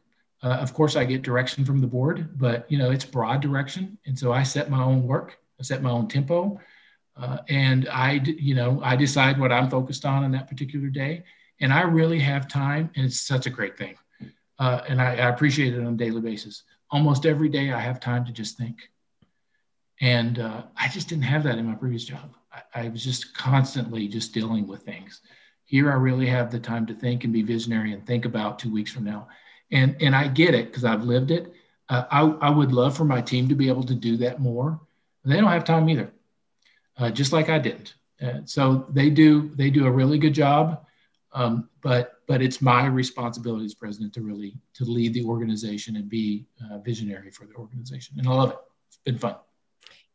Uh, 0.43 0.59
of 0.61 0.75
course 0.75 0.97
i 0.97 1.05
get 1.05 1.23
direction 1.23 1.65
from 1.65 1.81
the 1.81 1.87
board 1.87 2.39
but 2.39 2.71
you 2.71 2.77
know 2.77 2.91
it's 2.91 3.07
broad 3.07 3.41
direction. 3.41 3.99
And 4.07 4.19
so 4.19 4.33
i 4.33 4.43
set 4.43 4.71
my 4.71 4.83
own 4.83 5.03
work 5.07 5.39
i 5.59 5.63
set 5.63 5.83
my 5.83 5.91
own 5.91 6.09
tempo 6.09 6.61
uh, 7.17 7.39
and 7.49 7.89
I, 7.89 8.21
you 8.25 8.55
know, 8.55 8.81
I 8.83 8.95
decide 8.95 9.41
what 9.41 9.51
I'm 9.51 9.71
focused 9.71 10.05
on 10.05 10.25
on 10.25 10.33
that 10.33 10.49
particular 10.49 10.89
day, 10.89 11.25
and 11.61 11.73
I 11.73 11.83
really 11.83 12.21
have 12.21 12.47
time, 12.47 12.91
and 12.95 13.07
it's 13.07 13.21
such 13.21 13.47
a 13.47 13.51
great 13.51 13.79
thing, 13.79 13.95
uh, 14.59 14.83
and 14.87 15.01
I, 15.01 15.13
I, 15.13 15.29
appreciate 15.31 15.73
it 15.73 15.81
on 15.81 15.95
a 15.95 15.97
daily 15.97 16.21
basis. 16.21 16.65
Almost 16.91 17.25
every 17.25 17.49
day, 17.49 17.73
I 17.73 17.81
have 17.81 18.01
time 18.01 18.27
to 18.27 18.33
just 18.33 18.59
think, 18.59 18.91
and 20.01 20.39
uh, 20.39 20.63
I 20.77 20.89
just 20.89 21.09
didn't 21.09 21.25
have 21.25 21.43
that 21.45 21.59
in 21.59 21.67
my 21.67 21.75
previous 21.75 22.05
job. 22.05 22.35
I, 22.53 22.87
I 22.87 22.89
was 22.89 23.03
just 23.05 23.35
constantly 23.35 24.09
just 24.09 24.35
dealing 24.35 24.67
with 24.67 24.83
things. 24.83 25.21
Here, 25.65 25.91
I 25.91 25.95
really 25.95 26.27
have 26.27 26.51
the 26.51 26.61
time 26.61 26.87
to 26.87 26.95
think 26.95 27.25
and 27.25 27.33
be 27.33 27.43
visionary 27.43 27.93
and 27.93 28.07
think 28.07 28.25
about 28.25 28.59
two 28.59 28.73
weeks 28.73 28.93
from 28.93 29.05
now, 29.05 29.29
and 29.73 29.97
and 30.01 30.15
I 30.15 30.29
get 30.29 30.55
it 30.55 30.67
because 30.67 30.85
I've 30.85 31.05
lived 31.05 31.31
it. 31.31 31.53
Uh, 31.89 32.05
I, 32.11 32.21
I 32.21 32.51
would 32.51 32.73
love 32.73 32.97
for 32.97 33.05
my 33.05 33.21
team 33.21 33.49
to 33.49 33.55
be 33.55 33.69
able 33.69 33.85
to 33.85 33.95
do 33.95 34.17
that 34.19 34.41
more. 34.41 34.81
They 35.25 35.37
don't 35.37 35.51
have 35.51 35.65
time 35.65 35.89
either 35.89 36.13
uh, 36.99 37.11
just 37.11 37.33
like 37.33 37.49
I 37.49 37.59
didn't. 37.59 37.95
Uh, 38.21 38.41
so 38.45 38.87
they 38.91 39.11
do 39.11 39.51
they 39.57 39.71
do 39.71 39.87
a 39.87 39.91
really 39.91 40.19
good 40.19 40.33
job, 40.33 40.85
um, 41.33 41.69
but 41.83 42.15
but 42.27 42.41
it's 42.41 42.63
my 42.63 42.87
responsibility 42.87 43.67
as 43.67 43.75
president 43.75 44.15
to 44.15 44.23
really 44.23 44.55
to 44.75 44.85
lead 44.85 45.13
the 45.13 45.25
organization 45.25 45.97
and 45.97 46.09
be 46.09 46.47
uh, 46.65 46.79
visionary 46.79 47.31
for 47.31 47.47
the 47.47 47.55
organization, 47.55 48.17
and 48.19 48.27
I 48.27 48.33
love 48.33 48.51
it. 48.53 48.59
It's 48.89 48.99
been 49.05 49.19
fun. 49.19 49.37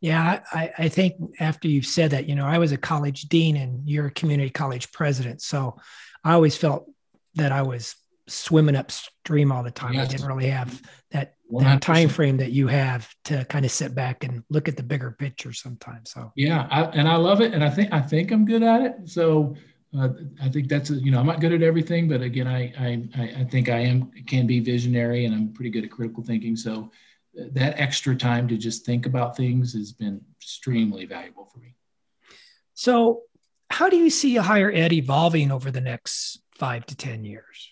Yeah, 0.02 0.42
I, 0.52 0.72
I 0.80 0.90
think 0.90 1.14
after 1.40 1.68
you've 1.68 1.86
said 1.86 2.12
that, 2.12 2.28
you 2.28 2.36
know, 2.36 2.46
I 2.46 2.58
was 2.58 2.72
a 2.72 2.78
college 2.78 3.22
dean 3.30 3.56
and 3.56 3.88
you're 3.88 4.08
a 4.08 4.12
community 4.12 4.50
college 4.50 4.92
president, 4.92 5.42
so 5.44 5.78
I 6.24 6.34
always 6.34 6.58
felt 6.58 6.90
that 7.36 7.52
I 7.52 7.62
was 7.62 7.96
swimming 8.28 8.76
upstream 8.76 9.52
all 9.52 9.62
the 9.62 9.72
time. 9.72 9.94
Yes. 9.94 10.08
I 10.08 10.12
didn't 10.12 10.28
really 10.28 10.50
have 10.50 10.82
that, 11.12 11.36
that 11.60 11.82
time 11.82 12.10
frame 12.10 12.38
that 12.38 12.52
you 12.52 12.68
have 12.68 13.14
to 13.26 13.46
kind 13.46 13.64
of 13.64 13.72
sit 13.72 13.94
back 13.94 14.24
and 14.24 14.44
look 14.50 14.68
at 14.68 14.76
the 14.76 14.84
bigger 14.84 15.12
picture 15.12 15.54
sometimes. 15.54 16.12
So 16.12 16.32
yeah, 16.36 16.68
I, 16.72 16.84
and 16.86 17.08
I 17.08 17.18
love 17.18 17.42
it, 17.42 17.54
and 17.54 17.64
I 17.64 17.70
think 17.70 17.94
I 17.94 18.02
think 18.02 18.32
I'm 18.32 18.46
good 18.46 18.64
at 18.64 18.82
it. 18.82 18.96
So 19.06 19.56
uh, 19.96 20.10
I 20.42 20.50
think 20.50 20.68
that's 20.68 20.90
a, 20.90 20.96
you 20.96 21.12
know 21.12 21.20
I'm 21.20 21.28
not 21.28 21.42
good 21.42 21.54
at 21.54 21.62
everything, 21.62 22.08
but 22.08 22.22
again, 22.22 22.48
I, 22.48 22.74
I 22.80 23.42
I 23.42 23.44
think 23.44 23.70
I 23.70 23.80
am 23.80 24.10
can 24.26 24.48
be 24.48 24.60
visionary, 24.62 25.26
and 25.26 25.36
I'm 25.36 25.54
pretty 25.54 25.70
good 25.70 25.84
at 25.84 25.92
critical 25.92 26.24
thinking. 26.24 26.56
So 26.56 26.90
that 27.34 27.80
extra 27.80 28.16
time 28.16 28.48
to 28.48 28.58
just 28.58 28.86
think 28.86 29.06
about 29.06 29.38
things 29.38 29.74
has 29.74 29.92
been 29.92 30.22
extremely 30.40 31.06
valuable 31.06 31.46
for 31.46 31.60
me. 31.60 31.76
So, 32.74 33.22
how 33.70 33.90
do 33.90 33.96
you 33.96 34.10
see 34.10 34.36
a 34.38 34.42
higher 34.42 34.72
ed 34.72 34.92
evolving 34.92 35.52
over 35.52 35.72
the 35.72 35.82
next 35.82 36.42
five 36.56 36.86
to 36.88 36.96
ten 36.96 37.24
years? 37.24 37.72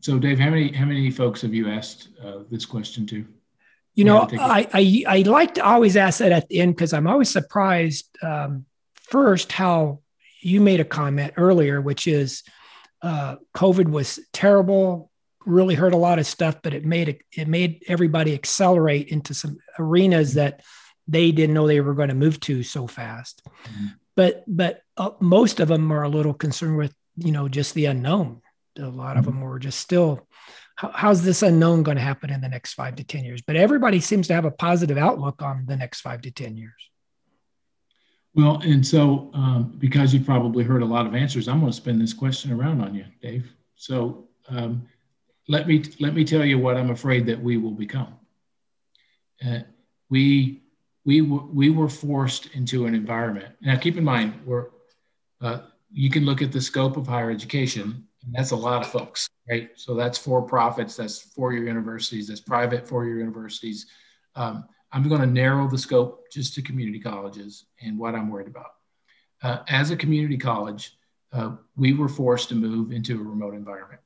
So, 0.00 0.18
Dave, 0.18 0.38
how 0.38 0.50
many 0.50 0.72
how 0.72 0.86
many 0.86 1.10
folks 1.10 1.42
have 1.42 1.54
you 1.54 1.68
asked 1.68 2.08
uh, 2.22 2.40
this 2.50 2.66
question 2.66 3.06
to? 3.08 3.26
You 3.94 4.04
know, 4.04 4.28
I, 4.32 4.66
I, 4.72 5.04
I 5.06 5.22
like 5.22 5.54
to 5.54 5.64
always 5.64 5.96
ask 5.96 6.20
that 6.20 6.32
at 6.32 6.48
the 6.48 6.60
end 6.60 6.74
because 6.74 6.92
I'm 6.92 7.06
always 7.06 7.28
surprised. 7.28 8.06
Um, 8.22 8.64
first, 8.94 9.52
how 9.52 10.00
you 10.40 10.60
made 10.60 10.80
a 10.80 10.84
comment 10.84 11.34
earlier, 11.36 11.80
which 11.80 12.06
is 12.06 12.42
uh, 13.02 13.36
COVID 13.54 13.90
was 13.90 14.18
terrible, 14.32 15.09
really 15.50 15.74
hurt 15.74 15.92
a 15.92 15.98
lot 15.98 16.18
of 16.18 16.26
stuff, 16.26 16.56
but 16.62 16.74
it 16.74 16.84
made 16.84 17.08
it, 17.08 17.22
it 17.36 17.48
made 17.48 17.84
everybody 17.88 18.34
accelerate 18.34 19.08
into 19.08 19.34
some 19.34 19.58
arenas 19.78 20.34
that 20.34 20.62
they 21.08 21.32
didn't 21.32 21.54
know 21.54 21.66
they 21.66 21.80
were 21.80 21.94
going 21.94 22.08
to 22.08 22.14
move 22.14 22.40
to 22.40 22.62
so 22.62 22.86
fast. 22.86 23.42
Mm-hmm. 23.44 23.86
But 24.16 24.44
but 24.46 24.82
uh, 24.96 25.10
most 25.20 25.60
of 25.60 25.68
them 25.68 25.92
are 25.92 26.02
a 26.02 26.08
little 26.08 26.34
concerned 26.34 26.76
with 26.76 26.94
you 27.16 27.32
know 27.32 27.48
just 27.48 27.74
the 27.74 27.86
unknown 27.86 28.42
a 28.78 28.88
lot 28.88 29.16
of 29.16 29.24
mm-hmm. 29.24 29.40
them 29.40 29.40
were 29.42 29.58
just 29.58 29.80
still 29.80 30.26
how, 30.80 30.90
how's 30.94 31.22
this 31.22 31.42
unknown 31.42 31.82
going 31.82 31.98
to 31.98 32.02
happen 32.02 32.30
in 32.30 32.40
the 32.40 32.48
next 32.48 32.72
five 32.72 32.96
to 32.96 33.04
10 33.04 33.24
years? 33.24 33.42
But 33.42 33.56
everybody 33.56 34.00
seems 34.00 34.28
to 34.28 34.34
have 34.34 34.46
a 34.46 34.50
positive 34.50 34.96
outlook 34.96 35.42
on 35.42 35.66
the 35.66 35.76
next 35.76 36.00
five 36.00 36.22
to 36.22 36.30
10 36.30 36.56
years. 36.56 36.72
Well, 38.34 38.62
and 38.64 38.86
so 38.86 39.30
um, 39.34 39.74
because 39.78 40.14
you've 40.14 40.24
probably 40.24 40.64
heard 40.64 40.82
a 40.82 40.86
lot 40.86 41.06
of 41.06 41.14
answers, 41.14 41.48
I'm 41.48 41.60
going 41.60 41.70
to 41.70 41.76
spin 41.76 41.98
this 41.98 42.14
question 42.14 42.50
around 42.50 42.80
on 42.80 42.94
you, 42.94 43.04
Dave. 43.20 43.52
So 43.74 44.28
um, 44.48 44.86
let 45.50 45.66
me 45.66 45.82
let 45.98 46.14
me 46.14 46.24
tell 46.24 46.44
you 46.44 46.58
what 46.58 46.76
I'm 46.76 46.90
afraid 46.90 47.26
that 47.26 47.42
we 47.42 47.56
will 47.56 47.72
become. 47.72 48.14
Uh, 49.44 49.60
we 50.08 50.62
we 51.04 51.20
we 51.22 51.70
were 51.70 51.88
forced 51.88 52.46
into 52.54 52.86
an 52.86 52.94
environment. 52.94 53.54
Now, 53.60 53.76
keep 53.76 53.96
in 53.96 54.04
mind, 54.04 54.34
we're 54.46 54.66
uh, 55.40 55.60
you 55.90 56.08
can 56.08 56.24
look 56.24 56.40
at 56.40 56.52
the 56.52 56.60
scope 56.60 56.96
of 56.96 57.06
higher 57.06 57.30
education 57.30 58.06
and 58.24 58.34
that's 58.34 58.50
a 58.50 58.56
lot 58.56 58.82
of 58.84 58.90
folks, 58.90 59.28
right? 59.48 59.70
So 59.76 59.94
that's 59.94 60.18
for 60.18 60.42
profits, 60.42 60.96
that's 60.96 61.20
four 61.20 61.52
year 61.52 61.64
universities, 61.64 62.28
that's 62.28 62.40
private 62.40 62.86
four 62.86 63.04
year 63.04 63.18
universities. 63.18 63.86
Um, 64.36 64.66
I'm 64.92 65.08
going 65.08 65.20
to 65.20 65.26
narrow 65.26 65.68
the 65.68 65.78
scope 65.78 66.30
just 66.30 66.54
to 66.54 66.62
community 66.62 67.00
colleges 67.00 67.66
and 67.82 67.98
what 67.98 68.14
I'm 68.14 68.28
worried 68.28 68.48
about. 68.48 68.72
Uh, 69.42 69.58
as 69.68 69.90
a 69.90 69.96
community 69.96 70.36
college, 70.36 70.98
uh, 71.32 71.56
we 71.76 71.92
were 71.94 72.08
forced 72.08 72.48
to 72.50 72.54
move 72.54 72.92
into 72.92 73.18
a 73.18 73.22
remote 73.22 73.54
environment. 73.54 74.00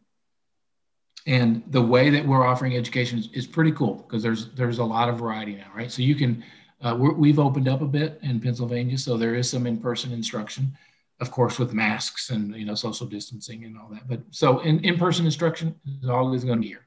And 1.27 1.63
the 1.69 1.81
way 1.81 2.11
that 2.11 2.27
we're 2.27 2.47
offering 2.47 2.77
education 2.77 3.19
is, 3.19 3.29
is 3.33 3.47
pretty 3.47 3.73
cool 3.73 3.95
because 3.95 4.23
there's 4.23 4.51
there's 4.51 4.79
a 4.79 4.85
lot 4.85 5.09
of 5.09 5.19
variety 5.19 5.57
now, 5.57 5.71
right? 5.75 5.91
So 5.91 6.03
you 6.03 6.15
can 6.15 6.45
uh, 6.83 6.95
we 6.97 7.31
have 7.31 7.39
opened 7.39 7.69
up 7.69 7.81
a 7.81 7.87
bit 7.87 8.19
in 8.23 8.41
Pennsylvania, 8.41 8.99
so 8.99 9.17
there 9.17 9.35
is 9.35 9.49
some 9.49 9.67
in-person 9.67 10.13
instruction 10.13 10.77
of 11.21 11.31
course, 11.31 11.59
with 11.59 11.73
masks 11.73 12.31
and 12.31 12.55
you 12.55 12.65
know 12.65 12.75
social 12.75 13.07
distancing 13.07 13.65
and 13.65 13.79
all 13.79 13.89
that. 13.91 14.09
But 14.09 14.21
so 14.31 14.61
in, 14.61 14.85
in-person 14.85 15.25
instruction 15.25 15.75
is 16.03 16.09
always 16.09 16.45
going 16.45 16.59
to 16.59 16.63
be 16.63 16.69
here. 16.69 16.87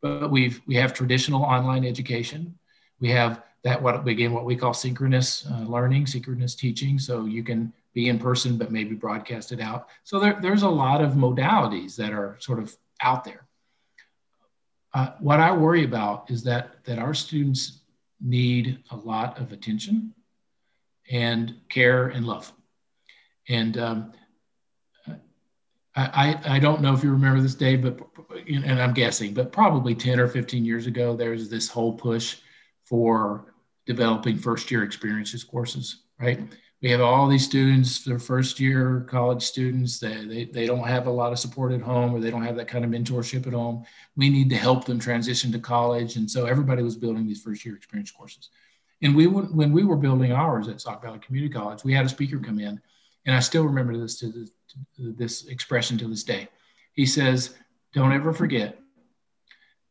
But 0.00 0.30
we've 0.30 0.60
we 0.66 0.74
have 0.76 0.94
traditional 0.94 1.42
online 1.42 1.84
education. 1.84 2.58
We 3.00 3.10
have 3.10 3.42
that 3.64 3.82
what 3.82 4.06
again 4.06 4.32
what 4.32 4.44
we 4.44 4.56
call 4.56 4.72
synchronous 4.72 5.46
uh, 5.50 5.64
learning, 5.64 6.06
synchronous 6.06 6.54
teaching. 6.54 6.98
So 6.98 7.26
you 7.26 7.42
can 7.42 7.72
be 7.94 8.08
in 8.08 8.18
person 8.18 8.56
but 8.56 8.70
maybe 8.70 8.94
broadcast 8.94 9.52
it 9.52 9.60
out. 9.60 9.88
So 10.04 10.20
there, 10.20 10.38
there's 10.40 10.62
a 10.62 10.68
lot 10.68 11.02
of 11.02 11.12
modalities 11.12 11.96
that 11.96 12.12
are 12.12 12.36
sort 12.40 12.60
of 12.60 12.74
out 13.02 13.24
there. 13.24 13.47
Uh, 14.98 15.12
what 15.20 15.38
I 15.38 15.52
worry 15.52 15.84
about 15.84 16.28
is 16.28 16.42
that 16.42 16.84
that 16.84 16.98
our 16.98 17.14
students 17.14 17.82
need 18.20 18.82
a 18.90 18.96
lot 18.96 19.38
of 19.38 19.52
attention 19.52 20.12
and 21.08 21.54
care 21.68 22.08
and 22.08 22.26
love 22.26 22.52
and 23.48 23.78
um, 23.78 24.12
I, 25.94 26.38
I 26.44 26.58
don't 26.60 26.80
know 26.80 26.94
if 26.94 27.02
you 27.02 27.10
remember 27.10 27.40
this, 27.40 27.56
Dave, 27.56 27.82
but 27.82 27.98
and 28.48 28.80
I'm 28.80 28.94
guessing, 28.94 29.34
but 29.34 29.50
probably 29.50 29.96
10 29.96 30.20
or 30.20 30.28
15 30.28 30.64
years 30.64 30.86
ago, 30.86 31.16
there's 31.16 31.48
this 31.48 31.68
whole 31.68 31.92
push 31.92 32.36
for 32.84 33.52
developing 33.84 34.36
first 34.38 34.70
year 34.70 34.84
experiences 34.84 35.42
courses, 35.42 36.02
right? 36.20 36.40
We 36.80 36.90
have 36.90 37.00
all 37.00 37.26
these 37.26 37.44
students, 37.44 38.04
their 38.04 38.20
first 38.20 38.60
year 38.60 39.04
college 39.08 39.42
students, 39.42 39.98
they, 39.98 40.24
they, 40.24 40.44
they 40.44 40.66
don't 40.66 40.86
have 40.86 41.08
a 41.08 41.10
lot 41.10 41.32
of 41.32 41.38
support 41.38 41.72
at 41.72 41.80
home 41.80 42.14
or 42.14 42.20
they 42.20 42.30
don't 42.30 42.44
have 42.44 42.56
that 42.56 42.68
kind 42.68 42.84
of 42.84 42.90
mentorship 42.90 43.46
at 43.48 43.52
home. 43.52 43.84
We 44.16 44.30
need 44.30 44.48
to 44.50 44.56
help 44.56 44.84
them 44.84 45.00
transition 45.00 45.50
to 45.52 45.58
college. 45.58 46.14
And 46.14 46.30
so 46.30 46.46
everybody 46.46 46.82
was 46.82 46.96
building 46.96 47.26
these 47.26 47.42
first 47.42 47.64
year 47.64 47.74
experience 47.74 48.12
courses. 48.12 48.50
And 49.02 49.14
we 49.14 49.26
when 49.26 49.72
we 49.72 49.84
were 49.84 49.96
building 49.96 50.32
ours 50.32 50.68
at 50.68 50.80
Sauk 50.80 51.02
Valley 51.02 51.20
Community 51.20 51.52
College, 51.52 51.84
we 51.84 51.94
had 51.94 52.04
a 52.04 52.08
speaker 52.08 52.38
come 52.38 52.58
in, 52.58 52.80
and 53.26 53.36
I 53.36 53.40
still 53.40 53.64
remember 53.64 53.96
this 53.96 54.18
to, 54.18 54.26
the, 54.26 54.50
to 54.96 55.12
this 55.12 55.46
expression 55.46 55.96
to 55.98 56.08
this 56.08 56.24
day. 56.24 56.48
He 56.94 57.06
says, 57.06 57.54
"Don't 57.94 58.12
ever 58.12 58.32
forget 58.32 58.76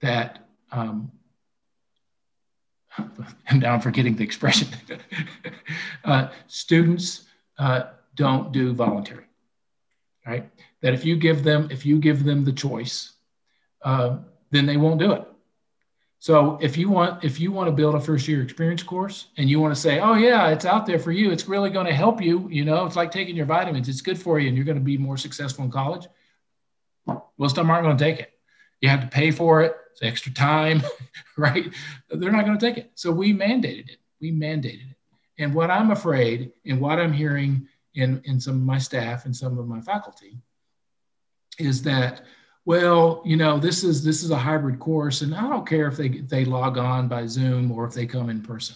that 0.02 0.50
um, 0.74 1.12
and 3.48 3.62
now 3.62 3.74
I'm 3.74 3.82
forgetting 3.82 4.16
the 4.16 4.24
expression. 4.24 4.68
uh, 6.04 6.30
students 6.48 7.26
uh, 7.58 7.84
don't 8.16 8.52
do 8.52 8.74
voluntary, 8.74 9.26
right? 10.26 10.50
That 10.82 10.94
if 10.94 11.06
you 11.06 11.16
give 11.16 11.44
them 11.44 11.70
if 11.72 11.86
you 11.86 12.00
give 12.00 12.24
them 12.24 12.44
the 12.44 12.52
choice, 12.52 13.14
uh, 13.84 14.18
then 14.52 14.66
they 14.66 14.78
won't 14.78 15.00
do 15.00 15.12
it. 15.12 15.26
So 16.20 16.58
if 16.62 16.78
you 16.78 16.90
want 16.90 17.24
if 17.24 17.40
you 17.40 17.52
want 17.52 17.68
to 17.68 17.72
build 17.72 17.96
a 17.96 18.00
first 18.00 18.28
year 18.28 18.42
experience 18.42 18.84
course 18.84 19.28
and 19.38 19.50
you 19.50 19.60
want 19.60 19.74
to 19.74 19.80
say, 19.80 20.00
oh 20.00 20.16
yeah, 20.16 20.50
it's 20.50 20.66
out 20.66 20.86
there 20.86 21.00
for 21.00 21.12
you, 21.12 21.32
it's 21.32 21.48
really 21.48 21.70
going 21.70 21.86
to 21.86 21.94
help 21.94 22.22
you. 22.22 22.48
You 22.50 22.66
know, 22.66 22.86
it's 22.86 22.96
like 22.96 23.12
taking 23.12 23.36
your 23.36 23.46
vitamins. 23.46 23.90
It's 23.90 24.02
good 24.02 24.20
for 24.20 24.40
you, 24.40 24.48
and 24.48 24.58
you're 24.58 24.66
going 24.66 24.78
to 24.78 24.84
be 24.84 24.98
more 24.98 25.18
successful 25.18 25.66
in 25.66 25.72
college. 25.72 26.08
Well, 27.06 27.50
some 27.50 27.70
aren't 27.70 27.86
going 27.86 27.98
to 27.98 28.04
take 28.04 28.20
it. 28.20 28.34
You 28.82 28.90
have 28.90 29.02
to 29.02 29.08
pay 29.08 29.32
for 29.32 29.62
it 29.62 29.76
it's 29.98 30.08
extra 30.08 30.32
time, 30.32 30.84
right? 31.38 31.74
They're 32.10 32.32
not 32.32 32.46
going 32.46 32.58
to 32.58 32.66
take 32.66 32.78
it. 32.78 32.92
So 32.96 33.12
we 33.12 33.34
mandated 33.34 33.90
it. 33.90 33.98
We 34.22 34.32
mandated 34.32 34.92
it. 34.92 34.98
And 35.40 35.54
what 35.54 35.72
I'm 35.72 35.92
afraid, 35.92 36.52
and 36.66 36.80
what 36.80 37.00
I'm 37.00 37.14
hearing 37.14 37.68
in, 37.96 38.22
in 38.26 38.40
some 38.40 38.56
of 38.56 38.62
my 38.62 38.78
staff 38.78 39.26
and 39.26 39.36
some 39.36 39.58
of 39.58 39.68
my 39.68 39.82
faculty, 39.82 40.38
is 41.60 41.82
that 41.84 42.22
well, 42.66 43.22
you 43.24 43.38
know, 43.38 43.58
this 43.58 43.86
is 43.86 44.04
this 44.04 44.24
is 44.24 44.32
a 44.32 44.38
hybrid 44.38 44.78
course, 44.78 45.22
and 45.22 45.34
I 45.34 45.48
don't 45.48 45.66
care 45.66 45.88
if 45.88 45.96
they 45.96 46.10
they 46.10 46.44
log 46.44 46.78
on 46.78 47.08
by 47.08 47.26
Zoom 47.26 47.72
or 47.72 47.86
if 47.86 47.94
they 47.94 48.06
come 48.06 48.30
in 48.30 48.42
person. 48.42 48.76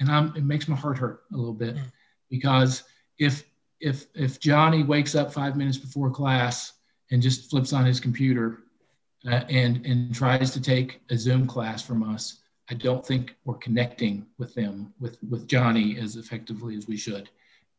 And 0.00 0.10
I'm, 0.10 0.34
it 0.34 0.42
makes 0.42 0.66
my 0.66 0.74
heart 0.74 0.98
hurt 0.98 1.22
a 1.32 1.36
little 1.36 1.54
bit 1.54 1.76
mm. 1.76 1.92
because 2.28 2.82
if 3.20 3.44
if 3.78 4.06
if 4.16 4.40
Johnny 4.40 4.82
wakes 4.82 5.14
up 5.14 5.32
five 5.32 5.56
minutes 5.56 5.78
before 5.78 6.10
class 6.10 6.72
and 7.12 7.22
just 7.22 7.48
flips 7.48 7.72
on 7.72 7.86
his 7.86 8.00
computer 8.00 8.64
uh, 9.26 9.44
and 9.48 9.84
and 9.86 10.14
tries 10.14 10.50
to 10.52 10.60
take 10.60 11.00
a 11.10 11.16
Zoom 11.16 11.46
class 11.46 11.82
from 11.82 12.02
us, 12.02 12.40
I 12.70 12.74
don't 12.74 13.04
think 13.06 13.36
we're 13.44 13.54
connecting 13.54 14.26
with 14.38 14.54
them 14.54 14.92
with 15.00 15.18
with 15.28 15.46
Johnny 15.46 15.98
as 15.98 16.16
effectively 16.16 16.76
as 16.76 16.88
we 16.88 16.96
should, 16.96 17.28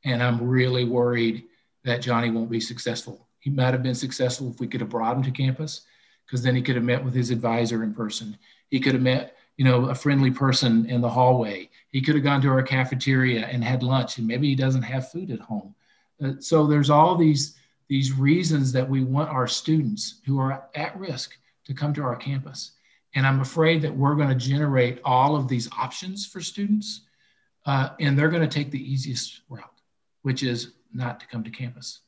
and 0.05 0.23
I'm 0.23 0.47
really 0.47 0.85
worried 0.85 1.45
that 1.83 2.01
Johnny 2.01 2.31
won't 2.31 2.49
be 2.49 2.59
successful. 2.59 3.27
He 3.39 3.49
might 3.49 3.73
have 3.73 3.83
been 3.83 3.95
successful 3.95 4.49
if 4.49 4.59
we 4.59 4.67
could 4.67 4.79
have 4.79 4.89
brought 4.89 5.17
him 5.17 5.23
to 5.23 5.31
campus, 5.31 5.81
because 6.25 6.41
then 6.41 6.55
he 6.55 6.61
could 6.61 6.75
have 6.75 6.85
met 6.85 7.03
with 7.03 7.13
his 7.13 7.29
advisor 7.29 7.83
in 7.83 7.93
person. 7.93 8.37
He 8.69 8.79
could 8.79 8.93
have 8.93 9.03
met 9.03 9.35
you 9.57 9.65
know 9.65 9.85
a 9.89 9.95
friendly 9.95 10.31
person 10.31 10.85
in 10.89 11.01
the 11.01 11.09
hallway. 11.09 11.69
He 11.91 12.01
could 12.01 12.15
have 12.15 12.23
gone 12.23 12.41
to 12.41 12.49
our 12.49 12.63
cafeteria 12.63 13.45
and 13.47 13.63
had 13.63 13.83
lunch, 13.83 14.17
and 14.17 14.27
maybe 14.27 14.47
he 14.47 14.55
doesn't 14.55 14.83
have 14.83 15.11
food 15.11 15.29
at 15.29 15.39
home. 15.39 15.75
Uh, 16.23 16.33
so 16.39 16.65
there's 16.65 16.89
all 16.89 17.15
these 17.15 17.57
these 17.88 18.13
reasons 18.13 18.71
that 18.71 18.89
we 18.89 19.03
want 19.03 19.29
our 19.29 19.47
students 19.47 20.21
who 20.25 20.39
are 20.39 20.65
at 20.75 20.97
risk 20.97 21.38
to 21.65 21.73
come 21.73 21.93
to 21.93 22.03
our 22.03 22.15
campus. 22.15 22.71
And 23.15 23.27
I'm 23.27 23.41
afraid 23.41 23.81
that 23.84 23.95
we're 23.95 24.15
going 24.15 24.29
to 24.29 24.36
generate 24.36 24.99
all 25.03 25.36
of 25.36 25.47
these 25.47 25.69
options 25.77 26.25
for 26.25 26.41
students, 26.41 27.01
uh, 27.65 27.89
and 27.99 28.17
they're 28.17 28.29
going 28.29 28.47
to 28.47 28.55
take 28.55 28.71
the 28.71 28.91
easiest 28.91 29.41
route, 29.49 29.63
which 30.23 30.43
is 30.43 30.73
not 30.93 31.19
to 31.19 31.27
come 31.27 31.43
to 31.43 31.49
campus. 31.49 31.99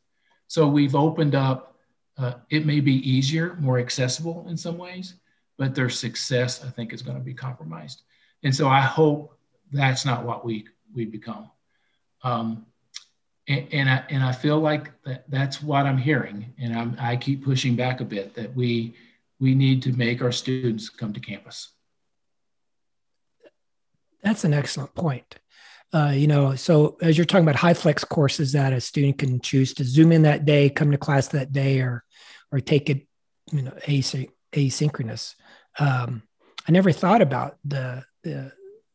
So 0.47 0.67
we've 0.67 0.95
opened 0.95 1.35
up, 1.35 1.75
uh, 2.17 2.33
it 2.49 2.65
may 2.65 2.79
be 2.79 2.93
easier, 3.09 3.55
more 3.59 3.79
accessible 3.79 4.45
in 4.49 4.57
some 4.57 4.77
ways, 4.77 5.15
but 5.57 5.75
their 5.75 5.89
success, 5.89 6.63
I 6.63 6.69
think, 6.69 6.93
is 6.93 7.01
going 7.01 7.17
to 7.17 7.23
be 7.23 7.33
compromised. 7.33 8.01
And 8.43 8.55
so 8.55 8.67
I 8.67 8.81
hope 8.81 9.37
that's 9.71 10.05
not 10.05 10.25
what 10.25 10.45
we, 10.45 10.65
we 10.93 11.05
become. 11.05 11.49
Um, 12.23 12.65
and, 13.47 13.89
I, 13.89 14.03
and 14.09 14.23
I 14.23 14.31
feel 14.31 14.59
like 14.59 14.91
that, 15.03 15.29
that's 15.29 15.61
what 15.61 15.85
I'm 15.85 15.97
hearing. 15.97 16.53
And 16.59 16.75
I'm, 16.75 16.97
I 16.99 17.15
keep 17.15 17.43
pushing 17.43 17.75
back 17.75 18.01
a 18.01 18.05
bit 18.05 18.33
that 18.35 18.55
we, 18.55 18.95
we 19.39 19.53
need 19.53 19.83
to 19.83 19.93
make 19.93 20.21
our 20.21 20.31
students 20.31 20.89
come 20.89 21.13
to 21.13 21.19
campus. 21.19 21.71
That's 24.23 24.43
an 24.43 24.53
excellent 24.53 24.95
point. 24.95 25.35
Uh, 25.93 26.11
you 26.15 26.27
know, 26.27 26.55
so 26.55 26.97
as 27.01 27.17
you're 27.17 27.25
talking 27.25 27.45
about 27.45 27.55
high 27.55 27.75
flex 27.75 28.03
courses 28.03 28.53
that 28.53 28.73
a 28.73 28.81
student 28.81 29.19
can 29.19 29.39
choose 29.39 29.73
to 29.75 29.83
zoom 29.83 30.11
in 30.11 30.23
that 30.23 30.43
day, 30.45 30.69
come 30.69 30.91
to 30.91 30.97
class 30.97 31.27
that 31.29 31.53
day, 31.53 31.79
or 31.79 32.03
or 32.51 32.59
take 32.59 32.89
it, 32.89 33.07
you 33.51 33.61
know, 33.61 33.73
asy- 33.87 34.31
asynchronous. 34.51 35.35
Um, 35.79 36.23
I 36.67 36.71
never 36.71 36.91
thought 36.91 37.21
about 37.21 37.57
the, 37.63 38.03
the 38.23 38.51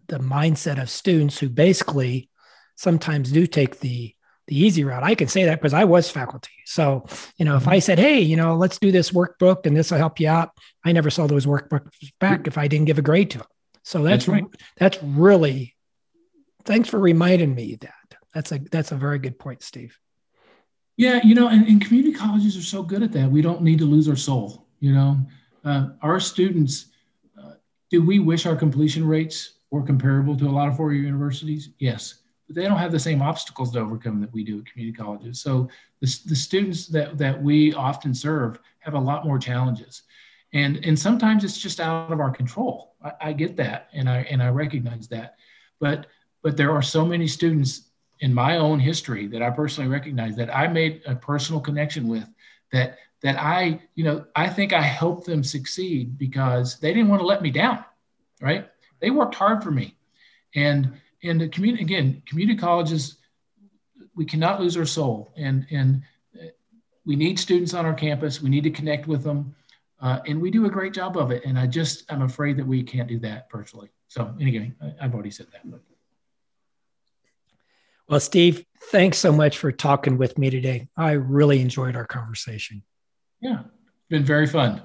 the 0.08 0.18
mindset 0.18 0.82
of 0.82 0.90
students 0.90 1.38
who 1.38 1.48
basically 1.48 2.28
sometimes 2.74 3.30
do 3.30 3.46
take 3.46 3.78
the 3.78 4.14
the 4.50 4.58
easy 4.58 4.82
route. 4.82 5.04
I 5.04 5.14
can 5.14 5.28
say 5.28 5.44
that 5.44 5.60
because 5.60 5.72
I 5.72 5.84
was 5.84 6.10
faculty. 6.10 6.50
So, 6.66 7.06
you 7.38 7.44
know, 7.44 7.56
if 7.56 7.68
I 7.68 7.78
said, 7.78 8.00
hey, 8.00 8.20
you 8.20 8.36
know, 8.36 8.56
let's 8.56 8.78
do 8.78 8.90
this 8.90 9.12
workbook 9.12 9.64
and 9.64 9.76
this 9.76 9.92
will 9.92 9.98
help 9.98 10.18
you 10.18 10.28
out, 10.28 10.50
I 10.84 10.90
never 10.90 11.08
saw 11.08 11.28
those 11.28 11.46
workbooks 11.46 11.88
back 12.18 12.48
if 12.48 12.58
I 12.58 12.66
didn't 12.66 12.86
give 12.86 12.98
a 12.98 13.02
grade 13.02 13.30
to 13.30 13.38
them. 13.38 13.46
So 13.84 14.02
that's, 14.02 14.26
that's 14.26 14.28
right. 14.28 14.44
That's 14.76 15.02
really, 15.02 15.76
thanks 16.64 16.88
for 16.88 16.98
reminding 16.98 17.54
me 17.54 17.76
that. 17.80 17.94
That's 18.34 18.52
a 18.52 18.58
that's 18.58 18.92
a 18.92 18.96
very 18.96 19.18
good 19.18 19.38
point, 19.38 19.62
Steve. 19.62 19.98
Yeah, 20.96 21.20
you 21.24 21.34
know, 21.34 21.48
and, 21.48 21.66
and 21.66 21.84
community 21.84 22.14
colleges 22.14 22.56
are 22.56 22.62
so 22.62 22.82
good 22.82 23.02
at 23.02 23.10
that. 23.12 23.28
We 23.28 23.42
don't 23.42 23.62
need 23.62 23.78
to 23.78 23.86
lose 23.86 24.08
our 24.08 24.14
soul. 24.14 24.68
You 24.78 24.92
know, 24.92 25.18
uh, 25.64 25.88
our 26.02 26.20
students. 26.20 26.86
Uh, 27.36 27.54
do 27.90 28.04
we 28.04 28.20
wish 28.20 28.46
our 28.46 28.54
completion 28.54 29.04
rates 29.04 29.54
were 29.70 29.82
comparable 29.82 30.36
to 30.36 30.46
a 30.46 30.50
lot 30.50 30.68
of 30.68 30.76
four-year 30.76 31.02
universities? 31.02 31.70
Yes 31.80 32.19
but 32.50 32.60
they 32.60 32.66
don't 32.66 32.78
have 32.78 32.90
the 32.90 32.98
same 32.98 33.22
obstacles 33.22 33.70
to 33.70 33.78
overcome 33.78 34.20
that 34.20 34.32
we 34.32 34.42
do 34.42 34.58
at 34.58 34.66
community 34.66 34.96
colleges. 34.96 35.40
So 35.40 35.68
the, 36.00 36.18
the 36.26 36.34
students 36.34 36.88
that, 36.88 37.16
that 37.16 37.40
we 37.40 37.72
often 37.74 38.12
serve 38.12 38.58
have 38.80 38.94
a 38.94 38.98
lot 38.98 39.24
more 39.24 39.38
challenges. 39.38 40.02
And, 40.52 40.84
and 40.84 40.98
sometimes 40.98 41.44
it's 41.44 41.58
just 41.58 41.78
out 41.78 42.10
of 42.10 42.18
our 42.18 42.32
control. 42.32 42.96
I, 43.04 43.12
I 43.20 43.32
get 43.34 43.56
that 43.58 43.88
and 43.92 44.10
I, 44.10 44.22
and 44.28 44.42
I 44.42 44.48
recognize 44.48 45.06
that. 45.08 45.36
But, 45.78 46.08
but 46.42 46.56
there 46.56 46.72
are 46.72 46.82
so 46.82 47.06
many 47.06 47.28
students 47.28 47.90
in 48.18 48.34
my 48.34 48.56
own 48.56 48.80
history 48.80 49.28
that 49.28 49.42
I 49.42 49.50
personally 49.50 49.88
recognize 49.88 50.34
that 50.34 50.52
I 50.52 50.66
made 50.66 51.02
a 51.06 51.14
personal 51.14 51.60
connection 51.60 52.08
with 52.08 52.26
that 52.72 52.98
that 53.22 53.38
I, 53.38 53.80
you 53.94 54.02
know, 54.02 54.24
I 54.34 54.48
think 54.48 54.72
I 54.72 54.80
helped 54.80 55.24
them 55.26 55.44
succeed 55.44 56.18
because 56.18 56.80
they 56.80 56.92
didn't 56.92 57.10
want 57.10 57.20
to 57.20 57.26
let 57.26 57.42
me 57.42 57.50
down, 57.50 57.84
right? 58.40 58.68
They 58.98 59.10
worked 59.10 59.34
hard 59.34 59.62
for 59.62 59.70
me. 59.70 59.96
And 60.54 60.94
and 61.22 61.40
the 61.40 61.48
community 61.48 61.82
again, 61.82 62.22
community 62.26 62.58
colleges, 62.58 63.16
we 64.14 64.24
cannot 64.24 64.60
lose 64.60 64.76
our 64.76 64.86
soul, 64.86 65.32
and 65.36 65.66
and 65.70 66.02
we 67.06 67.16
need 67.16 67.38
students 67.38 67.74
on 67.74 67.86
our 67.86 67.94
campus. 67.94 68.42
We 68.42 68.50
need 68.50 68.64
to 68.64 68.70
connect 68.70 69.06
with 69.06 69.22
them, 69.22 69.54
uh, 70.00 70.20
and 70.26 70.40
we 70.40 70.50
do 70.50 70.66
a 70.66 70.70
great 70.70 70.92
job 70.92 71.16
of 71.16 71.30
it. 71.30 71.44
And 71.44 71.58
I 71.58 71.66
just 71.66 72.10
I'm 72.10 72.22
afraid 72.22 72.56
that 72.58 72.66
we 72.66 72.82
can't 72.82 73.08
do 73.08 73.18
that 73.20 73.50
virtually. 73.50 73.90
So 74.08 74.34
anyway, 74.40 74.72
I, 74.82 75.04
I've 75.04 75.14
already 75.14 75.30
said 75.30 75.46
that. 75.52 75.68
But. 75.70 75.80
Well, 78.08 78.20
Steve, 78.20 78.64
thanks 78.90 79.18
so 79.18 79.32
much 79.32 79.58
for 79.58 79.70
talking 79.70 80.18
with 80.18 80.36
me 80.36 80.50
today. 80.50 80.88
I 80.96 81.12
really 81.12 81.60
enjoyed 81.60 81.94
our 81.94 82.06
conversation. 82.06 82.82
Yeah, 83.40 83.62
been 84.08 84.24
very 84.24 84.46
fun. 84.46 84.82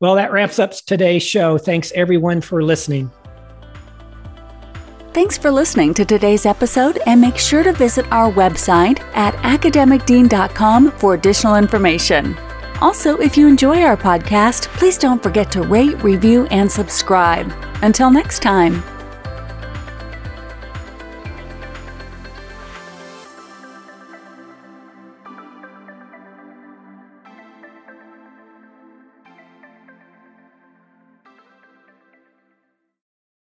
Well, 0.00 0.16
that 0.16 0.32
wraps 0.32 0.58
up 0.58 0.72
today's 0.72 1.22
show. 1.22 1.58
Thanks 1.58 1.92
everyone 1.94 2.40
for 2.40 2.62
listening. 2.62 3.10
Thanks 5.16 5.38
for 5.38 5.50
listening 5.50 5.94
to 5.94 6.04
today's 6.04 6.44
episode 6.44 6.98
and 7.06 7.18
make 7.18 7.38
sure 7.38 7.62
to 7.62 7.72
visit 7.72 8.04
our 8.12 8.30
website 8.30 9.00
at 9.14 9.34
academicdean.com 9.36 10.90
for 10.90 11.14
additional 11.14 11.56
information. 11.56 12.36
Also, 12.82 13.16
if 13.16 13.34
you 13.34 13.48
enjoy 13.48 13.82
our 13.82 13.96
podcast, 13.96 14.68
please 14.74 14.98
don't 14.98 15.22
forget 15.22 15.50
to 15.52 15.62
rate, 15.62 16.02
review, 16.02 16.44
and 16.48 16.70
subscribe. 16.70 17.50
Until 17.80 18.10
next 18.10 18.42
time. 18.42 18.82